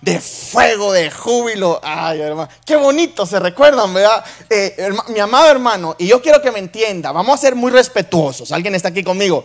de, 0.02 0.20
fuego, 0.20 0.92
de 0.92 1.10
júbilo? 1.10 1.80
Ay, 1.82 2.20
hermano, 2.20 2.50
qué 2.66 2.76
bonito, 2.76 3.24
se 3.24 3.40
recuerdan, 3.40 3.94
¿verdad? 3.94 4.22
Eh, 4.48 4.90
mi 5.08 5.18
amado 5.18 5.50
hermano, 5.50 5.96
y 5.98 6.06
yo 6.06 6.20
quiero 6.20 6.42
que 6.42 6.52
me 6.52 6.58
entienda, 6.58 7.10
vamos 7.10 7.34
a 7.34 7.38
ser 7.40 7.54
muy 7.54 7.72
respetuosos. 7.72 8.52
Alguien 8.52 8.74
está 8.74 8.88
aquí 8.88 9.02
conmigo. 9.02 9.44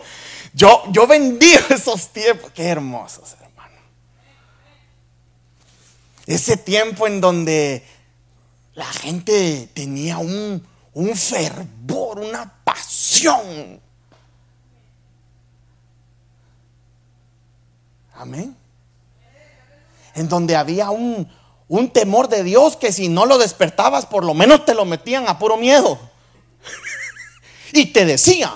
Yo, 0.52 0.84
yo 0.90 1.06
bendigo 1.06 1.62
esos 1.70 2.10
tiempos, 2.10 2.52
qué 2.52 2.68
hermosos, 2.68 3.34
hermano. 3.40 3.80
Ese 6.26 6.58
tiempo 6.58 7.06
en 7.06 7.20
donde 7.22 7.82
la 8.74 8.86
gente 8.86 9.70
tenía 9.72 10.18
un, 10.18 10.66
un 10.92 11.16
fervor, 11.16 12.18
una 12.18 12.52
pasión. 12.62 13.80
Amén. 18.12 18.54
En 20.16 20.28
donde 20.28 20.56
había 20.56 20.90
un, 20.90 21.28
un 21.68 21.90
temor 21.90 22.28
de 22.28 22.42
Dios 22.42 22.76
que 22.76 22.90
si 22.90 23.08
no 23.08 23.24
lo 23.24 23.38
despertabas, 23.38 24.06
por 24.06 24.24
lo 24.24 24.34
menos 24.34 24.64
te 24.64 24.74
lo 24.74 24.84
metían 24.84 25.28
a 25.28 25.38
puro 25.38 25.56
miedo. 25.56 25.98
y 27.72 27.86
te 27.86 28.04
decían, 28.04 28.54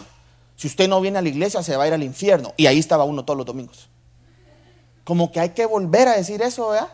si 0.57 0.67
usted 0.67 0.89
no 0.89 1.01
viene 1.01 1.19
a 1.19 1.23
la 1.23 1.29
iglesia, 1.29 1.63
se 1.63 1.77
va 1.77 1.85
a 1.85 1.87
ir 1.87 1.95
al 1.95 2.03
infierno. 2.03 2.53
Y 2.57 2.67
ahí 2.67 2.79
estaba 2.79 3.05
uno 3.05 3.25
todos 3.25 3.37
los 3.37 3.47
domingos. 3.47 3.89
Como 5.05 5.31
que 5.31 5.39
hay 5.39 5.51
que 5.51 5.67
volver 5.67 6.09
a 6.09 6.17
decir 6.17 6.43
eso, 6.43 6.71
¿verdad? 6.71 6.89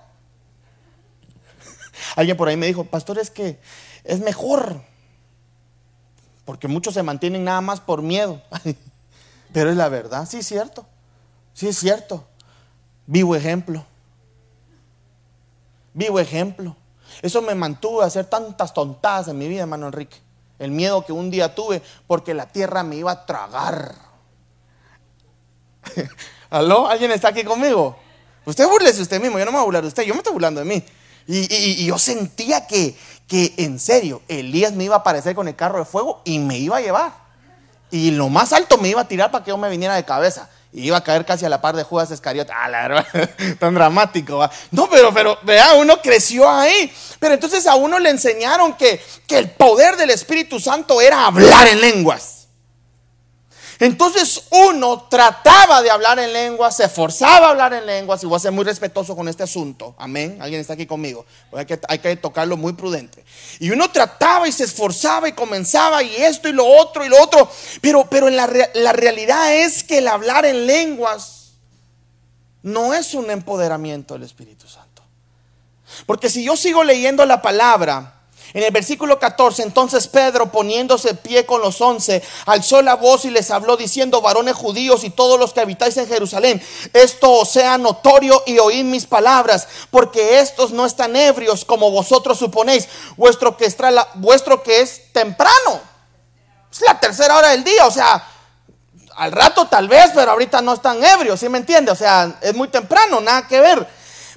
Alguien 2.16 2.37
por 2.37 2.48
ahí 2.48 2.57
me 2.59 2.66
dijo, 2.66 2.85
pastor, 2.85 3.18
es 3.18 3.31
que 3.31 3.59
es 4.05 4.20
mejor 4.20 4.83
porque 6.46 6.68
muchos 6.68 6.94
se 6.94 7.02
mantienen 7.02 7.44
nada 7.44 7.61
más 7.61 7.81
por 7.81 8.00
miedo. 8.00 8.40
Pero 9.52 9.68
es 9.68 9.76
la 9.76 9.88
verdad, 9.90 10.26
sí 10.26 10.38
es 10.38 10.46
cierto. 10.46 10.87
Sí 11.52 11.68
es 11.68 11.76
cierto. 11.76 12.24
Vivo 13.07 13.35
ejemplo. 13.35 13.85
Vivo 15.96 16.20
ejemplo. 16.20 16.76
Eso 17.22 17.40
me 17.40 17.54
mantuvo 17.54 18.02
a 18.02 18.04
hacer 18.04 18.26
tantas 18.26 18.74
tontadas 18.74 19.28
en 19.28 19.38
mi 19.38 19.48
vida, 19.48 19.62
hermano 19.62 19.87
Enrique. 19.87 20.18
El 20.59 20.70
miedo 20.70 21.06
que 21.06 21.12
un 21.12 21.30
día 21.30 21.54
tuve 21.54 21.80
porque 22.06 22.35
la 22.35 22.46
tierra 22.46 22.82
me 22.82 22.96
iba 22.96 23.11
a 23.11 23.24
tragar. 23.24 23.94
¿Aló? 26.50 26.87
¿Alguien 26.87 27.12
está 27.12 27.28
aquí 27.28 27.44
conmigo? 27.44 27.96
Usted 28.44 28.68
burlese 28.68 29.00
usted 29.00 29.22
mismo, 29.22 29.38
yo 29.38 29.46
no 29.46 29.52
me 29.52 29.56
voy 29.56 29.62
a 29.62 29.64
burlar 29.64 29.82
de 29.82 29.88
usted, 29.88 30.02
yo 30.02 30.12
me 30.12 30.18
estoy 30.18 30.35
burlando 30.35 30.61
de 30.61 30.66
mí. 30.66 30.85
Y, 31.26 31.87
yo 31.87 31.98
sentía 31.98 32.66
que, 32.66 32.94
que 33.26 33.54
en 33.56 33.80
serio, 33.80 34.20
Elías 34.28 34.74
me 34.74 34.85
iba 34.85 34.96
a 34.96 34.98
aparecer 34.98 35.35
con 35.35 35.48
el 35.48 35.56
carro 35.56 35.78
de 35.78 35.87
fuego 35.87 36.20
y 36.26 36.38
me 36.40 36.59
iba 36.59 36.76
a 36.76 36.82
llevar. 36.82 37.14
Y 37.90 38.11
lo 38.11 38.28
más 38.28 38.52
alto 38.52 38.76
me 38.76 38.88
iba 38.88 39.00
a 39.00 39.09
tirar 39.09 39.30
para 39.30 39.42
que 39.42 39.48
yo 39.48 39.56
me 39.56 39.70
viniera 39.70 39.94
de 39.94 40.04
cabeza. 40.04 40.50
Y 40.77 40.89
iba 40.89 40.99
a 40.99 41.03
caer 41.03 41.25
casi 41.25 41.47
a 41.47 41.49
la 41.49 41.62
par 41.62 41.75
de 41.75 41.85
Judas 41.85 42.11
Escariota. 42.11 42.53
Ah, 42.55 42.69
la 42.69 42.83
verdad, 42.87 43.31
tan 43.59 43.73
dramático. 43.75 44.47
No, 44.71 44.91
pero, 44.91 45.12
pero, 45.15 45.39
vea, 45.43 45.73
uno 45.73 46.03
creció 46.03 46.47
ahí. 46.47 46.93
Pero 47.19 47.33
entonces 47.33 47.67
a 47.67 47.77
uno 47.77 47.99
le 47.99 48.11
enseñaron 48.11 48.75
que, 48.75 49.03
que 49.27 49.39
el 49.39 49.49
poder 49.49 49.97
del 49.97 50.11
Espíritu 50.11 50.61
Santo 50.61 51.01
era 51.01 51.25
hablar 51.25 51.67
en 51.69 51.81
lenguas. 51.81 52.36
Entonces 53.79 54.45
uno 54.51 55.07
trataba 55.09 55.83
de 55.83 55.91
hablar 55.91 56.19
en 56.19 56.33
lenguas, 56.33 56.77
se 56.77 56.85
esforzaba 56.85 57.49
a 57.49 57.51
hablar 57.51 57.75
en 57.75 57.85
lenguas, 57.85 58.23
y 58.23 58.27
voy 58.27 58.37
a 58.37 58.41
ser 58.41 58.53
muy 58.53 58.65
respetuoso 58.65 59.15
con 59.15 59.29
este 59.29 59.43
asunto. 59.43 59.95
Amén. 59.99 60.39
Alguien 60.41 60.61
está 60.61 60.73
aquí 60.73 60.87
conmigo. 60.87 61.27
Hay 61.53 61.67
que, 61.67 61.79
hay 61.89 61.99
que 61.99 62.17
tocarlo 62.17 62.57
muy 62.57 62.73
prudente. 62.73 63.25
Y 63.61 63.71
uno 63.71 63.91
trataba 63.91 64.49
y 64.49 64.53
se 64.53 64.65
esforzaba 64.65 65.29
y 65.29 65.33
comenzaba 65.33 66.03
y 66.03 66.17
esto 66.17 66.49
y 66.49 66.53
lo 66.53 66.67
otro 66.67 67.05
y 67.05 67.09
lo 67.09 67.23
otro. 67.23 67.51
Pero, 67.81 68.09
pero 68.09 68.31
la, 68.31 68.49
la 68.75 68.93
realidad 68.93 69.55
es 69.55 69.85
que 69.85 69.99
el 69.99 70.09
hablar 70.09 70.47
en 70.47 70.67
lenguas 70.67 71.53
no 72.62 72.95
es 72.95 73.15
un 73.15 73.31
empoderamiento 73.31 74.15
del 74.15 74.25
Espíritu 74.25 74.67
Santo. 74.69 75.03
Porque 76.07 76.31
si 76.31 76.45
yo 76.45 76.57
sigo 76.57 76.83
leyendo 76.83 77.25
la 77.25 77.43
palabra, 77.43 78.15
En 78.57 78.62
el 78.62 78.71
versículo 78.71 79.19
14, 79.19 79.64
entonces 79.64 80.09
Pedro, 80.09 80.51
poniéndose 80.51 81.12
pie 81.12 81.45
con 81.45 81.61
los 81.61 81.79
once, 81.83 82.23
alzó 82.47 82.81
la 82.81 82.95
voz 82.95 83.27
y 83.27 83.31
les 83.31 83.51
habló 83.51 83.77
diciendo, 83.77 84.23
varones 84.23 84.57
judíos 84.57 85.05
y 85.05 85.11
todos 85.11 85.38
los 85.38 85.53
que 85.53 85.61
habitáis 85.61 85.99
en 85.99 86.09
Jerusalén, 86.09 86.62
esto 86.95 87.45
sea 87.45 87.77
notorio 87.77 88.42
y 88.47 88.59
oíd 88.59 88.85
mis 88.85 89.05
palabras, 89.05 89.69
porque 89.90 90.40
estos 90.40 90.71
no 90.71 90.87
están 90.87 91.16
ebrios 91.16 91.66
como 91.66 91.90
vosotros 91.90 92.38
suponéis, 92.38 92.88
vuestro 93.19 93.59
que, 93.59 93.66
es 93.66 93.77
vuestro 94.14 94.62
que 94.62 94.81
es 94.81 95.12
temprano. 95.12 95.83
Es 96.73 96.81
la 96.81 96.99
tercera 96.99 97.37
hora 97.37 97.51
del 97.51 97.62
día, 97.62 97.87
o 97.87 97.90
sea, 97.90 98.27
al 99.16 99.33
rato 99.33 99.66
tal 99.66 99.87
vez, 99.87 100.12
pero 100.14 100.31
ahorita 100.31 100.62
no 100.62 100.73
están 100.73 101.05
ebrios, 101.05 101.40
¿sí 101.40 101.51
me 101.51 101.59
entiende? 101.59 101.92
O 101.92 101.95
sea, 101.95 102.38
es 102.40 102.55
muy 102.55 102.69
temprano, 102.69 103.21
nada 103.21 103.47
que 103.47 103.61
ver. 103.61 103.87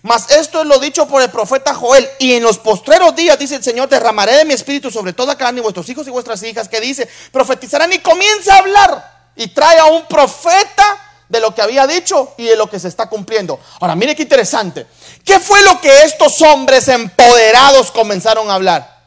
Mas 0.01 0.31
esto 0.31 0.61
es 0.61 0.67
lo 0.67 0.79
dicho 0.79 1.07
por 1.07 1.21
el 1.21 1.29
profeta 1.29 1.73
Joel. 1.73 2.07
Y 2.19 2.33
en 2.33 2.43
los 2.43 2.57
postreros 2.57 3.15
días, 3.15 3.37
dice 3.37 3.55
el 3.55 3.63
Señor, 3.63 3.89
derramaré 3.89 4.37
de 4.37 4.45
mi 4.45 4.53
espíritu 4.53 4.89
sobre 4.89 5.13
toda 5.13 5.37
carne 5.37 5.59
y 5.59 5.63
vuestros 5.63 5.87
hijos 5.89 6.07
y 6.07 6.11
vuestras 6.11 6.41
hijas, 6.43 6.69
que 6.69 6.79
dice, 6.79 7.07
profetizarán 7.31 7.91
y 7.91 7.99
comienza 7.99 8.55
a 8.55 8.59
hablar. 8.59 9.31
Y 9.35 9.47
trae 9.47 9.79
a 9.79 9.85
un 9.85 10.05
profeta 10.07 10.97
de 11.27 11.39
lo 11.39 11.53
que 11.53 11.61
había 11.61 11.85
dicho 11.85 12.33
y 12.37 12.45
de 12.45 12.55
lo 12.55 12.69
que 12.69 12.79
se 12.79 12.87
está 12.87 13.07
cumpliendo. 13.07 13.59
Ahora, 13.79 13.95
mire 13.95 14.15
qué 14.15 14.23
interesante. 14.23 14.87
¿Qué 15.23 15.39
fue 15.39 15.61
lo 15.63 15.79
que 15.79 16.03
estos 16.03 16.41
hombres 16.41 16.87
empoderados 16.87 17.91
comenzaron 17.91 18.49
a 18.49 18.55
hablar? 18.55 18.99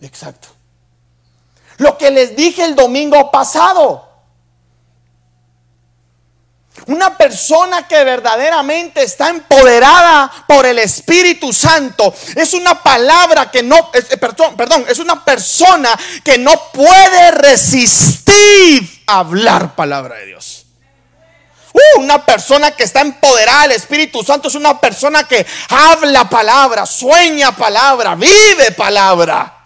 Exacto. 0.00 0.48
Lo 1.78 1.96
que 1.96 2.10
les 2.10 2.36
dije 2.36 2.64
el 2.64 2.74
domingo 2.74 3.30
pasado. 3.30 4.07
Una 6.88 7.18
persona 7.18 7.86
que 7.86 8.02
verdaderamente 8.02 9.02
está 9.02 9.28
empoderada 9.28 10.32
por 10.46 10.64
el 10.64 10.78
Espíritu 10.78 11.52
Santo 11.52 12.14
es 12.34 12.54
una 12.54 12.82
palabra 12.82 13.50
que 13.50 13.62
no, 13.62 13.90
es, 13.92 14.10
eh, 14.10 14.16
perdón, 14.16 14.56
perdón, 14.56 14.86
es 14.88 14.98
una 14.98 15.22
persona 15.22 15.90
que 16.24 16.38
no 16.38 16.52
puede 16.72 17.30
resistir 17.32 19.02
hablar 19.06 19.74
palabra 19.74 20.16
de 20.16 20.26
Dios. 20.28 20.64
Uh, 21.74 22.00
una 22.00 22.24
persona 22.24 22.70
que 22.70 22.84
está 22.84 23.02
empoderada 23.02 23.62
del 23.62 23.72
Espíritu 23.72 24.22
Santo 24.22 24.48
es 24.48 24.54
una 24.54 24.80
persona 24.80 25.24
que 25.24 25.46
habla 25.68 26.26
palabra, 26.30 26.86
sueña 26.86 27.54
palabra, 27.54 28.14
vive 28.14 28.72
palabra 28.72 29.58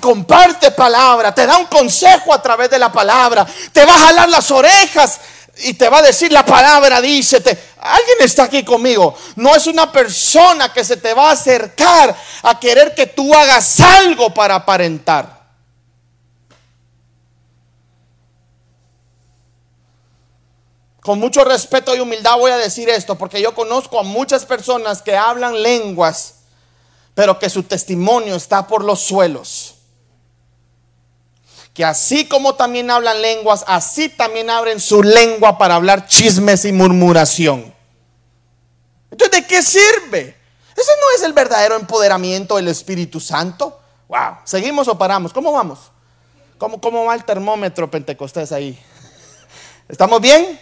comparte 0.00 0.70
palabra, 0.72 1.34
te 1.34 1.46
da 1.46 1.58
un 1.58 1.66
consejo 1.66 2.32
a 2.34 2.42
través 2.42 2.70
de 2.70 2.78
la 2.78 2.90
palabra, 2.90 3.46
te 3.72 3.84
va 3.84 3.94
a 3.94 4.06
jalar 4.06 4.28
las 4.28 4.50
orejas 4.50 5.20
y 5.58 5.74
te 5.74 5.88
va 5.88 5.98
a 5.98 6.02
decir 6.02 6.32
la 6.32 6.44
palabra, 6.44 7.00
dícete. 7.00 7.58
Alguien 7.78 8.18
está 8.20 8.44
aquí 8.44 8.64
conmigo. 8.64 9.14
No 9.36 9.54
es 9.54 9.66
una 9.66 9.92
persona 9.92 10.72
que 10.72 10.84
se 10.84 10.96
te 10.96 11.12
va 11.12 11.28
a 11.28 11.32
acercar 11.32 12.16
a 12.42 12.58
querer 12.58 12.94
que 12.94 13.06
tú 13.06 13.34
hagas 13.34 13.80
algo 13.80 14.32
para 14.32 14.54
aparentar. 14.54 15.42
Con 21.00 21.18
mucho 21.18 21.44
respeto 21.44 21.94
y 21.96 22.00
humildad 22.00 22.38
voy 22.38 22.52
a 22.52 22.56
decir 22.56 22.88
esto, 22.88 23.18
porque 23.18 23.42
yo 23.42 23.54
conozco 23.54 23.98
a 23.98 24.04
muchas 24.04 24.46
personas 24.46 25.02
que 25.02 25.16
hablan 25.16 25.60
lenguas, 25.60 26.36
pero 27.14 27.38
que 27.40 27.50
su 27.50 27.64
testimonio 27.64 28.36
está 28.36 28.66
por 28.68 28.84
los 28.84 29.00
suelos 29.00 29.81
que 31.74 31.84
así 31.84 32.26
como 32.26 32.54
también 32.54 32.90
hablan 32.90 33.22
lenguas, 33.22 33.64
así 33.66 34.08
también 34.08 34.50
abren 34.50 34.80
su 34.80 35.02
lengua 35.02 35.56
para 35.56 35.76
hablar 35.76 36.06
chismes 36.06 36.64
y 36.64 36.72
murmuración. 36.72 37.74
Entonces, 39.10 39.40
¿de 39.40 39.46
qué 39.46 39.62
sirve? 39.62 40.36
Ese 40.76 40.90
no 41.00 41.16
es 41.16 41.22
el 41.22 41.32
verdadero 41.32 41.76
empoderamiento 41.76 42.56
del 42.56 42.68
Espíritu 42.68 43.20
Santo. 43.20 43.78
Wow, 44.08 44.38
¿seguimos 44.44 44.88
o 44.88 44.98
paramos? 44.98 45.32
¿Cómo 45.32 45.52
vamos? 45.52 45.90
¿Cómo, 46.58 46.80
cómo 46.80 47.04
va 47.04 47.14
el 47.14 47.24
termómetro 47.24 47.90
Pentecostés 47.90 48.52
ahí? 48.52 48.78
¿Estamos 49.88 50.20
bien? 50.20 50.58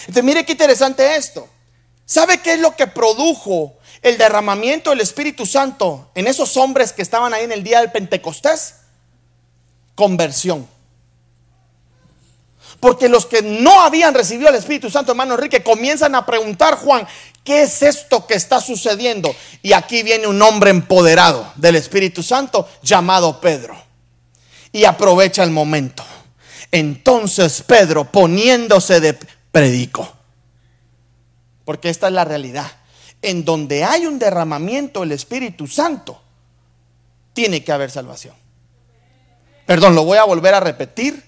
Entonces, 0.00 0.24
mire 0.24 0.44
qué 0.44 0.52
interesante 0.52 1.16
esto. 1.16 1.48
¿Sabe 2.04 2.42
qué 2.42 2.54
es 2.54 2.60
lo 2.60 2.76
que 2.76 2.86
produjo 2.86 3.78
el 4.02 4.18
derramamiento 4.18 4.90
del 4.90 5.00
Espíritu 5.00 5.46
Santo 5.46 6.10
en 6.14 6.26
esos 6.26 6.56
hombres 6.56 6.92
que 6.92 7.02
estaban 7.02 7.32
ahí 7.32 7.44
en 7.44 7.52
el 7.52 7.62
día 7.62 7.80
del 7.80 7.90
Pentecostés? 7.90 8.81
Conversión. 10.02 10.66
Porque 12.80 13.08
los 13.08 13.24
que 13.24 13.40
no 13.40 13.82
habían 13.82 14.12
recibido 14.12 14.48
el 14.48 14.56
Espíritu 14.56 14.90
Santo, 14.90 15.12
hermano 15.12 15.34
Enrique, 15.34 15.62
comienzan 15.62 16.16
a 16.16 16.26
preguntar, 16.26 16.74
Juan, 16.74 17.06
¿qué 17.44 17.62
es 17.62 17.82
esto 17.82 18.26
que 18.26 18.34
está 18.34 18.60
sucediendo? 18.60 19.32
Y 19.62 19.74
aquí 19.74 20.02
viene 20.02 20.26
un 20.26 20.42
hombre 20.42 20.70
empoderado 20.70 21.52
del 21.54 21.76
Espíritu 21.76 22.20
Santo 22.24 22.68
llamado 22.82 23.40
Pedro. 23.40 23.76
Y 24.72 24.82
aprovecha 24.82 25.44
el 25.44 25.52
momento. 25.52 26.02
Entonces 26.72 27.62
Pedro, 27.62 28.10
poniéndose 28.10 28.98
de 28.98 29.16
predico. 29.52 30.12
Porque 31.64 31.90
esta 31.90 32.08
es 32.08 32.12
la 32.12 32.24
realidad. 32.24 32.72
En 33.20 33.44
donde 33.44 33.84
hay 33.84 34.06
un 34.06 34.18
derramamiento 34.18 34.98
del 34.98 35.12
Espíritu 35.12 35.68
Santo, 35.68 36.20
tiene 37.34 37.62
que 37.62 37.70
haber 37.70 37.92
salvación. 37.92 38.41
Perdón, 39.66 39.94
lo 39.94 40.04
voy 40.04 40.18
a 40.18 40.24
volver 40.24 40.54
a 40.54 40.60
repetir. 40.60 41.22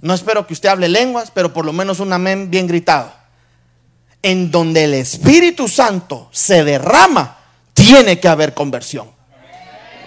No 0.00 0.14
espero 0.14 0.46
que 0.46 0.52
usted 0.52 0.68
hable 0.68 0.88
lenguas, 0.88 1.30
pero 1.30 1.52
por 1.52 1.64
lo 1.64 1.72
menos 1.72 2.00
un 2.00 2.12
amén 2.12 2.50
bien 2.50 2.66
gritado. 2.66 3.12
En 4.22 4.50
donde 4.50 4.84
el 4.84 4.94
Espíritu 4.94 5.68
Santo 5.68 6.28
se 6.32 6.64
derrama, 6.64 7.38
tiene 7.72 8.18
que 8.18 8.28
haber 8.28 8.54
conversión. 8.54 9.10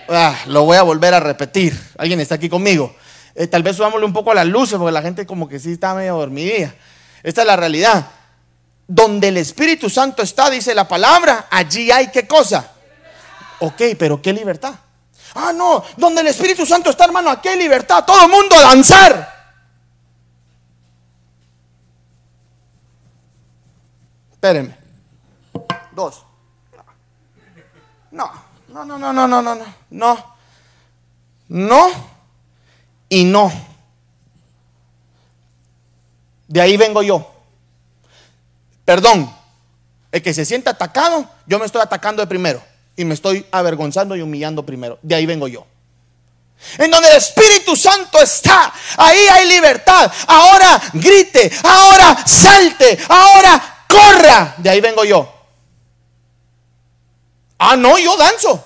Ah, 0.08 0.36
lo 0.48 0.65
voy 0.65 0.78
a 0.78 0.82
volver 0.82 1.13
a 1.13 1.19
repetir. 1.19 1.80
¿Alguien 1.98 2.19
está 2.19 2.36
aquí 2.36 2.50
conmigo? 2.50 2.95
Eh, 3.36 3.48
tal 3.48 3.62
vez 3.62 3.76
subámosle 3.76 4.06
un 4.06 4.13
poco 4.13 4.32
a 4.32 4.36
las 4.36 4.48
luces, 4.48 4.78
porque 4.78 4.91
la 4.91 5.02
gente 5.02 5.26
como 5.26 5.48
que 5.48 5.60
sí 5.60 5.74
está 5.74 5.93
medio 5.93 6.15
dormidía. 6.17 6.76
Esta 7.22 7.41
es 7.41 7.48
la 7.48 7.56
realidad. 7.56 8.08
Donde 8.88 9.28
el 9.28 9.38
Espíritu 9.38 9.89
Santo 9.89 10.24
está, 10.24 10.50
dice 10.50 10.74
la 10.74 10.88
palabra, 10.88 11.48
allí 11.52 11.91
hay 11.91 12.08
qué 12.08 12.28
cosa. 12.28 12.72
Ok, 13.60 13.82
pero 13.98 14.22
qué 14.22 14.34
libertad. 14.34 14.74
Ah, 15.36 15.54
no, 15.54 15.84
donde 15.98 16.22
el 16.22 16.28
Espíritu 16.28 16.65
Santo 16.65 16.89
está, 16.89 17.06
hermano, 17.06 17.30
aquí 17.30 17.48
hay 17.48 17.60
libertad. 17.60 18.04
Todo 18.06 18.24
el 18.26 18.32
mundo 18.32 18.56
a 18.56 18.62
danzar. 18.62 19.39
Espérenme. 24.32 24.78
Dos. 25.92 26.26
No, 28.12 28.32
no, 28.70 28.86
no, 28.86 28.98
no, 28.98 29.13
no, 29.13 29.28
no, 29.28 29.42
no, 29.42 29.56
no. 29.89 30.36
No. 31.50 31.92
Y 33.10 33.26
no. 33.26 33.52
De 36.48 36.62
ahí 36.62 36.78
vengo 36.78 37.04
yo. 37.04 37.32
Perdón, 38.86 39.32
el 40.12 40.22
que 40.24 40.34
se 40.34 40.46
siente 40.46 40.70
atacado, 40.70 41.30
yo 41.46 41.60
me 41.60 41.65
estoy 41.65 41.82
atacando 41.82 42.22
de 42.22 42.28
primero 42.28 42.63
y 43.00 43.06
me 43.06 43.14
estoy 43.14 43.46
avergonzando 43.50 44.14
y 44.18 44.22
humillando 44.22 44.66
primero. 44.66 45.00
De 45.02 45.16
ahí 45.16 45.26
vengo 45.26 45.48
yo. 45.48 45.66
En 46.78 46.92
donde 46.92 47.08
el 47.08 47.16
Espíritu 47.16 47.74
Santo 47.78 48.22
está, 48.22 48.74
ahí 48.98 49.26
hay 49.32 49.48
libertad. 49.48 50.12
Ahora 50.28 50.82
grite, 50.92 51.50
ahora 51.64 52.18
salte, 52.28 53.00
ahora 53.08 53.86
corra. 53.88 54.56
De 54.58 54.70
ahí 54.70 54.82
vengo 54.82 55.06
yo. 55.06 55.34
Ah, 57.58 57.78
no, 57.78 57.98
yo 57.98 58.18
danzo. 58.18 58.66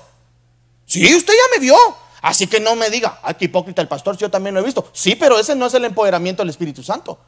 Sí, 0.87 1.15
usted 1.15 1.33
ya 1.33 1.55
me 1.55 1.63
vio. 1.63 1.77
Así 2.23 2.47
que 2.47 2.59
no 2.59 2.75
me 2.75 2.89
diga, 2.89 3.19
ah, 3.21 3.35
qué 3.35 3.45
hipócrita 3.45 3.83
el 3.83 3.87
pastor, 3.87 4.17
yo 4.17 4.31
también 4.31 4.55
lo 4.55 4.61
he 4.61 4.63
visto. 4.63 4.89
Sí, 4.93 5.13
pero 5.13 5.37
ese 5.37 5.53
no 5.53 5.67
es 5.67 5.75
el 5.75 5.85
empoderamiento 5.85 6.41
del 6.41 6.49
Espíritu 6.49 6.81
Santo. 6.81 7.19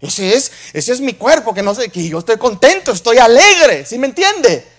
Ese 0.00 0.36
es, 0.36 0.52
ese 0.72 0.92
es 0.92 1.00
mi 1.00 1.14
cuerpo, 1.14 1.52
que 1.52 1.62
no 1.62 1.74
sé, 1.74 1.88
que 1.88 2.06
yo 2.08 2.20
estoy 2.20 2.38
contento, 2.38 2.92
estoy 2.92 3.18
alegre, 3.18 3.84
¿sí 3.84 3.98
me 3.98 4.06
entiende? 4.06 4.71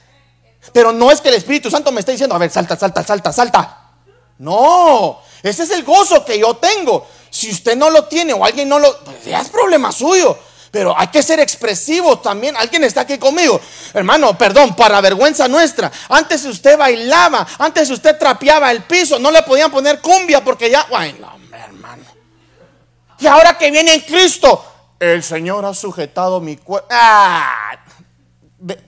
Pero 0.72 0.92
no 0.92 1.12
es 1.12 1.20
que 1.20 1.30
el 1.30 1.36
Espíritu 1.36 1.70
Santo 1.70 1.92
me 1.92 2.00
esté 2.00 2.14
diciendo, 2.14 2.36
a 2.36 2.40
ver, 2.40 2.50
salta, 2.50 2.78
salta, 2.78 3.04
salta, 3.04 3.34
salta. 3.34 3.80
No, 4.38 5.22
ese 5.42 5.64
es 5.64 5.72
el 5.72 5.84
gozo 5.84 6.24
que 6.24 6.40
yo 6.40 6.56
tengo. 6.56 7.06
Si 7.30 7.52
usted 7.52 7.76
no 7.76 7.90
lo 7.90 8.06
tiene 8.06 8.34
o 8.34 8.46
alguien 8.46 8.70
no 8.70 8.80
lo, 8.80 9.04
pues 9.04 9.26
ya 9.26 9.42
es 9.42 9.50
problema 9.50 9.92
suyo. 9.92 10.38
Pero 10.72 10.98
hay 10.98 11.08
que 11.08 11.22
ser 11.22 11.40
expresivos 11.40 12.22
también. 12.22 12.58
Alguien 12.58 12.84
está 12.84 13.02
aquí 13.02 13.20
conmigo. 13.20 13.62
Hermano, 13.94 14.36
perdón, 14.36 14.76
para 14.76 15.00
vergüenza 15.02 15.48
nuestra. 15.48 15.92
Antes 16.10 16.46
usted 16.46 16.78
bailaba, 16.78 17.46
antes 17.60 17.90
usted 17.92 18.18
trapeaba 18.18 18.72
el 18.72 18.84
piso, 18.84 19.20
no 19.20 19.30
le 19.30 19.44
podían 19.44 19.70
poner 19.70 20.02
cumbia 20.02 20.44
porque 20.44 20.72
ya, 20.72 20.88
ay, 20.92 21.16
no, 21.20 21.32
hermano. 21.56 22.04
Y 23.20 23.28
ahora 23.28 23.56
que 23.56 23.70
viene 23.70 23.94
en 23.94 24.02
Cristo, 24.02 24.66
el 25.00 25.22
Señor 25.22 25.64
ha 25.66 25.76
sujetado 25.76 26.40
mi 26.40 26.58
cuerpo. 26.58 26.88
Ah, 26.90 27.78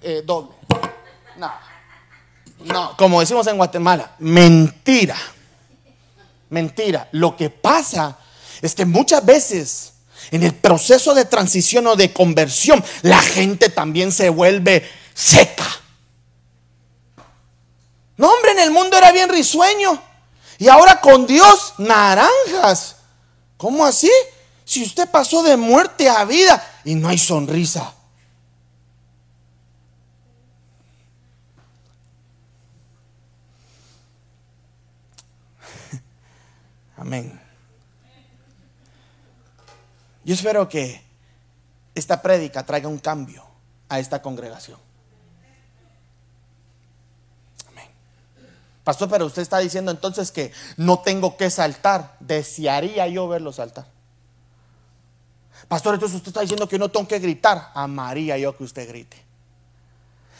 eh, 0.01 0.23
doble. 0.25 0.55
No, 2.65 2.97
como 2.97 3.19
decimos 3.19 3.45
en 3.47 3.57
Guatemala, 3.57 4.15
mentira. 4.19 5.17
Mentira. 6.49 7.07
Lo 7.11 7.35
que 7.35 7.49
pasa 7.49 8.17
es 8.61 8.73
que 8.73 8.85
muchas 8.85 9.23
veces 9.25 9.93
en 10.31 10.43
el 10.43 10.53
proceso 10.55 11.13
de 11.13 11.25
transición 11.25 11.85
o 11.87 11.95
de 11.95 12.11
conversión, 12.11 12.83
la 13.03 13.21
gente 13.21 13.69
también 13.69 14.11
se 14.11 14.29
vuelve 14.29 14.87
seca. 15.13 15.65
No, 18.17 18.31
hombre, 18.31 18.51
en 18.51 18.59
el 18.59 18.71
mundo 18.71 18.97
era 18.97 19.11
bien 19.11 19.29
risueño. 19.29 20.01
Y 20.57 20.67
ahora 20.67 21.01
con 21.01 21.27
Dios, 21.27 21.73
naranjas. 21.77 22.95
¿Cómo 23.57 23.85
así? 23.85 24.11
Si 24.63 24.83
usted 24.83 25.09
pasó 25.09 25.43
de 25.43 25.57
muerte 25.57 26.09
a 26.09 26.23
vida 26.25 26.81
y 26.83 26.95
no 26.95 27.09
hay 27.09 27.17
sonrisa. 27.17 27.94
Yo 40.23 40.33
espero 40.33 40.67
que 40.67 41.01
esta 41.93 42.21
prédica 42.21 42.65
traiga 42.65 42.87
un 42.87 42.99
cambio 42.99 43.45
a 43.89 43.99
esta 43.99 44.21
congregación. 44.21 44.79
Amén. 47.69 47.87
Pastor, 48.83 49.09
pero 49.09 49.25
usted 49.25 49.43
está 49.43 49.59
diciendo 49.59 49.91
entonces 49.91 50.31
que 50.31 50.51
no 50.77 50.99
tengo 50.99 51.37
que 51.37 51.49
saltar. 51.49 52.17
Desearía 52.19 53.07
yo 53.07 53.27
verlo 53.27 53.53
saltar. 53.53 53.85
Pastor, 55.67 55.93
entonces 55.93 56.17
usted 56.17 56.29
está 56.29 56.41
diciendo 56.41 56.67
que 56.67 56.79
no 56.79 56.89
tengo 56.89 57.07
que 57.07 57.19
gritar. 57.19 57.71
Amaría 57.73 58.37
yo 58.37 58.57
que 58.57 58.63
usted 58.63 58.87
grite. 58.87 59.23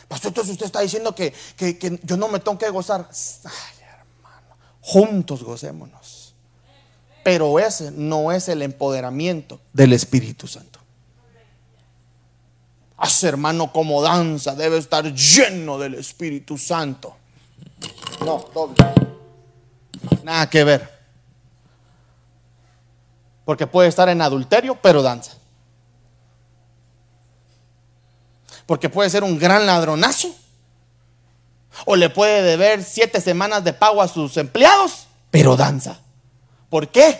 Pastor, 0.07 0.29
entonces 0.29 0.53
usted 0.53 0.65
está 0.65 0.81
diciendo 0.81 1.15
que, 1.15 1.33
yo 2.03 2.17
no 2.17 2.27
me 2.27 2.39
tengo 2.39 2.57
que 2.57 2.69
gozar. 2.69 3.09
Juntos 4.81 5.43
gocémonos. 5.43 6.24
Pero 7.25 7.57
ese 7.57 7.89
no 7.89 8.31
es 8.31 8.49
el 8.49 8.61
empoderamiento 8.61 9.59
del 9.73 9.93
Espíritu 9.93 10.45
Santo. 10.45 10.79
Hace 12.97 13.29
hermano 13.29 13.71
como 13.71 14.03
danza, 14.03 14.53
debe 14.53 14.77
estar 14.77 15.11
lleno 15.11 15.79
del 15.79 15.95
Espíritu 15.95 16.55
Santo. 16.55 17.15
No, 18.23 18.45
doble. 18.53 18.75
Nada 20.21 20.47
que 20.47 20.63
ver. 20.63 20.99
Porque 23.43 23.65
puede 23.65 23.89
estar 23.89 24.07
en 24.07 24.21
adulterio, 24.21 24.77
pero 24.79 25.01
danza. 25.01 25.31
Porque 28.67 28.87
puede 28.87 29.09
ser 29.09 29.23
un 29.23 29.39
gran 29.39 29.65
ladronazo. 29.65 30.27
O 31.85 31.95
le 31.95 32.11
puede 32.11 32.43
deber 32.43 32.83
siete 32.83 33.19
semanas 33.19 33.63
de 33.63 33.73
pago 33.73 34.03
a 34.03 34.07
sus 34.07 34.37
empleados, 34.37 35.07
pero 35.31 35.55
danza. 35.55 36.04
¿Por 36.75 36.89
qué? 36.89 37.17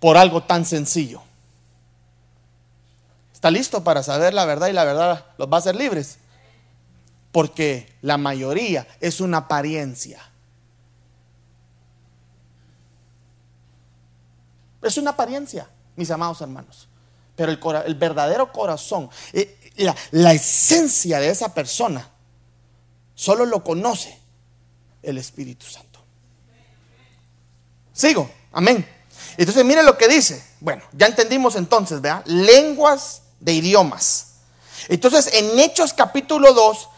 Por 0.00 0.16
algo 0.16 0.44
tan 0.44 0.64
sencillo. 0.64 1.20
¿Está 3.30 3.50
listo 3.50 3.84
para 3.84 4.02
saber 4.02 4.32
la 4.32 4.46
verdad 4.46 4.68
y 4.68 4.72
la 4.72 4.84
verdad 4.84 5.26
los 5.36 5.46
va 5.52 5.56
a 5.56 5.60
hacer 5.60 5.76
libres? 5.76 6.16
Porque 7.32 7.94
la 8.00 8.16
mayoría 8.16 8.88
es 8.98 9.20
una 9.20 9.36
apariencia. 9.36 10.22
Es 14.80 14.96
una 14.96 15.10
apariencia, 15.10 15.68
mis 15.94 16.10
amados 16.10 16.40
hermanos. 16.40 16.88
Pero 17.36 17.52
el, 17.52 17.94
verdadero 17.96 18.50
corazón, 18.52 19.10
eh, 19.34 19.74
la, 19.76 19.94
la 20.12 20.32
esencia 20.32 21.20
de 21.20 21.28
esa 21.28 21.52
persona, 21.52 22.08
solo 23.14 23.44
lo 23.44 23.62
conoce 23.62 24.18
el 25.02 25.18
Espíritu 25.18 25.66
Santo. 25.66 26.02
Sigo. 27.92 28.30
Amén. 28.52 28.86
Entonces 29.36 29.64
mire 29.64 29.82
lo 29.82 29.96
que 29.96 30.08
dice. 30.08 30.42
Bueno, 30.60 30.82
ya 30.92 31.06
entendimos 31.06 31.56
entonces, 31.56 32.00
¿verdad? 32.00 32.22
Lenguas 32.26 33.22
de 33.40 33.54
idiomas. 33.54 34.26
Entonces 34.88 35.30
en 35.32 35.58
Hechos 35.58 35.92
capítulo 35.92 36.52
2, 36.52 36.88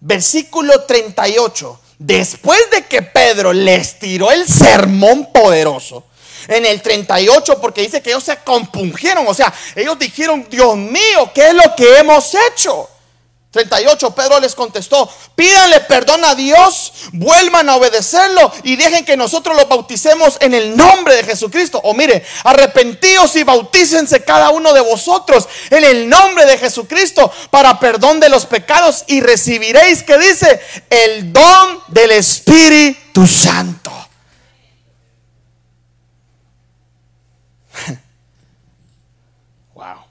versículo 0.00 0.84
38, 0.84 1.80
después 1.98 2.60
de 2.70 2.86
que 2.86 3.02
Pedro 3.02 3.52
les 3.52 3.98
tiró 3.98 4.30
el 4.30 4.46
sermón 4.46 5.32
poderoso, 5.32 6.04
en 6.46 6.64
el 6.64 6.80
38, 6.80 7.60
porque 7.60 7.82
dice 7.82 8.00
que 8.00 8.10
ellos 8.10 8.24
se 8.24 8.38
compungieron, 8.38 9.26
o 9.26 9.34
sea, 9.34 9.52
ellos 9.76 9.98
dijeron, 9.98 10.46
Dios 10.48 10.76
mío, 10.76 11.30
¿qué 11.34 11.48
es 11.48 11.54
lo 11.54 11.74
que 11.76 11.98
hemos 11.98 12.34
hecho? 12.50 12.88
38, 13.50 14.14
Pedro 14.14 14.40
les 14.40 14.54
contestó, 14.54 15.10
pídanle 15.34 15.80
perdón 15.80 16.22
a 16.22 16.34
Dios, 16.34 16.92
vuelvan 17.12 17.70
a 17.70 17.76
obedecerlo 17.76 18.52
y 18.62 18.76
dejen 18.76 19.06
que 19.06 19.16
nosotros 19.16 19.56
los 19.56 19.66
bauticemos 19.66 20.36
en 20.40 20.52
el 20.52 20.76
nombre 20.76 21.16
de 21.16 21.24
Jesucristo. 21.24 21.80
O 21.82 21.94
mire, 21.94 22.26
arrepentíos 22.44 23.34
y 23.36 23.44
bautícense 23.44 24.22
cada 24.22 24.50
uno 24.50 24.74
de 24.74 24.82
vosotros 24.82 25.48
en 25.70 25.82
el 25.82 26.10
nombre 26.10 26.44
de 26.44 26.58
Jesucristo 26.58 27.32
para 27.50 27.80
perdón 27.80 28.20
de 28.20 28.28
los 28.28 28.44
pecados 28.44 29.04
y 29.06 29.22
recibiréis, 29.22 30.02
que 30.02 30.18
dice, 30.18 30.60
el 30.90 31.32
don 31.32 31.80
del 31.88 32.10
Espíritu 32.10 33.26
Santo. 33.26 33.90
wow. 39.74 40.04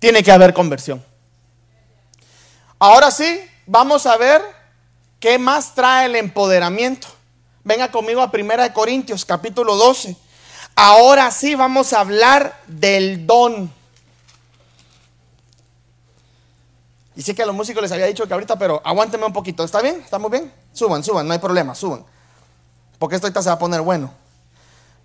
Tiene 0.00 0.24
que 0.24 0.32
haber 0.32 0.52
conversión. 0.52 1.07
Ahora 2.80 3.10
sí, 3.10 3.40
vamos 3.66 4.06
a 4.06 4.16
ver 4.16 4.40
qué 5.18 5.36
más 5.38 5.74
trae 5.74 6.06
el 6.06 6.14
empoderamiento. 6.14 7.08
Venga 7.64 7.90
conmigo 7.90 8.22
a 8.22 8.30
1 8.32 8.72
Corintios 8.72 9.24
capítulo 9.24 9.74
12. 9.74 10.16
Ahora 10.76 11.28
sí 11.32 11.56
vamos 11.56 11.92
a 11.92 12.00
hablar 12.00 12.56
del 12.68 13.26
don. 13.26 13.72
Y 17.16 17.22
sé 17.22 17.34
que 17.34 17.42
a 17.42 17.46
los 17.46 17.54
músicos 17.54 17.82
les 17.82 17.90
había 17.90 18.06
dicho 18.06 18.28
que 18.28 18.32
ahorita, 18.32 18.56
pero 18.56 18.80
aguántenme 18.84 19.26
un 19.26 19.32
poquito. 19.32 19.64
¿Está 19.64 19.82
bien? 19.82 20.00
¿Estamos 20.04 20.30
bien? 20.30 20.52
Suban, 20.72 21.02
suban, 21.02 21.26
no 21.26 21.32
hay 21.32 21.40
problema, 21.40 21.74
suban. 21.74 22.04
Porque 22.96 23.16
esto 23.16 23.26
ahorita 23.26 23.42
se 23.42 23.48
va 23.48 23.56
a 23.56 23.58
poner 23.58 23.80
bueno. 23.80 24.12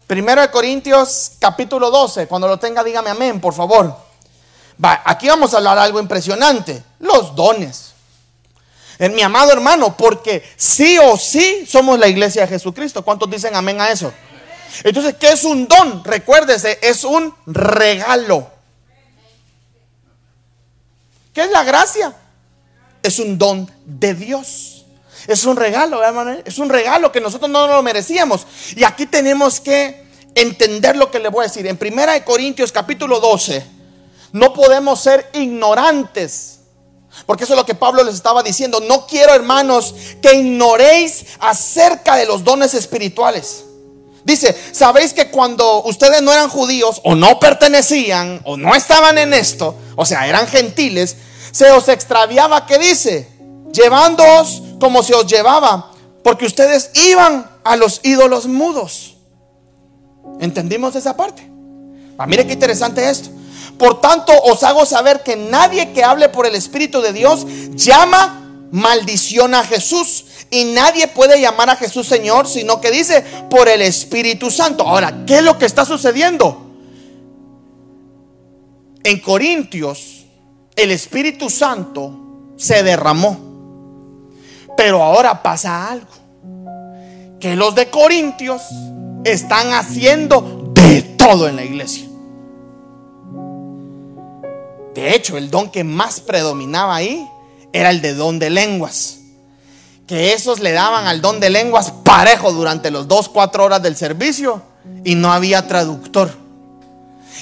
Primero 0.05 0.41
de 0.41 0.51
Corintios 0.51 1.31
capítulo 1.39 1.89
12. 1.89 2.27
Cuando 2.27 2.47
lo 2.47 2.59
tenga, 2.59 2.83
dígame 2.83 3.09
amén, 3.09 3.41
por 3.41 3.55
favor 3.55 4.13
aquí 5.03 5.27
vamos 5.27 5.53
a 5.53 5.57
hablar 5.57 5.77
algo 5.77 5.99
impresionante, 5.99 6.83
los 7.03 7.35
dones. 7.35 7.93
En 8.99 9.15
mi 9.15 9.21
amado 9.21 9.51
hermano, 9.51 9.95
porque 9.97 10.43
sí 10.55 10.97
o 10.97 11.17
sí 11.17 11.65
somos 11.67 11.99
la 11.99 12.07
iglesia 12.07 12.43
de 12.43 12.47
Jesucristo. 12.47 13.03
¿Cuántos 13.03 13.29
dicen 13.29 13.55
amén 13.55 13.81
a 13.81 13.91
eso? 13.91 14.13
Entonces, 14.83 15.15
¿qué 15.19 15.31
es 15.31 15.43
un 15.43 15.67
don? 15.67 16.03
Recuérdese, 16.03 16.79
es 16.81 17.03
un 17.03 17.33
regalo. 17.45 18.49
¿Qué 21.33 21.41
es 21.41 21.51
la 21.51 21.63
gracia? 21.63 22.15
Es 23.01 23.19
un 23.19 23.37
don 23.37 23.69
de 23.85 24.13
Dios. 24.13 24.85
Es 25.27 25.45
un 25.45 25.55
regalo, 25.55 26.03
hermano. 26.03 26.37
Es 26.45 26.57
un 26.57 26.69
regalo 26.69 27.11
que 27.11 27.21
nosotros 27.21 27.49
no 27.49 27.67
lo 27.67 27.83
merecíamos. 27.83 28.45
Y 28.75 28.83
aquí 28.83 29.05
tenemos 29.05 29.59
que 29.59 30.03
entender 30.35 30.95
lo 30.95 31.11
que 31.11 31.19
le 31.19 31.29
voy 31.29 31.45
a 31.45 31.47
decir. 31.47 31.67
En 31.67 31.79
1 31.79 32.25
Corintios 32.25 32.71
capítulo 32.71 33.19
12, 33.19 33.65
no 34.31 34.53
podemos 34.53 35.01
ser 35.01 35.29
ignorantes. 35.33 36.59
Porque 37.25 37.43
eso 37.43 37.53
es 37.53 37.59
lo 37.59 37.65
que 37.65 37.75
Pablo 37.75 38.03
les 38.03 38.15
estaba 38.15 38.43
diciendo. 38.43 38.79
No 38.81 39.07
quiero, 39.07 39.33
hermanos, 39.33 39.95
que 40.21 40.35
ignoréis 40.35 41.25
acerca 41.39 42.15
de 42.15 42.25
los 42.25 42.43
dones 42.43 42.73
espirituales. 42.73 43.65
Dice, 44.23 44.55
¿sabéis 44.71 45.13
que 45.13 45.29
cuando 45.29 45.83
ustedes 45.83 46.21
no 46.21 46.31
eran 46.31 46.49
judíos 46.49 47.01
o 47.03 47.15
no 47.15 47.39
pertenecían 47.39 48.41
o 48.45 48.55
no 48.55 48.73
estaban 48.73 49.17
en 49.17 49.33
esto, 49.33 49.75
o 49.95 50.05
sea, 50.05 50.27
eran 50.27 50.47
gentiles, 50.47 51.17
se 51.51 51.69
os 51.71 51.89
extraviaba, 51.89 52.65
¿qué 52.65 52.79
dice? 52.79 53.29
Llevándoos 53.73 54.61
como 54.79 55.03
se 55.03 55.13
os 55.13 55.27
llevaba, 55.27 55.91
porque 56.23 56.45
ustedes 56.45 56.91
iban 56.93 57.49
a 57.65 57.75
los 57.75 57.99
ídolos 58.03 58.47
mudos. 58.47 59.17
¿Entendimos 60.39 60.95
esa 60.95 61.17
parte? 61.17 61.49
Ah, 62.17 62.25
mire 62.25 62.47
qué 62.47 62.53
interesante 62.53 63.09
esto. 63.09 63.29
Por 63.77 64.01
tanto, 64.01 64.31
os 64.43 64.63
hago 64.63 64.85
saber 64.85 65.23
que 65.23 65.35
nadie 65.35 65.91
que 65.91 66.03
hable 66.03 66.29
por 66.29 66.45
el 66.45 66.55
Espíritu 66.55 67.01
de 67.01 67.13
Dios 67.13 67.45
llama 67.71 68.67
maldición 68.71 69.53
a 69.53 69.63
Jesús. 69.63 70.25
Y 70.49 70.65
nadie 70.65 71.07
puede 71.07 71.39
llamar 71.41 71.69
a 71.69 71.75
Jesús 71.75 72.07
Señor, 72.07 72.47
sino 72.47 72.79
que 72.79 72.91
dice 72.91 73.23
por 73.49 73.67
el 73.67 73.81
Espíritu 73.81 74.51
Santo. 74.51 74.87
Ahora, 74.87 75.25
¿qué 75.25 75.37
es 75.37 75.43
lo 75.43 75.57
que 75.57 75.65
está 75.65 75.85
sucediendo? 75.85 76.67
En 79.03 79.19
Corintios, 79.19 80.25
el 80.75 80.91
Espíritu 80.91 81.49
Santo 81.49 82.51
se 82.57 82.83
derramó. 82.83 83.37
Pero 84.77 85.03
ahora 85.03 85.41
pasa 85.41 85.89
algo. 85.89 86.07
Que 87.39 87.55
los 87.55 87.75
de 87.75 87.89
Corintios 87.89 88.61
están 89.23 89.73
haciendo 89.73 90.71
de 90.73 91.01
todo 91.01 91.47
en 91.47 91.57
la 91.57 91.63
iglesia. 91.63 92.07
De 94.93 95.15
hecho, 95.15 95.37
el 95.37 95.49
don 95.49 95.69
que 95.69 95.83
más 95.83 96.19
predominaba 96.19 96.95
ahí 96.95 97.27
era 97.71 97.89
el 97.89 98.01
de 98.01 98.13
don 98.13 98.39
de 98.39 98.49
lenguas. 98.49 99.19
Que 100.07 100.33
esos 100.33 100.59
le 100.59 100.71
daban 100.71 101.07
al 101.07 101.21
don 101.21 101.39
de 101.39 101.49
lenguas 101.49 101.91
parejo 101.91 102.51
durante 102.51 102.91
los 102.91 103.07
dos, 103.07 103.29
cuatro 103.29 103.63
horas 103.63 103.81
del 103.81 103.95
servicio 103.95 104.61
y 105.03 105.15
no 105.15 105.31
había 105.31 105.67
traductor. 105.67 106.31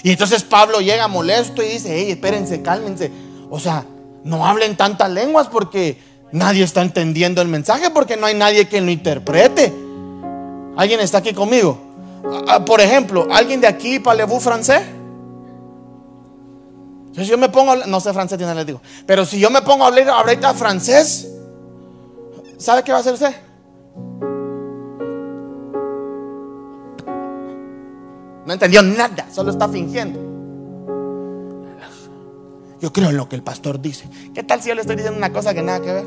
Y 0.03 0.11
entonces 0.11 0.43
Pablo 0.43 0.79
llega 0.79 1.07
molesto 1.07 1.61
y 1.61 1.67
dice, 1.67 1.93
hey, 1.93 2.11
espérense, 2.11 2.61
cálmense. 2.61 3.11
O 3.49 3.59
sea, 3.59 3.85
no 4.23 4.45
hablen 4.45 4.77
tantas 4.77 5.09
lenguas 5.09 5.47
porque 5.47 5.97
Nadie 6.31 6.63
está 6.63 6.81
entendiendo 6.81 7.41
el 7.41 7.49
mensaje 7.49 7.89
porque 7.89 8.15
no 8.15 8.25
hay 8.25 8.35
nadie 8.35 8.67
que 8.67 8.79
lo 8.79 8.89
interprete. 8.89 9.73
¿Alguien 10.77 11.01
está 11.01 11.17
aquí 11.17 11.33
conmigo? 11.33 11.77
Ah, 12.23 12.43
ah, 12.47 12.65
por 12.65 12.79
ejemplo, 12.79 13.27
¿alguien 13.29 13.59
de 13.59 13.67
aquí 13.67 13.99
parlez 13.99 14.27
francés? 14.39 14.81
Si 17.13 17.25
yo 17.25 17.37
me 17.37 17.49
pongo, 17.49 17.75
no 17.75 17.99
sé 17.99 18.13
francés, 18.13 18.39
no 18.39 18.53
les 18.53 18.65
digo, 18.65 18.81
pero 19.05 19.25
si 19.25 19.39
yo 19.39 19.49
me 19.49 19.61
pongo 19.61 19.83
a 19.83 19.87
hablar 19.87 20.09
ahorita 20.09 20.53
francés, 20.53 21.29
¿sabe 22.57 22.83
qué 22.83 22.91
va 22.91 22.99
a 22.99 23.01
hacer 23.01 23.13
usted? 23.13 23.35
No 28.45 28.53
entendió 28.53 28.81
nada, 28.81 29.27
solo 29.31 29.51
está 29.51 29.67
fingiendo. 29.67 30.19
Yo 32.79 32.91
creo 32.91 33.09
en 33.09 33.17
lo 33.17 33.29
que 33.29 33.35
el 33.35 33.43
pastor 33.43 33.79
dice. 33.79 34.09
¿Qué 34.33 34.41
tal 34.43 34.61
si 34.61 34.69
yo 34.69 34.75
le 34.75 34.81
estoy 34.81 34.95
diciendo 34.95 35.17
una 35.17 35.31
cosa 35.31 35.53
que 35.53 35.61
nada 35.61 35.81
que 35.81 35.93
ver? 35.93 36.05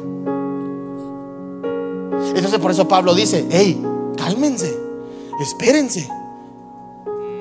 Entonces 2.35 2.59
por 2.59 2.73
eso 2.73 2.89
Pablo 2.89 3.15
dice, 3.15 3.47
hey, 3.51 3.81
cálmense, 4.17 4.77
espérense. 5.41 6.09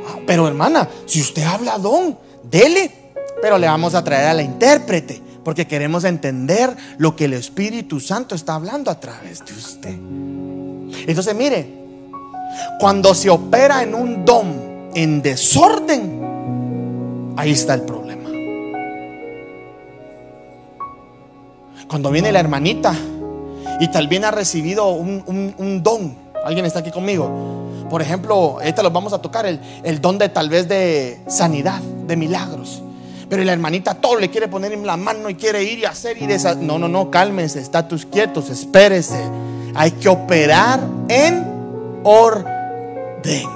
Ah, 0.06 0.20
pero 0.28 0.48
hermana, 0.48 0.88
si 1.06 1.22
usted 1.22 1.44
habla 1.44 1.80
don, 1.80 2.18
dele. 2.44 3.03
Pero 3.44 3.58
le 3.58 3.68
vamos 3.68 3.94
a 3.94 4.02
traer 4.02 4.30
a 4.30 4.34
la 4.34 4.42
intérprete, 4.42 5.22
porque 5.44 5.68
queremos 5.68 6.06
entender 6.06 6.74
lo 6.98 7.14
que 7.14 7.26
el 7.26 7.34
Espíritu 7.34 8.00
Santo 8.00 8.36
está 8.36 8.56
hablando 8.56 8.90
a 8.90 8.98
través 8.98 9.44
de 9.44 9.52
usted. 9.52 9.96
Entonces 11.06 11.36
mire, 11.36 11.68
cuando 12.80 13.14
se 13.14 13.30
opera 13.30 13.84
en 13.84 13.96
un 13.96 14.24
don 14.24 14.92
en 14.96 15.22
desorden, 15.22 17.34
ahí 17.36 17.52
está 17.52 17.74
el 17.74 17.82
problema. 17.82 18.30
Cuando 21.90 22.12
viene 22.12 22.32
la 22.32 22.40
hermanita 22.40 22.96
y 23.82 23.90
tal 23.90 24.08
vez 24.08 24.24
ha 24.24 24.32
recibido 24.32 24.88
un, 24.88 25.82
don, 25.84 26.16
alguien 26.46 26.66
está 26.66 26.80
aquí 26.80 26.92
conmigo. 26.92 27.30
Por 27.90 28.02
ejemplo, 28.02 28.62
esta 28.62 28.82
lo 28.82 28.90
vamos 28.90 29.12
a 29.12 29.20
tocar, 29.20 29.46
el 29.46 30.00
don 30.00 30.18
de 30.18 30.30
tal 30.30 30.48
vez 30.48 30.70
de 30.70 31.20
sanidad, 31.28 31.82
de 32.08 32.16
milagros. 32.16 32.84
Pero 33.34 33.46
la 33.46 33.54
hermanita 33.54 33.96
todo 33.96 34.20
le 34.20 34.30
quiere 34.30 34.48
poner 34.48 34.74
en 34.74 34.86
la 34.86 34.96
mano 34.96 35.28
y 35.28 35.34
quiere 35.34 35.64
ir 35.64 35.80
y 35.80 35.86
hacer 35.86 36.22
y 36.22 36.32
esa 36.32 36.54
No, 36.54 36.78
no, 36.78 36.88
no, 36.88 37.10
cálmense, 37.10 37.60
estatus 37.60 38.06
quietos, 38.06 38.52
espérese. 38.52 39.20
Hay 39.74 39.90
que 39.90 40.08
operar 40.08 40.80
en 41.10 41.44
orden. 42.04 43.50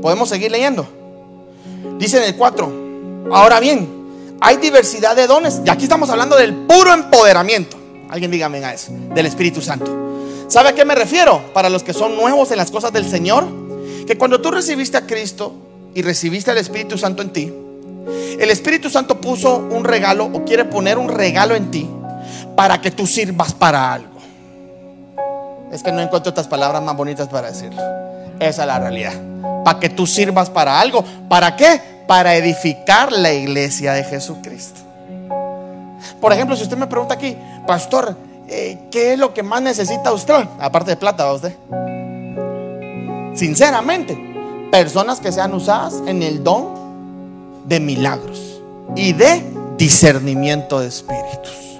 Podemos 0.00 0.28
seguir 0.28 0.52
leyendo. 0.52 0.86
Dice 1.98 2.18
en 2.18 2.22
el 2.22 2.36
4. 2.36 2.72
Ahora 3.32 3.58
bien, 3.58 3.88
hay 4.40 4.58
diversidad 4.58 5.16
de 5.16 5.26
dones. 5.26 5.62
Y 5.66 5.68
aquí 5.68 5.82
estamos 5.82 6.10
hablando 6.10 6.36
del 6.36 6.54
puro 6.54 6.94
empoderamiento. 6.94 7.76
Alguien 8.08 8.30
dígame 8.30 8.64
a 8.64 8.72
eso, 8.72 8.92
del 8.92 9.26
Espíritu 9.26 9.60
Santo. 9.60 10.46
¿Sabe 10.46 10.68
a 10.68 10.74
qué 10.76 10.84
me 10.84 10.94
refiero? 10.94 11.42
Para 11.52 11.68
los 11.68 11.82
que 11.82 11.92
son 11.92 12.14
nuevos 12.14 12.52
en 12.52 12.58
las 12.58 12.70
cosas 12.70 12.92
del 12.92 13.04
Señor, 13.04 13.66
que 14.08 14.18
cuando 14.18 14.40
tú 14.40 14.50
recibiste 14.50 14.96
a 14.96 15.06
Cristo 15.06 15.54
y 15.94 16.02
recibiste 16.02 16.50
al 16.50 16.58
Espíritu 16.58 16.98
Santo 16.98 17.22
en 17.22 17.30
ti, 17.30 17.52
el 18.40 18.50
Espíritu 18.50 18.90
Santo 18.90 19.20
puso 19.20 19.58
un 19.58 19.84
regalo 19.84 20.24
o 20.24 20.44
quiere 20.44 20.64
poner 20.64 20.98
un 20.98 21.08
regalo 21.08 21.54
en 21.54 21.70
ti 21.70 21.88
para 22.56 22.80
que 22.80 22.90
tú 22.90 23.06
sirvas 23.06 23.52
para 23.52 23.92
algo. 23.92 24.18
Es 25.70 25.82
que 25.82 25.92
no 25.92 26.00
encuentro 26.00 26.30
otras 26.30 26.48
palabras 26.48 26.82
más 26.82 26.96
bonitas 26.96 27.28
para 27.28 27.52
decirlo. 27.52 27.80
Esa 28.40 28.62
es 28.62 28.66
la 28.66 28.80
realidad. 28.80 29.12
Para 29.62 29.78
que 29.78 29.90
tú 29.90 30.06
sirvas 30.06 30.48
para 30.50 30.80
algo. 30.80 31.04
¿Para 31.28 31.54
qué? 31.54 31.98
para 32.08 32.34
edificar 32.36 33.12
la 33.12 33.32
iglesia 33.34 33.92
de 33.92 34.02
Jesucristo. 34.02 34.80
Por 36.20 36.32
ejemplo, 36.32 36.56
si 36.56 36.62
usted 36.62 36.78
me 36.78 36.86
pregunta 36.86 37.14
aquí, 37.14 37.36
pastor, 37.66 38.16
eh, 38.48 38.78
¿qué 38.90 39.12
es 39.12 39.18
lo 39.18 39.34
que 39.34 39.42
más 39.42 39.60
necesita 39.60 40.10
usted? 40.10 40.46
Aparte 40.58 40.92
de 40.92 40.96
plata, 40.96 41.30
usted. 41.30 41.54
Sinceramente, 43.38 44.18
personas 44.72 45.20
que 45.20 45.30
sean 45.30 45.54
usadas 45.54 46.02
en 46.08 46.24
el 46.24 46.42
don 46.42 46.74
de 47.66 47.78
milagros 47.78 48.60
y 48.96 49.12
de 49.12 49.44
discernimiento 49.76 50.80
de 50.80 50.88
espíritus. 50.88 51.78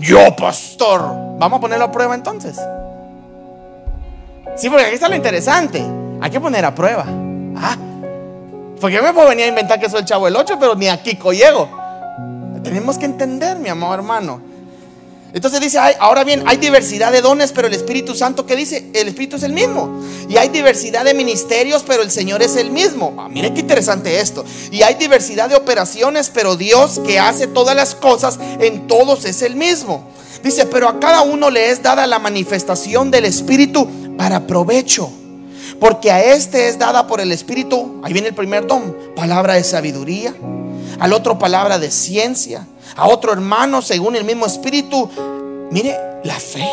Yo, 0.00 0.34
pastor, 0.34 1.02
vamos 1.38 1.58
a 1.58 1.60
ponerlo 1.60 1.84
a 1.84 1.92
prueba 1.92 2.16
entonces. 2.16 2.58
Sí, 4.56 4.68
porque 4.68 4.86
aquí 4.86 4.94
está 4.94 5.08
lo 5.08 5.14
interesante. 5.14 5.80
Hay 6.20 6.30
que 6.32 6.40
poner 6.40 6.64
a 6.64 6.74
prueba. 6.74 7.04
Ah, 7.56 7.76
porque 8.80 8.96
yo 8.96 9.02
me 9.04 9.12
puedo 9.12 9.28
venir 9.28 9.44
a 9.44 9.48
inventar 9.48 9.78
que 9.78 9.88
soy 9.88 10.00
el 10.00 10.06
chavo 10.06 10.24
del 10.24 10.34
8, 10.34 10.56
pero 10.58 10.74
ni 10.74 10.88
aquí 10.88 11.16
llego. 11.32 11.68
Tenemos 12.64 12.98
que 12.98 13.04
entender, 13.04 13.56
mi 13.60 13.68
amor 13.68 14.00
hermano. 14.00 14.40
Entonces 15.36 15.60
dice, 15.60 15.78
ahora 16.00 16.24
bien, 16.24 16.44
hay 16.46 16.56
diversidad 16.56 17.12
de 17.12 17.20
dones, 17.20 17.52
pero 17.52 17.68
el 17.68 17.74
Espíritu 17.74 18.14
Santo, 18.14 18.46
¿qué 18.46 18.56
dice? 18.56 18.86
El 18.94 19.08
Espíritu 19.08 19.36
es 19.36 19.42
el 19.42 19.52
mismo. 19.52 20.02
Y 20.30 20.38
hay 20.38 20.48
diversidad 20.48 21.04
de 21.04 21.12
ministerios, 21.12 21.84
pero 21.86 22.02
el 22.02 22.10
Señor 22.10 22.40
es 22.40 22.56
el 22.56 22.70
mismo. 22.70 23.14
Ah, 23.18 23.28
mire 23.28 23.52
qué 23.52 23.60
interesante 23.60 24.18
esto. 24.18 24.46
Y 24.70 24.80
hay 24.80 24.94
diversidad 24.94 25.50
de 25.50 25.54
operaciones, 25.54 26.30
pero 26.32 26.56
Dios 26.56 27.02
que 27.06 27.18
hace 27.18 27.48
todas 27.48 27.76
las 27.76 27.94
cosas 27.94 28.38
en 28.60 28.86
todos 28.86 29.26
es 29.26 29.42
el 29.42 29.56
mismo. 29.56 30.08
Dice, 30.42 30.64
pero 30.64 30.88
a 30.88 30.98
cada 30.98 31.20
uno 31.20 31.50
le 31.50 31.68
es 31.68 31.82
dada 31.82 32.06
la 32.06 32.18
manifestación 32.18 33.10
del 33.10 33.26
Espíritu 33.26 34.16
para 34.16 34.46
provecho. 34.46 35.10
Porque 35.78 36.10
a 36.10 36.32
este 36.32 36.70
es 36.70 36.78
dada 36.78 37.06
por 37.06 37.20
el 37.20 37.30
Espíritu, 37.30 38.00
ahí 38.02 38.14
viene 38.14 38.28
el 38.28 38.34
primer 38.34 38.66
don, 38.66 38.96
palabra 39.14 39.52
de 39.52 39.64
sabiduría, 39.64 40.34
al 40.98 41.12
otro 41.12 41.38
palabra 41.38 41.78
de 41.78 41.90
ciencia, 41.90 42.66
a 42.96 43.08
otro 43.08 43.32
hermano 43.32 43.82
según 43.82 44.16
el 44.16 44.24
mismo 44.24 44.46
Espíritu. 44.46 45.08
Mire, 45.70 45.96
la 46.24 46.34
fe, 46.34 46.66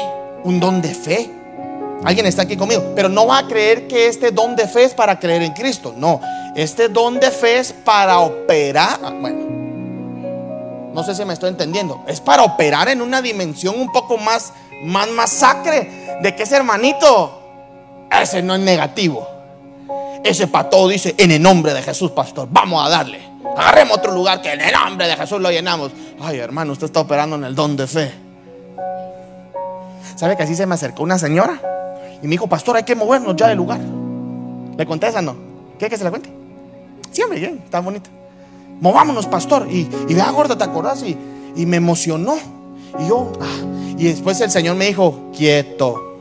un 0.44 0.60
don 0.60 0.82
de 0.82 0.94
fe. 0.94 1.30
Alguien 2.04 2.26
está 2.26 2.42
aquí 2.42 2.58
conmigo, 2.58 2.94
pero 2.96 3.08
no 3.08 3.28
va 3.28 3.40
a 3.40 3.48
creer 3.48 3.88
que 3.88 4.08
este 4.08 4.32
don 4.32 4.56
de 4.56 4.68
fe 4.68 4.84
es 4.84 4.94
para 4.94 5.20
creer 5.20 5.42
en 5.42 5.54
Cristo. 5.54 5.94
No, 5.96 6.20
este 6.56 6.90
don 6.90 7.20
de 7.20 7.32
fe 7.32 7.60
es 7.60 7.72
para 7.72 8.20
operar. 8.20 9.00
Ah, 9.02 9.14
bueno, 9.20 10.92
no 10.94 11.04
sé 11.04 11.16
si 11.16 11.24
me 11.26 11.34
estoy 11.34 11.50
entendiendo. 11.50 12.04
Es 12.08 12.20
para 12.20 12.44
operar 12.44 12.90
en 12.90 13.02
una 13.02 13.22
dimensión 13.22 13.80
un 13.80 13.92
poco 13.92 14.18
más, 14.18 14.52
más 14.84 15.08
masacre 15.10 16.20
de 16.22 16.36
que 16.36 16.44
ese 16.44 16.58
hermanito 16.58 17.40
ese 18.22 18.42
no 18.42 18.56
es 18.56 18.62
negativo. 18.62 19.28
Ese 20.24 20.48
para 20.48 20.70
todo 20.70 20.88
dice, 20.88 21.16
en 21.18 21.32
el 21.32 21.42
nombre 21.42 21.74
de 21.74 21.82
Jesús, 21.82 22.12
pastor, 22.12 22.48
vamos 22.50 22.86
a 22.86 22.90
darle. 22.90 23.20
Agarremos 23.58 23.98
otro 23.98 24.14
lugar 24.14 24.42
que 24.42 24.52
en 24.52 24.62
el 24.62 24.72
nombre 24.72 25.08
de 25.08 25.16
Jesús 25.16 25.42
lo 25.42 25.52
llenamos. 25.52 25.92
Ay, 26.22 26.40
hermano, 26.40 26.72
usted 26.72 26.86
está 26.86 27.02
operando 27.02 27.36
en 27.36 27.44
el 27.44 27.54
don 27.54 27.76
de 27.76 27.88
fe. 27.88 28.12
¿Sabe 30.16 30.38
que 30.38 30.44
así 30.44 30.56
se 30.56 30.66
me 30.66 30.76
acercó 30.76 31.04
una 31.04 31.20
señora? 31.20 31.60
Y 32.22 32.28
me 32.28 32.32
dijo, 32.32 32.48
pastor, 32.48 32.78
hay 32.78 32.84
que 32.84 32.96
movernos 32.96 33.36
ya 33.36 33.48
del 33.48 33.58
lugar. 33.58 33.80
¿Le 34.78 34.86
conté 34.86 35.08
esa 35.08 35.22
no? 35.22 35.36
¿Qué 35.78 35.90
que 35.90 35.98
se 35.98 36.04
la 36.04 36.10
cuente? 36.10 36.32
Siempre 37.12 37.40
bien, 37.40 37.62
está 37.66 37.82
bonita. 37.82 38.10
Movámonos, 38.80 39.28
pastor. 39.28 39.68
Y, 39.70 39.90
y 40.08 40.14
vea, 40.14 40.32
gorda, 40.32 40.58
¿te 40.58 40.64
acordás? 40.64 41.04
Y, 41.04 41.18
y 41.56 41.66
me 41.66 41.78
emocionó. 41.78 42.36
Y 43.00 43.10
yo, 43.10 43.34
ah, 43.42 43.96
y 43.98 44.06
después 44.06 44.40
el 44.40 44.52
Señor 44.52 44.76
me 44.78 44.86
dijo, 44.86 45.32
quieto 45.36 46.14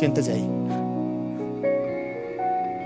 Siéntese 0.00 0.32
ahí. 0.32 0.48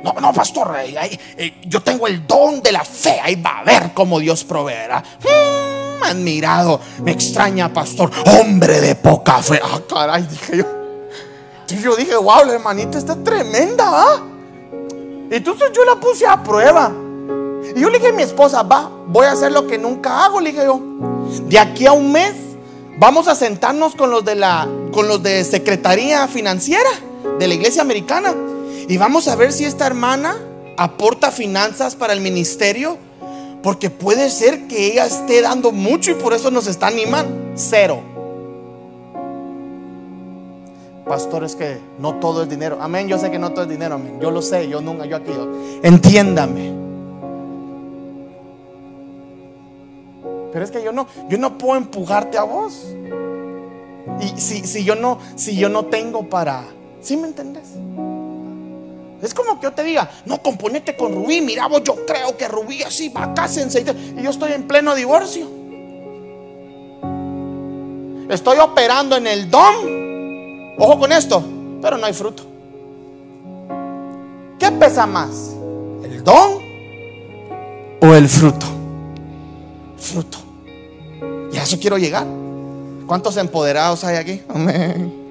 No, 0.04 0.12
no, 0.20 0.32
pastor, 0.34 0.76
eh, 0.78 1.62
yo 1.64 1.82
tengo 1.82 2.06
el 2.06 2.26
don 2.26 2.60
de 2.60 2.70
la 2.70 2.84
fe. 2.84 3.20
Ahí 3.22 3.36
va 3.36 3.60
a 3.60 3.64
ver 3.64 3.92
cómo 3.94 4.20
Dios 4.20 4.44
proveerá. 4.44 5.02
Mm, 5.20 6.02
admirado, 6.04 6.78
me 7.02 7.12
extraña, 7.12 7.72
pastor. 7.72 8.10
Hombre 8.26 8.82
de 8.82 8.94
poca 8.96 9.42
fe. 9.42 9.58
Ah, 9.64 9.80
caray, 9.88 10.26
dije 10.26 10.58
yo. 10.58 10.64
yo 11.82 11.96
dije, 11.96 12.16
wow, 12.16 12.44
la 12.44 12.52
hermanita 12.52 12.98
está 12.98 13.16
tremenda, 13.16 13.84
¿ah? 13.86 14.22
Entonces 15.30 15.70
yo 15.74 15.84
la 15.86 15.96
puse 15.96 16.26
a 16.26 16.42
prueba. 16.42 16.92
Y 17.74 17.80
yo 17.80 17.88
le 17.88 17.98
dije 17.98 18.10
a 18.10 18.12
mi 18.12 18.22
esposa, 18.22 18.62
va, 18.62 18.90
voy 19.06 19.24
a 19.24 19.32
hacer 19.32 19.52
lo 19.52 19.66
que 19.66 19.78
nunca 19.78 20.26
hago, 20.26 20.38
le 20.38 20.52
dije 20.52 20.66
yo. 20.66 20.80
De 21.48 21.58
aquí 21.58 21.86
a 21.86 21.92
un 21.92 22.12
mes 22.12 22.34
Vamos 22.96 23.26
a 23.26 23.34
sentarnos 23.34 23.96
con 23.96 24.10
los 24.10 24.24
de 24.24 24.36
la 24.36 24.68
con 24.92 25.08
los 25.08 25.20
de 25.20 25.42
Secretaría 25.42 26.28
Financiera 26.28 26.90
de 27.40 27.48
la 27.48 27.54
Iglesia 27.54 27.82
Americana 27.82 28.32
y 28.88 28.96
vamos 28.96 29.28
a 29.28 29.36
ver 29.36 29.52
si 29.52 29.64
esta 29.64 29.86
hermana 29.86 30.36
aporta 30.76 31.30
finanzas 31.30 31.94
para 31.94 32.12
el 32.12 32.20
ministerio 32.20 32.98
porque 33.64 33.88
puede 33.88 34.28
ser 34.28 34.66
que 34.68 34.92
ella 34.92 35.06
esté 35.06 35.40
dando 35.40 35.72
mucho 35.72 36.10
y 36.10 36.14
por 36.14 36.34
eso 36.34 36.50
nos 36.50 36.66
está 36.66 36.88
animando. 36.88 37.52
Cero. 37.54 38.02
Pastor, 41.06 41.44
es 41.44 41.56
que 41.56 41.78
no 41.98 42.16
todo 42.16 42.42
es 42.42 42.48
dinero. 42.50 42.76
Amén, 42.78 43.08
yo 43.08 43.18
sé 43.18 43.30
que 43.30 43.38
no 43.38 43.52
todo 43.52 43.62
es 43.62 43.70
dinero, 43.70 43.94
amén. 43.94 44.18
Yo 44.20 44.30
lo 44.30 44.42
sé, 44.42 44.68
yo 44.68 44.82
nunca, 44.82 45.06
yo 45.06 45.16
aquí. 45.16 45.32
Entiéndame. 45.82 46.72
Pero 50.52 50.64
es 50.64 50.70
que 50.70 50.84
yo 50.84 50.92
no, 50.92 51.06
yo 51.30 51.38
no 51.38 51.56
puedo 51.56 51.76
empujarte 51.76 52.36
a 52.36 52.42
vos. 52.42 52.94
Y 54.20 54.38
si, 54.38 54.60
si, 54.66 54.84
yo 54.84 54.94
no, 54.94 55.18
si 55.36 55.56
yo 55.56 55.70
no 55.70 55.86
tengo 55.86 56.28
para, 56.28 56.64
¿sí 57.00 57.16
me 57.16 57.28
entendés? 57.28 57.70
Es 59.24 59.32
como 59.32 59.58
que 59.58 59.64
yo 59.64 59.72
te 59.72 59.82
diga, 59.82 60.10
no, 60.26 60.42
componete 60.42 60.94
con 60.96 61.14
Rubí, 61.14 61.40
mira 61.40 61.66
vos, 61.66 61.82
yo 61.82 62.04
creo 62.04 62.36
que 62.36 62.46
Rubí 62.46 62.82
así 62.82 63.08
va, 63.08 63.32
cásense. 63.32 63.80
Y 63.80 64.22
yo 64.22 64.30
estoy 64.30 64.52
en 64.52 64.68
pleno 64.68 64.94
divorcio. 64.94 65.48
Estoy 68.28 68.58
operando 68.58 69.16
en 69.16 69.26
el 69.26 69.50
don. 69.50 70.74
Ojo 70.78 70.98
con 70.98 71.10
esto, 71.12 71.42
pero 71.80 71.96
no 71.96 72.04
hay 72.04 72.12
fruto. 72.12 72.42
¿Qué 74.58 74.70
pesa 74.72 75.06
más? 75.06 75.52
¿El 76.02 76.22
don 76.22 76.58
o 78.02 78.14
el 78.14 78.28
fruto? 78.28 78.66
Fruto. 79.96 80.38
Y 81.50 81.56
a 81.56 81.62
eso 81.62 81.78
quiero 81.80 81.96
llegar. 81.96 82.26
¿Cuántos 83.06 83.38
empoderados 83.38 84.04
hay 84.04 84.16
aquí? 84.16 84.42
Amén. 84.48 85.23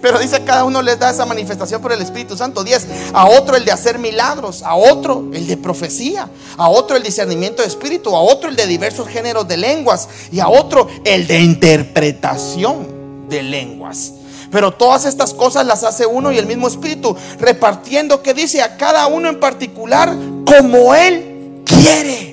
Pero 0.00 0.18
dice 0.18 0.44
cada 0.44 0.64
uno 0.64 0.82
les 0.82 0.98
da 0.98 1.10
esa 1.10 1.26
manifestación 1.26 1.80
por 1.80 1.92
el 1.92 2.00
Espíritu 2.00 2.36
Santo. 2.36 2.64
10. 2.64 2.86
A 3.12 3.28
otro 3.28 3.56
el 3.56 3.64
de 3.64 3.72
hacer 3.72 3.98
milagros, 3.98 4.62
a 4.62 4.74
otro 4.74 5.30
el 5.32 5.46
de 5.46 5.56
profecía, 5.56 6.28
a 6.56 6.68
otro 6.68 6.96
el 6.96 7.02
discernimiento 7.02 7.62
de 7.62 7.68
espíritu, 7.68 8.14
a 8.14 8.20
otro 8.20 8.48
el 8.48 8.56
de 8.56 8.66
diversos 8.66 9.08
géneros 9.08 9.46
de 9.48 9.56
lenguas 9.56 10.08
y 10.30 10.40
a 10.40 10.48
otro 10.48 10.88
el 11.04 11.26
de 11.26 11.40
interpretación 11.40 13.28
de 13.28 13.42
lenguas. 13.42 14.12
Pero 14.50 14.72
todas 14.72 15.04
estas 15.04 15.34
cosas 15.34 15.66
las 15.66 15.84
hace 15.84 16.06
uno 16.06 16.32
y 16.32 16.38
el 16.38 16.46
mismo 16.46 16.68
Espíritu, 16.68 17.14
repartiendo 17.38 18.22
que 18.22 18.34
dice 18.34 18.62
a 18.62 18.76
cada 18.76 19.06
uno 19.06 19.28
en 19.28 19.40
particular 19.40 20.14
como 20.46 20.94
Él 20.94 21.62
quiere. 21.64 22.27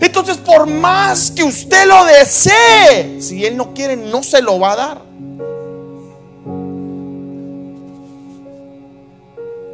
Entonces, 0.00 0.36
por 0.38 0.66
más 0.66 1.30
que 1.30 1.44
usted 1.44 1.86
lo 1.86 2.04
desee, 2.04 3.20
si 3.20 3.44
Él 3.44 3.56
no 3.56 3.72
quiere, 3.72 3.96
no 3.96 4.22
se 4.22 4.42
lo 4.42 4.58
va 4.58 4.72
a 4.72 4.76
dar. 4.76 5.02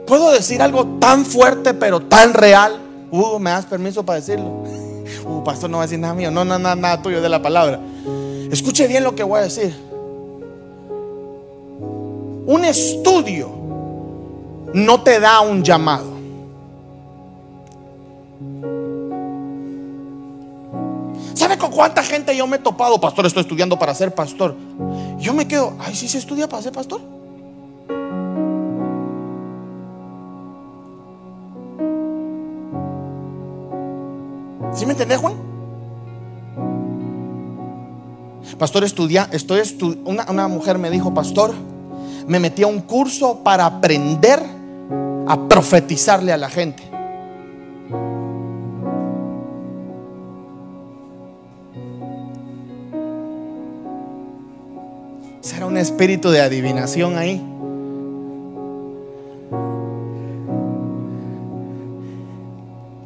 ¿Puedo 0.07 0.33
decir 0.33 0.61
algo 0.61 0.87
tan 0.99 1.25
fuerte 1.25 1.73
pero 1.73 2.01
tan 2.01 2.35
real? 2.35 2.79
Uh, 3.11 3.39
¿me 3.39 3.51
das 3.51 3.65
permiso 3.67 4.05
para 4.05 4.21
decirlo? 4.21 4.63
Uh, 5.25 5.45
pastor, 5.45 5.71
no 5.71 5.77
va 5.77 5.85
a 5.85 5.87
decir 5.87 6.01
nada 6.01 6.15
mío. 6.15 6.31
No, 6.31 6.45
no, 6.45 6.59
nada, 6.59 6.75
nada 6.75 7.01
tuyo 7.03 7.21
de 7.21 7.29
la 7.29 7.41
palabra. 7.41 7.79
Escuche 8.51 8.89
bien 8.89 9.05
lo 9.05 9.15
que 9.15 9.23
voy 9.23 9.39
a 9.39 9.43
decir. 9.43 9.73
Un 12.47 12.65
estudio 12.65 13.51
no 14.75 15.03
te 15.03 15.21
da 15.21 15.41
un 15.41 15.63
llamado. 15.63 16.12
Cuánta 21.73 22.03
gente 22.03 22.37
yo 22.37 22.47
me 22.47 22.57
he 22.57 22.59
topado? 22.59 23.01
Pastor, 23.01 23.27
estoy 23.27 23.43
estudiando 23.43 23.79
para 23.79 23.95
ser 23.95 24.15
pastor. 24.15 24.55
Yo 25.19 25.33
me 25.35 25.49
quedo, 25.49 25.73
ay, 25.81 25.95
¿sí 25.95 26.09
se 26.09 26.19
estudia 26.19 26.49
para 26.49 26.63
ser 26.63 26.73
pastor? 26.73 27.01
¿Sí 34.75 34.87
me 34.87 34.93
entendés, 34.93 35.19
Juan? 35.19 35.35
Pastor, 38.59 38.85
estudia, 38.85 39.29
estoy 39.33 39.61
una, 40.05 40.31
una 40.31 40.49
mujer 40.49 40.79
me 40.79 40.91
dijo, 40.91 41.13
pastor, 41.13 41.53
me 42.27 42.39
metí 42.39 42.63
a 42.63 42.67
un 42.67 42.81
curso 42.81 43.41
para 43.43 43.67
aprender 43.67 44.41
a 45.27 45.49
profetizarle 45.49 46.33
a 46.33 46.37
la 46.37 46.49
gente. 46.49 46.92
Espíritu 55.83 56.31
de 56.31 56.41
adivinación 56.41 57.19
ahí. 57.19 57.45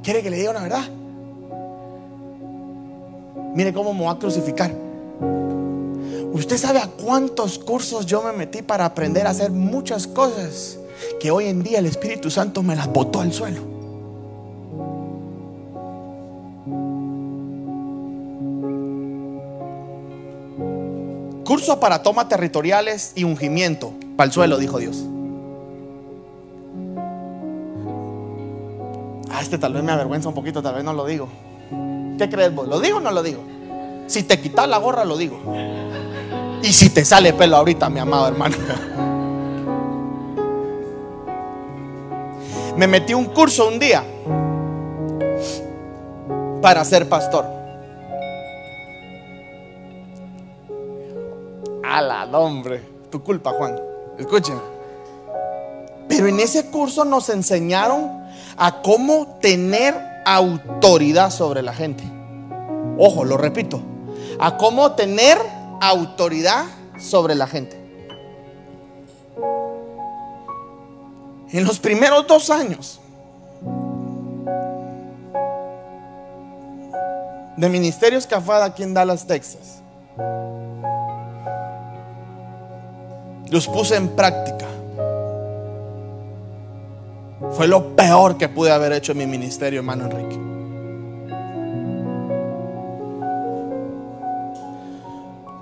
¿Quiere 0.02 0.22
que 0.22 0.30
le 0.30 0.36
diga 0.36 0.52
una 0.52 0.62
verdad? 0.62 0.84
Mire 3.54 3.72
cómo 3.72 3.92
me 3.92 4.04
va 4.04 4.12
a 4.12 4.18
crucificar. 4.18 4.72
Usted 6.32 6.58
sabe 6.58 6.78
a 6.78 6.86
cuántos 6.88 7.58
cursos 7.58 8.06
yo 8.06 8.22
me 8.22 8.32
metí 8.32 8.62
para 8.62 8.84
aprender 8.84 9.26
a 9.26 9.30
hacer 9.30 9.50
muchas 9.50 10.06
cosas 10.06 10.78
que 11.18 11.30
hoy 11.30 11.46
en 11.46 11.62
día 11.62 11.78
el 11.78 11.86
Espíritu 11.86 12.30
Santo 12.30 12.62
me 12.62 12.76
las 12.76 12.86
botó 12.86 13.20
al 13.20 13.32
suelo. 13.32 13.75
Curso 21.56 21.80
para 21.80 22.02
toma 22.02 22.28
territoriales 22.28 23.12
y 23.14 23.24
ungimiento. 23.24 23.94
Para 24.14 24.26
el 24.26 24.32
suelo, 24.32 24.58
dijo 24.58 24.78
Dios. 24.78 25.06
Ah, 29.30 29.40
este 29.40 29.56
tal 29.56 29.72
vez 29.72 29.82
me 29.82 29.90
avergüenza 29.90 30.28
un 30.28 30.34
poquito, 30.34 30.60
tal 30.60 30.74
vez 30.74 30.84
no 30.84 30.92
lo 30.92 31.06
digo. 31.06 31.28
¿Qué 32.18 32.28
crees 32.28 32.54
vos? 32.54 32.68
¿Lo 32.68 32.78
digo 32.78 32.98
o 32.98 33.00
no 33.00 33.10
lo 33.10 33.22
digo? 33.22 33.42
Si 34.06 34.24
te 34.24 34.38
quitas 34.38 34.68
la 34.68 34.76
gorra, 34.76 35.06
lo 35.06 35.16
digo. 35.16 35.40
Y 36.62 36.74
si 36.74 36.90
te 36.90 37.06
sale 37.06 37.32
pelo 37.32 37.56
ahorita, 37.56 37.88
mi 37.88 38.00
amado 38.00 38.28
hermano. 38.28 38.56
Me 42.76 42.86
metí 42.86 43.14
un 43.14 43.24
curso 43.24 43.66
un 43.66 43.78
día 43.78 44.04
para 46.60 46.84
ser 46.84 47.08
pastor. 47.08 47.55
La 51.86 52.38
hombre. 52.38 52.82
Tu 53.10 53.22
culpa, 53.22 53.52
Juan. 53.52 53.78
Escuchen. 54.18 54.60
Pero 56.08 56.26
en 56.28 56.40
ese 56.40 56.70
curso 56.70 57.04
nos 57.04 57.28
enseñaron 57.28 58.24
a 58.56 58.82
cómo 58.82 59.38
tener 59.40 59.94
autoridad 60.24 61.30
sobre 61.30 61.62
la 61.62 61.72
gente. 61.72 62.04
Ojo, 62.98 63.24
lo 63.24 63.36
repito. 63.36 63.80
A 64.38 64.56
cómo 64.56 64.92
tener 64.92 65.38
autoridad 65.80 66.64
sobre 66.98 67.34
la 67.34 67.46
gente. 67.46 67.76
En 71.50 71.64
los 71.64 71.78
primeros 71.78 72.26
dos 72.26 72.50
años 72.50 73.00
de 77.56 77.68
Ministerios 77.68 78.26
Cafada 78.26 78.66
aquí 78.66 78.82
en 78.82 78.92
Dallas, 78.92 79.26
Texas, 79.26 79.82
los 83.50 83.66
puse 83.68 83.96
en 83.96 84.08
práctica. 84.08 84.66
Fue 87.52 87.68
lo 87.68 87.94
peor 87.94 88.36
que 88.36 88.48
pude 88.48 88.70
haber 88.70 88.92
hecho 88.92 89.12
en 89.12 89.18
mi 89.18 89.26
ministerio, 89.26 89.80
hermano 89.80 90.04
Enrique. 90.04 90.38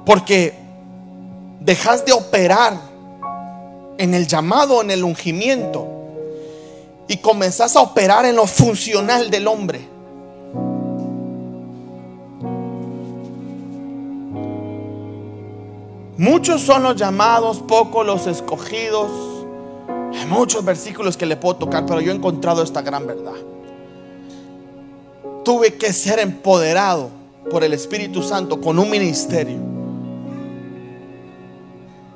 Porque 0.05 0.55
dejas 1.61 2.05
de 2.05 2.12
operar 2.12 2.78
en 3.97 4.14
el 4.14 4.26
llamado, 4.26 4.82
en 4.82 4.91
el 4.91 5.05
ungimiento, 5.05 5.89
y 7.09 7.18
comenzás 7.18 7.76
a 7.76 7.80
operar 7.80 8.24
en 8.24 8.37
lo 8.37 8.47
funcional 8.47 9.30
del 9.30 9.47
hombre. 9.47 9.93
Muchos 16.24 16.62
son 16.62 16.82
los 16.82 16.96
llamados, 16.96 17.58
pocos 17.58 18.06
los 18.06 18.26
escogidos. 18.26 19.10
Hay 20.14 20.24
muchos 20.24 20.64
versículos 20.64 21.18
que 21.18 21.26
le 21.26 21.36
puedo 21.36 21.56
tocar, 21.56 21.84
pero 21.84 22.00
yo 22.00 22.12
he 22.12 22.14
encontrado 22.14 22.62
esta 22.62 22.80
gran 22.80 23.06
verdad. 23.06 23.34
Tuve 25.44 25.74
que 25.74 25.92
ser 25.92 26.20
empoderado 26.20 27.10
por 27.50 27.62
el 27.62 27.74
Espíritu 27.74 28.22
Santo 28.22 28.58
con 28.58 28.78
un 28.78 28.88
ministerio. 28.88 29.58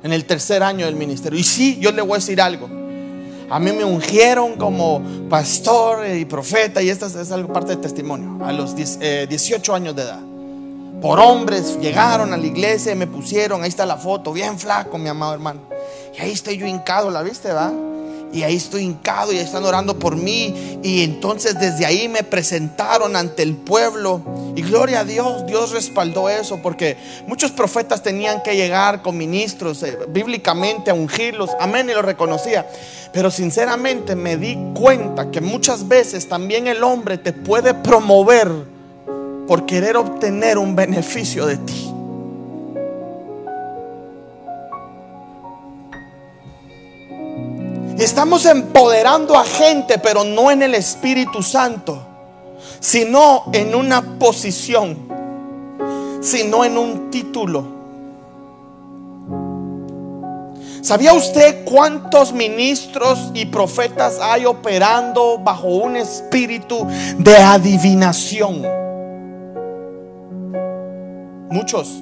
En 0.01 0.11
el 0.11 0.25
tercer 0.25 0.63
año 0.63 0.87
del 0.87 0.95
ministerio. 0.95 1.37
Y 1.37 1.43
sí, 1.43 1.77
yo 1.79 1.91
le 1.91 2.01
voy 2.01 2.13
a 2.13 2.15
decir 2.15 2.41
algo. 2.41 2.67
A 3.47 3.59
mí 3.59 3.71
me 3.71 3.85
ungieron 3.85 4.55
como 4.55 5.03
pastor 5.29 6.07
y 6.07 6.25
profeta 6.25 6.81
y 6.81 6.89
esta 6.89 7.05
es 7.05 7.31
algo 7.31 7.53
parte 7.53 7.73
del 7.73 7.81
testimonio 7.81 8.43
a 8.43 8.51
los 8.53 8.75
18 8.75 8.99
eh, 8.99 9.75
años 9.75 9.95
de 9.95 10.01
edad 10.01 10.38
por 11.01 11.19
hombres 11.19 11.77
llegaron 11.79 12.33
a 12.33 12.37
la 12.37 12.45
iglesia 12.45 12.91
y 12.91 12.95
me 12.95 13.07
pusieron, 13.07 13.63
ahí 13.63 13.69
está 13.69 13.85
la 13.85 13.97
foto, 13.97 14.33
bien 14.33 14.59
flaco, 14.59 14.97
mi 14.97 15.09
amado 15.09 15.33
hermano. 15.33 15.61
Y 16.17 16.21
ahí 16.21 16.31
estoy 16.31 16.57
yo 16.57 16.65
hincado, 16.65 17.09
¿la 17.09 17.23
viste, 17.23 17.51
va? 17.51 17.71
Y 18.31 18.43
ahí 18.43 18.55
estoy 18.57 18.83
hincado 18.83 19.33
y 19.33 19.37
están 19.37 19.65
orando 19.65 19.97
por 19.97 20.15
mí. 20.15 20.79
Y 20.83 21.03
entonces 21.03 21.59
desde 21.59 21.85
ahí 21.85 22.07
me 22.07 22.23
presentaron 22.23 23.15
ante 23.15 23.41
el 23.41 23.55
pueblo. 23.55 24.21
Y 24.55 24.61
gloria 24.61 24.99
a 24.99 25.03
Dios, 25.03 25.45
Dios 25.47 25.71
respaldó 25.71 26.29
eso 26.29 26.59
porque 26.61 26.95
muchos 27.27 27.51
profetas 27.51 28.03
tenían 28.03 28.43
que 28.43 28.55
llegar 28.55 29.01
con 29.01 29.17
ministros 29.17 29.81
eh, 29.83 29.97
bíblicamente 30.09 30.91
a 30.91 30.93
ungirlos. 30.93 31.49
Amén, 31.59 31.89
y 31.89 31.93
lo 31.93 32.01
reconocía. 32.01 32.67
Pero 33.11 33.31
sinceramente 33.31 34.15
me 34.15 34.37
di 34.37 34.57
cuenta 34.75 35.31
que 35.31 35.41
muchas 35.41 35.87
veces 35.87 36.29
también 36.29 36.67
el 36.67 36.83
hombre 36.83 37.17
te 37.17 37.33
puede 37.33 37.73
promover 37.73 38.78
por 39.49 39.65
querer 39.65 39.97
obtener 39.97 40.59
un 40.59 40.75
beneficio 40.75 41.47
de 41.47 41.57
ti. 41.57 41.91
Y 47.97 48.03
estamos 48.03 48.45
empoderando 48.45 49.35
a 49.35 49.43
gente, 49.43 49.97
pero 49.97 50.23
no 50.23 50.51
en 50.51 50.61
el 50.61 50.75
Espíritu 50.75 51.41
Santo, 51.41 51.99
sino 52.79 53.45
en 53.51 53.73
una 53.73 54.19
posición, 54.19 54.95
sino 56.21 56.63
en 56.63 56.77
un 56.77 57.09
título. 57.09 57.65
¿Sabía 60.83 61.13
usted 61.13 61.65
cuántos 61.65 62.33
ministros 62.33 63.31
y 63.33 63.47
profetas 63.47 64.19
hay 64.21 64.45
operando 64.45 65.39
bajo 65.39 65.69
un 65.69 65.95
espíritu 65.95 66.85
de 67.17 67.35
adivinación? 67.35 68.88
Muchos. 71.49 72.01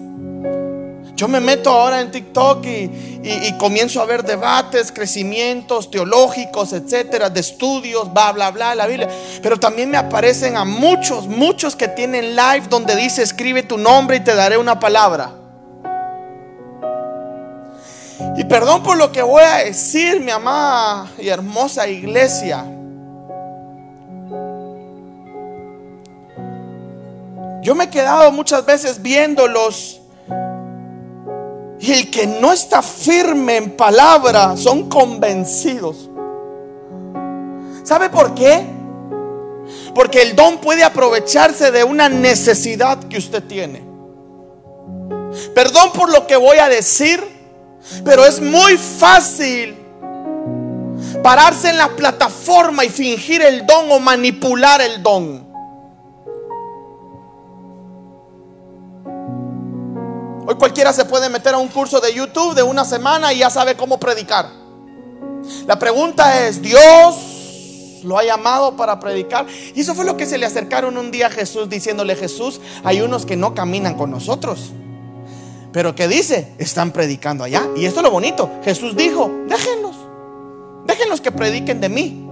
Yo 1.16 1.28
me 1.28 1.40
meto 1.40 1.72
ahora 1.72 2.00
en 2.00 2.12
TikTok 2.12 2.64
y, 2.64 3.52
comienzo 3.58 4.02
a 4.02 4.06
ver 4.06 4.24
debates, 4.24 4.92
crecimientos 4.92 5.90
teológicos, 5.90 6.74
etcétera, 6.74 7.32
de 7.32 7.40
estudios, 7.40 8.14
bla, 8.14 8.32
bla, 8.34 8.52
bla, 8.52 8.76
la 8.76 8.86
Biblia. 8.86 9.10
Pero 9.42 9.60
también 9.60 9.90
me 9.90 9.98
aparecen 9.98 10.56
a 10.58 10.64
muchos, 10.64 11.28
muchos 11.28 11.76
que 11.76 11.88
tienen 11.88 12.36
live 12.36 12.68
donde 12.70 12.96
dice: 12.96 13.24
Escribe 13.24 13.64
tu 13.64 13.80
nombre 13.80 14.18
y 14.18 14.20
te 14.20 14.36
daré 14.36 14.58
una 14.60 14.80
palabra. 14.80 15.32
Y 18.38 18.44
perdón 18.44 18.84
por 18.84 18.98
lo 18.98 19.12
que 19.12 19.24
voy 19.24 19.42
a 19.42 19.64
decir, 19.64 20.22
mi 20.22 20.30
amada 20.30 21.08
y 21.18 21.30
hermosa 21.30 21.88
iglesia. 21.88 22.64
Yo 27.62 27.76
me 27.76 27.86
he 27.86 27.90
quedado 27.90 28.32
muchas 28.32 28.66
veces 28.66 29.02
viéndolos. 29.02 30.02
Y 31.80 31.92
el 31.92 32.10
que 32.10 32.26
no 32.26 32.52
está 32.52 32.82
firme 32.82 33.58
en 33.58 33.78
palabra 33.78 34.58
son 34.58 34.90
convencidos. 34.90 36.10
¿Sabe 37.84 38.10
por 38.10 38.34
qué? 38.34 38.66
Porque 39.94 40.22
el 40.22 40.36
don 40.36 40.58
puede 40.58 40.84
aprovecharse 40.84 41.72
de 41.72 41.84
una 41.84 42.10
necesidad 42.10 43.00
que 43.06 43.18
usted 43.18 43.44
tiene. 43.44 43.86
Perdón 45.54 45.92
por 45.94 46.12
lo 46.12 46.26
que 46.26 46.36
voy 46.36 46.58
a 46.58 46.70
decir. 46.70 47.38
Pero 48.04 48.26
es 48.26 48.42
muy 48.42 48.78
fácil 48.78 49.78
pararse 51.24 51.70
en 51.70 51.78
la 51.78 51.90
plataforma 51.90 52.84
y 52.84 52.90
fingir 52.90 53.42
el 53.42 53.66
don 53.66 53.92
o 53.92 54.00
manipular 54.00 54.82
el 54.82 55.02
don. 55.02 55.47
Hoy 60.50 60.56
cualquiera 60.56 60.94
se 60.94 61.04
puede 61.04 61.28
meter 61.28 61.56
a 61.56 61.58
un 61.58 61.68
curso 61.68 62.00
de 62.00 62.14
YouTube 62.14 62.56
de 62.56 62.64
una 62.64 62.86
semana 62.86 63.34
y 63.34 63.40
ya 63.40 63.50
sabe 63.50 63.76
cómo 63.76 64.00
predicar. 64.00 64.50
La 65.66 65.78
pregunta 65.78 66.48
es, 66.48 66.62
¿Dios 66.62 68.00
lo 68.06 68.18
ha 68.18 68.24
llamado 68.24 68.78
para 68.78 68.98
predicar? 68.98 69.46
Y 69.76 69.82
eso 69.82 69.94
fue 69.94 70.06
lo 70.06 70.16
que 70.16 70.26
se 70.26 70.38
le 70.38 70.46
acercaron 70.46 70.98
un 70.98 71.12
día 71.12 71.28
a 71.28 71.30
Jesús 71.30 71.68
diciéndole, 71.68 72.16
Jesús, 72.16 72.62
hay 72.86 73.02
unos 73.02 73.26
que 73.26 73.36
no 73.36 73.54
caminan 73.54 73.96
con 73.96 74.10
nosotros. 74.10 74.72
Pero 75.74 75.96
¿qué 75.96 76.08
dice? 76.08 76.54
Están 76.60 76.92
predicando 76.92 77.44
allá. 77.44 77.68
Y 77.76 77.84
esto 77.84 78.00
es 78.00 78.04
lo 78.06 78.12
bonito. 78.12 78.50
Jesús 78.64 78.96
dijo, 78.96 79.30
déjenlos. 79.50 79.98
Déjenlos 80.86 81.20
que 81.20 81.34
prediquen 81.34 81.82
de 81.82 81.90
mí. 81.90 82.26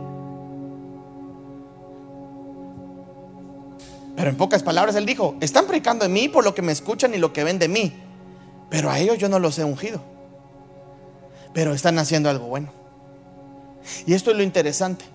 Pero 4.15 4.29
en 4.29 4.37
pocas 4.37 4.63
palabras 4.63 4.95
él 4.95 5.05
dijo, 5.05 5.35
están 5.41 5.65
predicando 5.65 6.05
de 6.05 6.09
mí 6.09 6.29
por 6.29 6.45
lo 6.45 6.55
que 6.55 6.61
me 6.61 6.71
escuchan 6.71 7.13
y 7.13 7.17
lo 7.17 7.33
que 7.33 7.43
ven 7.43 7.59
de 7.59 7.67
mí. 7.67 8.04
Pero 8.69 8.89
a 8.89 8.99
ellos 8.99 9.17
yo 9.17 9.29
no 9.29 9.39
los 9.39 9.57
he 9.59 9.63
ungido. 9.63 9.99
Pero 11.53 11.73
están 11.73 11.97
haciendo 11.99 12.29
algo 12.29 12.47
bueno. 12.47 12.69
Y 14.05 14.13
esto 14.13 14.31
es 14.31 14.37
lo 14.37 14.43
interesante. 14.43 15.05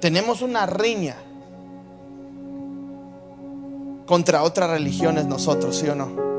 Tenemos 0.00 0.42
una 0.42 0.66
riña 0.66 1.16
contra 4.06 4.42
otras 4.42 4.70
religiones 4.70 5.26
nosotros, 5.26 5.76
¿sí 5.76 5.88
o 5.88 5.94
no? 5.94 6.32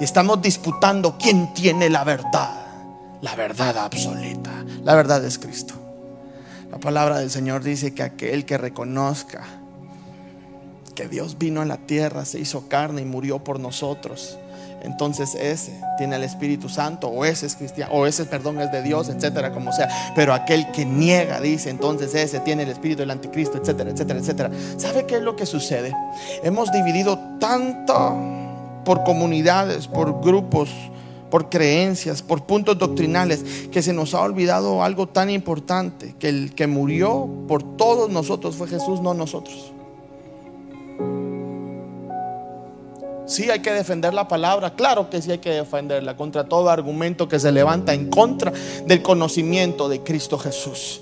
Y 0.00 0.04
estamos 0.04 0.40
disputando 0.40 1.16
quién 1.18 1.52
tiene 1.52 1.90
la 1.90 2.04
verdad. 2.04 2.50
La 3.20 3.34
verdad 3.34 3.76
absoluta. 3.76 4.50
La 4.82 4.94
verdad 4.94 5.22
es 5.24 5.38
Cristo. 5.38 5.74
La 6.70 6.78
palabra 6.78 7.18
del 7.18 7.30
Señor 7.30 7.62
dice 7.62 7.92
que 7.92 8.02
aquel 8.02 8.46
que 8.46 8.56
reconozca 8.56 9.42
Dios 11.08 11.38
vino 11.38 11.60
a 11.60 11.64
la 11.64 11.76
tierra, 11.78 12.24
se 12.24 12.38
hizo 12.38 12.68
carne 12.68 13.02
y 13.02 13.04
murió 13.04 13.42
por 13.42 13.60
nosotros. 13.60 14.38
Entonces 14.82 15.34
ese 15.34 15.78
tiene 15.98 16.16
el 16.16 16.24
Espíritu 16.24 16.68
Santo 16.68 17.08
o 17.08 17.24
ese 17.24 17.46
es 17.46 17.54
cristiano 17.54 17.92
o 17.92 18.06
ese 18.06 18.24
perdón 18.24 18.60
es 18.60 18.72
de 18.72 18.82
Dios, 18.82 19.08
etcétera, 19.08 19.52
como 19.52 19.72
sea. 19.72 19.88
Pero 20.14 20.32
aquel 20.32 20.70
que 20.72 20.84
niega 20.84 21.40
dice, 21.40 21.70
entonces 21.70 22.14
ese 22.14 22.40
tiene 22.40 22.62
el 22.62 22.70
Espíritu 22.70 23.00
del 23.00 23.10
Anticristo, 23.10 23.58
etcétera, 23.58 23.90
etcétera, 23.90 24.18
etcétera. 24.18 24.50
¿Sabe 24.78 25.04
qué 25.06 25.16
es 25.16 25.22
lo 25.22 25.36
que 25.36 25.46
sucede? 25.46 25.94
Hemos 26.42 26.72
dividido 26.72 27.18
tanto 27.38 28.16
por 28.84 29.04
comunidades, 29.04 29.86
por 29.86 30.22
grupos, 30.22 30.70
por 31.30 31.48
creencias, 31.50 32.22
por 32.22 32.44
puntos 32.44 32.78
doctrinales, 32.78 33.68
que 33.70 33.82
se 33.82 33.92
nos 33.92 34.14
ha 34.14 34.22
olvidado 34.22 34.82
algo 34.82 35.06
tan 35.06 35.30
importante, 35.30 36.16
que 36.18 36.28
el 36.28 36.54
que 36.54 36.66
murió 36.66 37.28
por 37.46 37.76
todos 37.76 38.10
nosotros 38.10 38.56
fue 38.56 38.66
Jesús, 38.66 39.00
no 39.00 39.14
nosotros. 39.14 39.72
Sí 43.30 43.50
hay 43.50 43.60
que 43.60 43.72
defender 43.72 44.12
la 44.12 44.26
palabra, 44.28 44.74
claro 44.74 45.08
que 45.08 45.22
sí 45.22 45.30
hay 45.30 45.38
que 45.38 45.50
defenderla 45.50 46.16
contra 46.16 46.44
todo 46.44 46.68
argumento 46.68 47.28
que 47.28 47.38
se 47.38 47.52
levanta 47.52 47.94
en 47.94 48.10
contra 48.10 48.52
del 48.86 49.02
conocimiento 49.02 49.88
de 49.88 50.00
Cristo 50.00 50.38
Jesús. 50.38 51.00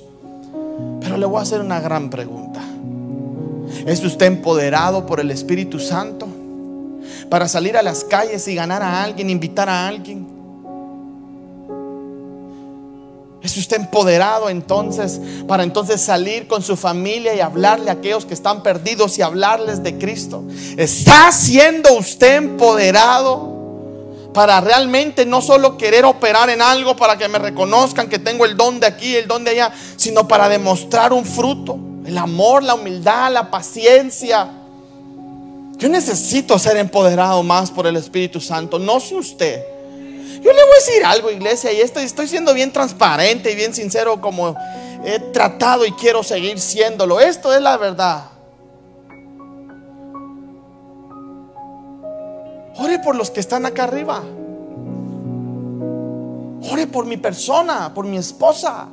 Pero 1.01 1.17
le 1.17 1.27
voy 1.27 1.39
a 1.39 1.43
hacer 1.43 1.61
una 1.61 1.81
gran 1.81 2.11
pregunta. 2.11 2.61
¿Es 3.87 4.05
usted 4.05 4.27
empoderado 4.27 5.07
por 5.07 5.21
el 5.21 5.31
Espíritu 5.31 5.81
Santo? 5.81 6.29
para 7.29 7.49
salir 7.49 7.77
a 7.77 7.83
las 7.83 8.05
calles 8.05 8.47
y 8.49 8.55
ganar 8.55 8.83
a 8.83 9.03
alguien, 9.03 9.31
invitar 9.31 9.69
a 9.69 9.87
alguien. 9.87 10.38
¿Es 13.49 13.57
usted 13.57 13.79
empoderado 13.79 14.51
entonces 14.51 15.19
para 15.47 15.63
entonces 15.63 16.03
salir 16.03 16.47
con 16.47 16.63
su 16.63 16.77
familia 16.77 17.35
y 17.35 17.41
hablarle 17.41 17.89
a 17.89 17.95
aquellos 17.95 18.27
que 18.27 18.35
están 18.35 18.63
perdidos 18.63 19.17
y 19.17 19.23
hablarles 19.23 19.83
de 19.83 19.97
Cristo? 19.97 20.45
¿Está 20.77 21.33
siendo 21.33 21.95
usted 21.95 22.37
empoderado 22.37 23.57
para 24.35 24.61
realmente 24.61 25.25
no 25.25 25.41
solo 25.41 25.79
querer 25.79 26.05
operar 26.05 26.51
en 26.51 26.61
algo 26.61 26.95
para 26.95 27.17
que 27.17 27.27
me 27.27 27.39
reconozcan 27.39 28.11
que 28.11 28.19
tengo 28.19 28.45
el 28.45 28.55
don 28.55 28.81
de 28.81 28.87
aquí, 28.87 29.17
el 29.17 29.27
don 29.27 29.45
de 29.45 29.53
allá, 29.53 29.73
sino 29.97 30.29
para 30.29 30.51
demostrar 30.51 31.15
un 31.15 31.25
fruto? 31.25 31.79
El 32.05 32.19
amor, 32.19 32.63
la 32.63 32.75
humildad, 32.75 33.33
la 33.33 33.51
paciencia, 33.51 34.47
yo 35.79 35.89
necesito 35.89 36.59
ser 36.59 36.77
empoderado 36.77 37.43
más 37.43 37.71
por 37.71 37.87
el 37.87 37.97
Espíritu 37.97 38.43
Santo, 38.43 38.79
no 38.79 39.01
sé 39.01 39.15
usted. 39.15 39.78
Yo 40.41 40.53
le 40.53 40.63
voy 40.63 40.73
a 40.73 40.85
decir 40.87 41.05
algo, 41.05 41.31
iglesia, 41.31 41.73
y 41.73 41.81
estoy, 41.81 42.05
estoy 42.05 42.29
siendo 42.29 42.55
bien 42.55 42.73
transparente 42.73 43.51
y 43.51 43.57
bien 43.57 43.75
sincero 43.75 44.21
como 44.21 44.55
he 45.05 45.19
tratado 45.19 45.85
y 45.85 45.93
quiero 45.93 46.23
seguir 46.23 46.61
siéndolo. 46.61 47.21
Esto 47.21 47.55
es 47.55 47.61
la 47.61 47.77
verdad. 47.77 48.25
Ore 52.79 53.01
por 53.01 53.17
los 53.17 53.31
que 53.31 53.41
están 53.41 53.67
acá 53.67 53.85
arriba. 53.85 54.23
Ore 56.71 56.87
por 56.87 57.07
mi 57.07 57.17
persona, 57.17 57.93
por 57.93 58.05
mi 58.05 58.19
esposa. 58.19 58.89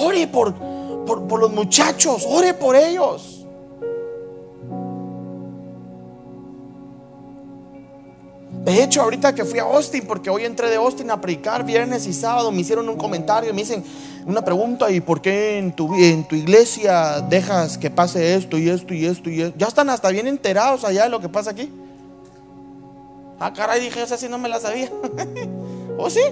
Ore 0.00 0.28
por, 0.28 0.54
por, 1.04 1.26
por 1.26 1.40
los 1.40 1.52
muchachos. 1.52 2.24
Ore 2.28 2.54
por 2.54 2.76
ellos. 2.76 3.31
De 8.64 8.82
hecho, 8.82 9.02
ahorita 9.02 9.34
que 9.34 9.44
fui 9.44 9.58
a 9.58 9.64
Austin, 9.64 10.04
porque 10.06 10.30
hoy 10.30 10.44
entré 10.44 10.70
de 10.70 10.76
Austin 10.76 11.10
a 11.10 11.20
predicar 11.20 11.64
viernes 11.64 12.06
y 12.06 12.12
sábado, 12.12 12.52
me 12.52 12.60
hicieron 12.60 12.88
un 12.88 12.96
comentario, 12.96 13.52
me 13.52 13.62
dicen 13.62 13.82
una 14.24 14.44
pregunta, 14.44 14.88
¿y 14.90 15.00
por 15.00 15.20
qué 15.20 15.58
en 15.58 15.72
tu, 15.72 15.92
en 15.96 16.22
tu 16.28 16.36
iglesia 16.36 17.20
dejas 17.20 17.76
que 17.76 17.90
pase 17.90 18.36
esto 18.36 18.56
y 18.58 18.68
esto 18.68 18.94
y 18.94 19.04
esto 19.04 19.30
y 19.30 19.42
esto? 19.42 19.58
Ya 19.58 19.66
están 19.66 19.90
hasta 19.90 20.10
bien 20.10 20.28
enterados 20.28 20.84
allá 20.84 21.02
de 21.04 21.08
lo 21.08 21.20
que 21.20 21.28
pasa 21.28 21.50
aquí. 21.50 21.70
Ah, 23.40 23.52
caray, 23.52 23.80
dije, 23.80 24.00
esa 24.00 24.16
sí 24.16 24.28
no 24.28 24.38
me 24.38 24.48
la 24.48 24.60
sabía. 24.60 24.92
¿O 25.98 26.08
sí? 26.08 26.22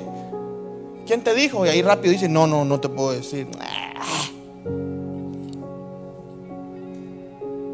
¿Quién 1.06 1.24
te 1.24 1.34
dijo? 1.34 1.66
Y 1.66 1.68
ahí 1.68 1.82
rápido 1.82 2.12
dice, 2.12 2.28
no, 2.28 2.46
no, 2.46 2.64
no 2.64 2.78
te 2.78 2.88
puedo 2.88 3.10
decir. 3.10 3.48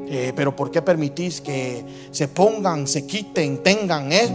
Eh, 0.09 0.33
pero 0.37 0.55
¿por 0.55 0.71
qué 0.71 0.83
permitís 0.83 1.41
que 1.41 1.85
se 2.13 2.29
pongan, 2.29 2.87
se 2.87 3.07
quiten, 3.07 3.63
tengan? 3.63 4.13
Eh? 4.13 4.29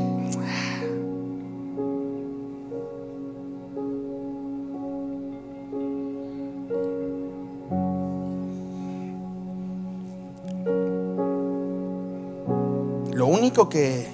Lo 13.14 13.28
único 13.28 13.70
que 13.70 14.08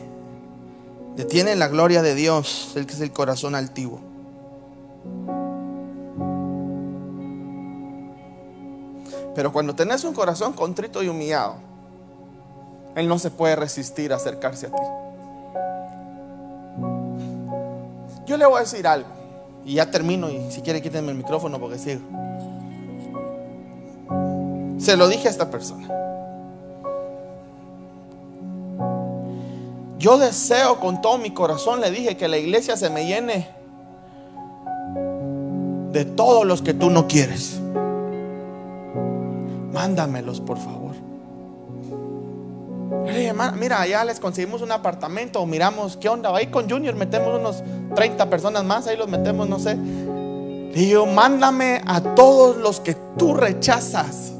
detiene 1.15 1.55
la 1.55 1.69
gloria 1.69 2.03
de 2.03 2.13
Dios 2.13 2.67
es 2.69 2.75
el 2.75 2.85
que 2.85 2.93
es 2.93 3.01
el 3.01 3.11
corazón 3.11 3.55
altivo. 3.55 4.16
Pero 9.37 9.53
cuando 9.53 9.75
tenés 9.75 10.03
un 10.03 10.15
corazón 10.15 10.53
contrito 10.53 11.03
y 11.03 11.09
humillado, 11.09 11.57
Él 12.95 13.07
no 13.07 13.19
se 13.19 13.29
puede 13.29 13.55
resistir 13.55 14.11
a 14.11 14.15
acercarse 14.15 14.65
a 14.65 14.69
ti. 14.71 14.81
Yo 18.25 18.35
le 18.35 18.47
voy 18.47 18.57
a 18.57 18.61
decir 18.61 18.87
algo. 18.87 19.07
Y 19.63 19.75
ya 19.75 19.91
termino 19.91 20.27
y 20.31 20.49
si 20.49 20.61
quiere 20.61 20.81
quítenme 20.81 21.11
el 21.11 21.17
micrófono 21.17 21.59
porque 21.59 21.77
sigo. 21.77 22.01
Se 24.79 24.97
lo 24.97 25.07
dije 25.07 25.27
a 25.27 25.31
esta 25.31 25.51
persona. 25.51 25.87
Yo 29.99 30.17
deseo 30.17 30.79
con 30.79 30.99
todo 30.99 31.19
mi 31.19 31.29
corazón, 31.29 31.79
le 31.79 31.91
dije 31.91 32.17
que 32.17 32.27
la 32.27 32.39
iglesia 32.39 32.75
se 32.75 32.89
me 32.89 33.05
llene 33.05 33.47
de 35.91 36.05
todos 36.05 36.43
los 36.43 36.63
que 36.63 36.73
tú 36.73 36.89
no 36.89 37.07
quieres. 37.07 37.61
Mándamelos, 39.87 40.41
por 40.41 40.57
favor. 40.57 40.95
Mira, 43.57 43.87
ya 43.87 44.03
les 44.03 44.19
conseguimos 44.19 44.61
un 44.61 44.73
apartamento, 44.73 45.45
miramos 45.45 45.95
qué 45.95 46.09
onda. 46.09 46.35
Ahí 46.35 46.47
con 46.47 46.69
Junior 46.69 46.93
metemos 46.93 47.39
unos 47.39 47.63
30 47.95 48.29
personas 48.29 48.65
más, 48.65 48.85
ahí 48.87 48.97
los 48.97 49.07
metemos, 49.07 49.47
no 49.47 49.59
sé. 49.59 49.77
Le 49.77 50.73
digo, 50.73 51.05
mándame 51.05 51.81
a 51.85 52.01
todos 52.01 52.57
los 52.57 52.81
que 52.81 52.95
tú 53.17 53.33
rechazas. 53.33 54.33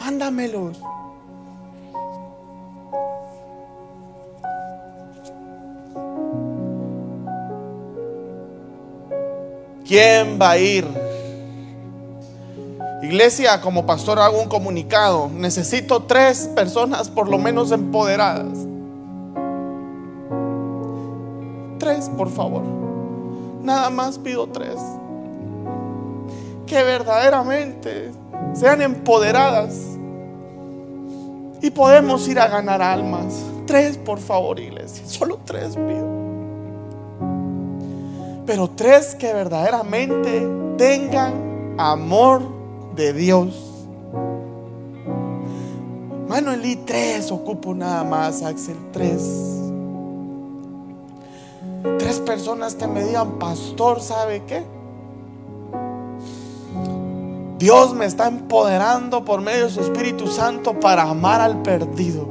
Mándamelos. 0.00 0.80
¿Quién 9.86 10.40
va 10.42 10.50
a 10.50 10.58
ir? 10.58 11.03
Iglesia, 13.14 13.60
como 13.60 13.86
pastor 13.86 14.18
hago 14.18 14.42
un 14.42 14.48
comunicado. 14.48 15.30
Necesito 15.32 16.02
tres 16.02 16.50
personas 16.52 17.08
por 17.08 17.28
lo 17.28 17.38
menos 17.38 17.70
empoderadas. 17.70 18.58
Tres, 21.78 22.10
por 22.16 22.28
favor. 22.28 22.64
Nada 23.62 23.88
más 23.90 24.18
pido 24.18 24.48
tres. 24.48 24.80
Que 26.66 26.82
verdaderamente 26.82 28.10
sean 28.52 28.82
empoderadas. 28.82 29.76
Y 31.62 31.70
podemos 31.70 32.26
ir 32.26 32.40
a 32.40 32.48
ganar 32.48 32.82
almas. 32.82 33.32
Tres, 33.64 33.96
por 33.96 34.18
favor, 34.18 34.58
iglesia. 34.58 35.06
Solo 35.06 35.38
tres 35.44 35.76
pido 35.76 36.24
pero 38.46 38.68
tres 38.68 39.14
que 39.14 39.32
verdaderamente 39.32 40.46
tengan 40.76 41.76
amor 41.78 42.53
de 42.94 43.12
Dios. 43.12 43.74
Manuel, 46.28 46.64
y 46.64 46.76
tres 46.76 47.30
ocupo 47.30 47.74
nada 47.74 48.02
más, 48.04 48.42
Axel, 48.42 48.76
tres. 48.92 49.60
Tres 51.98 52.18
personas 52.20 52.74
que 52.74 52.86
me 52.86 53.04
digan, 53.04 53.38
pastor, 53.38 54.00
¿sabe 54.00 54.42
qué? 54.46 54.62
Dios 57.58 57.94
me 57.94 58.04
está 58.04 58.26
empoderando 58.26 59.24
por 59.24 59.40
medio 59.40 59.64
de 59.64 59.70
su 59.70 59.80
Espíritu 59.80 60.26
Santo 60.26 60.80
para 60.80 61.02
amar 61.02 61.40
al 61.40 61.62
perdido. 61.62 62.26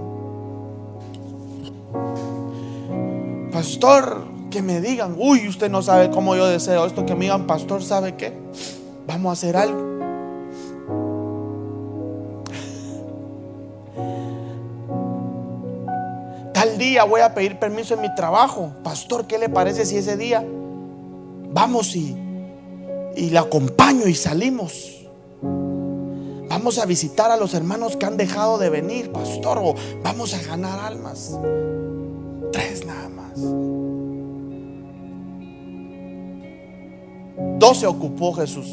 Pastor, 3.51 4.25
que 4.49 4.61
me 4.61 4.81
digan, 4.81 5.15
uy, 5.17 5.47
usted 5.47 5.71
no 5.71 5.81
sabe 5.81 6.09
cómo 6.09 6.35
yo 6.35 6.45
deseo 6.47 6.85
esto, 6.85 7.05
que 7.05 7.15
me 7.15 7.21
digan, 7.21 7.47
pastor, 7.47 7.81
¿sabe 7.83 8.15
qué? 8.15 8.33
Vamos 9.07 9.29
a 9.29 9.33
hacer 9.33 9.55
algo. 9.55 9.92
Voy 17.05 17.21
a 17.21 17.33
pedir 17.33 17.59
permiso 17.59 17.93
en 17.93 18.01
mi 18.01 18.13
trabajo. 18.15 18.71
Pastor, 18.83 19.25
¿qué 19.27 19.37
le 19.37 19.49
parece 19.49 19.85
si 19.85 19.97
ese 19.97 20.17
día 20.17 20.43
vamos 21.51 21.95
y, 21.95 22.15
y 23.15 23.29
le 23.29 23.37
acompaño 23.37 24.07
y 24.07 24.15
salimos? 24.15 25.05
Vamos 26.49 26.77
a 26.77 26.85
visitar 26.85 27.31
a 27.31 27.37
los 27.37 27.53
hermanos 27.53 27.97
que 27.97 28.05
han 28.05 28.15
dejado 28.15 28.57
de 28.57 28.69
venir, 28.69 29.11
pastor, 29.11 29.57
o 29.61 29.75
vamos 30.03 30.33
a 30.33 30.41
ganar 30.43 30.79
almas. 30.79 31.37
Tres 32.51 32.85
nada 32.85 33.09
más. 33.09 33.39
12 37.59 37.87
ocupó 37.87 38.33
Jesús. 38.33 38.67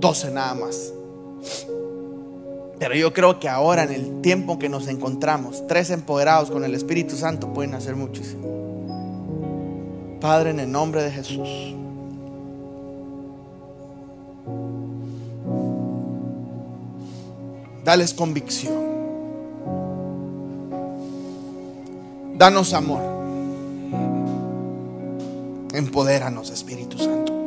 12 0.00 0.30
nada 0.30 0.54
más. 0.54 0.92
Pero 2.80 2.94
yo 2.94 3.12
creo 3.12 3.38
que 3.38 3.46
ahora, 3.46 3.84
en 3.84 3.92
el 3.92 4.22
tiempo 4.22 4.58
que 4.58 4.70
nos 4.70 4.88
encontramos, 4.88 5.66
tres 5.66 5.90
empoderados 5.90 6.50
con 6.50 6.64
el 6.64 6.74
Espíritu 6.74 7.14
Santo 7.14 7.52
pueden 7.52 7.74
hacer 7.74 7.94
muchísimo. 7.94 8.48
Padre, 10.18 10.48
en 10.48 10.60
el 10.60 10.72
nombre 10.72 11.02
de 11.02 11.10
Jesús. 11.10 11.74
Dales 17.84 18.14
convicción. 18.14 18.72
Danos 22.38 22.72
amor. 22.72 23.02
Empodéranos, 25.74 26.48
Espíritu 26.48 26.96
Santo. 26.98 27.39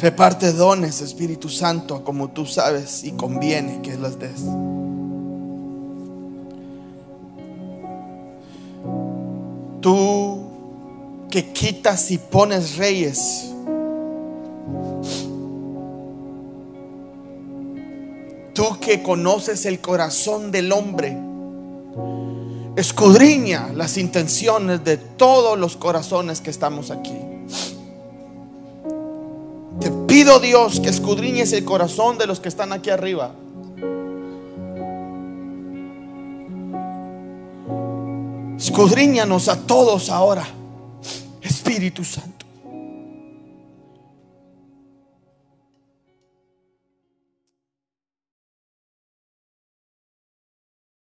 Reparte 0.00 0.52
dones, 0.52 1.00
Espíritu 1.00 1.48
Santo, 1.48 2.04
como 2.04 2.28
tú 2.28 2.44
sabes 2.44 3.02
y 3.04 3.12
conviene 3.12 3.80
que 3.82 3.96
las 3.96 4.18
des. 4.18 4.42
Tú 9.80 10.40
que 11.30 11.52
quitas 11.52 12.10
y 12.10 12.18
pones 12.18 12.76
reyes. 12.76 13.50
Tú 18.52 18.78
que 18.80 19.02
conoces 19.02 19.66
el 19.66 19.80
corazón 19.80 20.50
del 20.50 20.72
hombre 20.72 21.16
escudriña 22.76 23.70
las 23.74 23.96
intenciones 23.96 24.84
de 24.84 24.98
todos 24.98 25.58
los 25.58 25.76
corazones 25.76 26.40
que 26.42 26.50
estamos 26.50 26.90
aquí. 26.90 27.25
Pido 30.16 30.40
Dios 30.40 30.80
que 30.80 30.88
escudriñes 30.88 31.52
el 31.52 31.66
corazón 31.66 32.16
de 32.16 32.26
los 32.26 32.40
que 32.40 32.48
están 32.48 32.72
aquí 32.72 32.88
arriba. 32.88 33.34
Escudriñanos 38.56 39.50
a 39.50 39.58
todos 39.66 40.08
ahora, 40.08 40.48
Espíritu 41.42 42.02
Santo. 42.02 42.35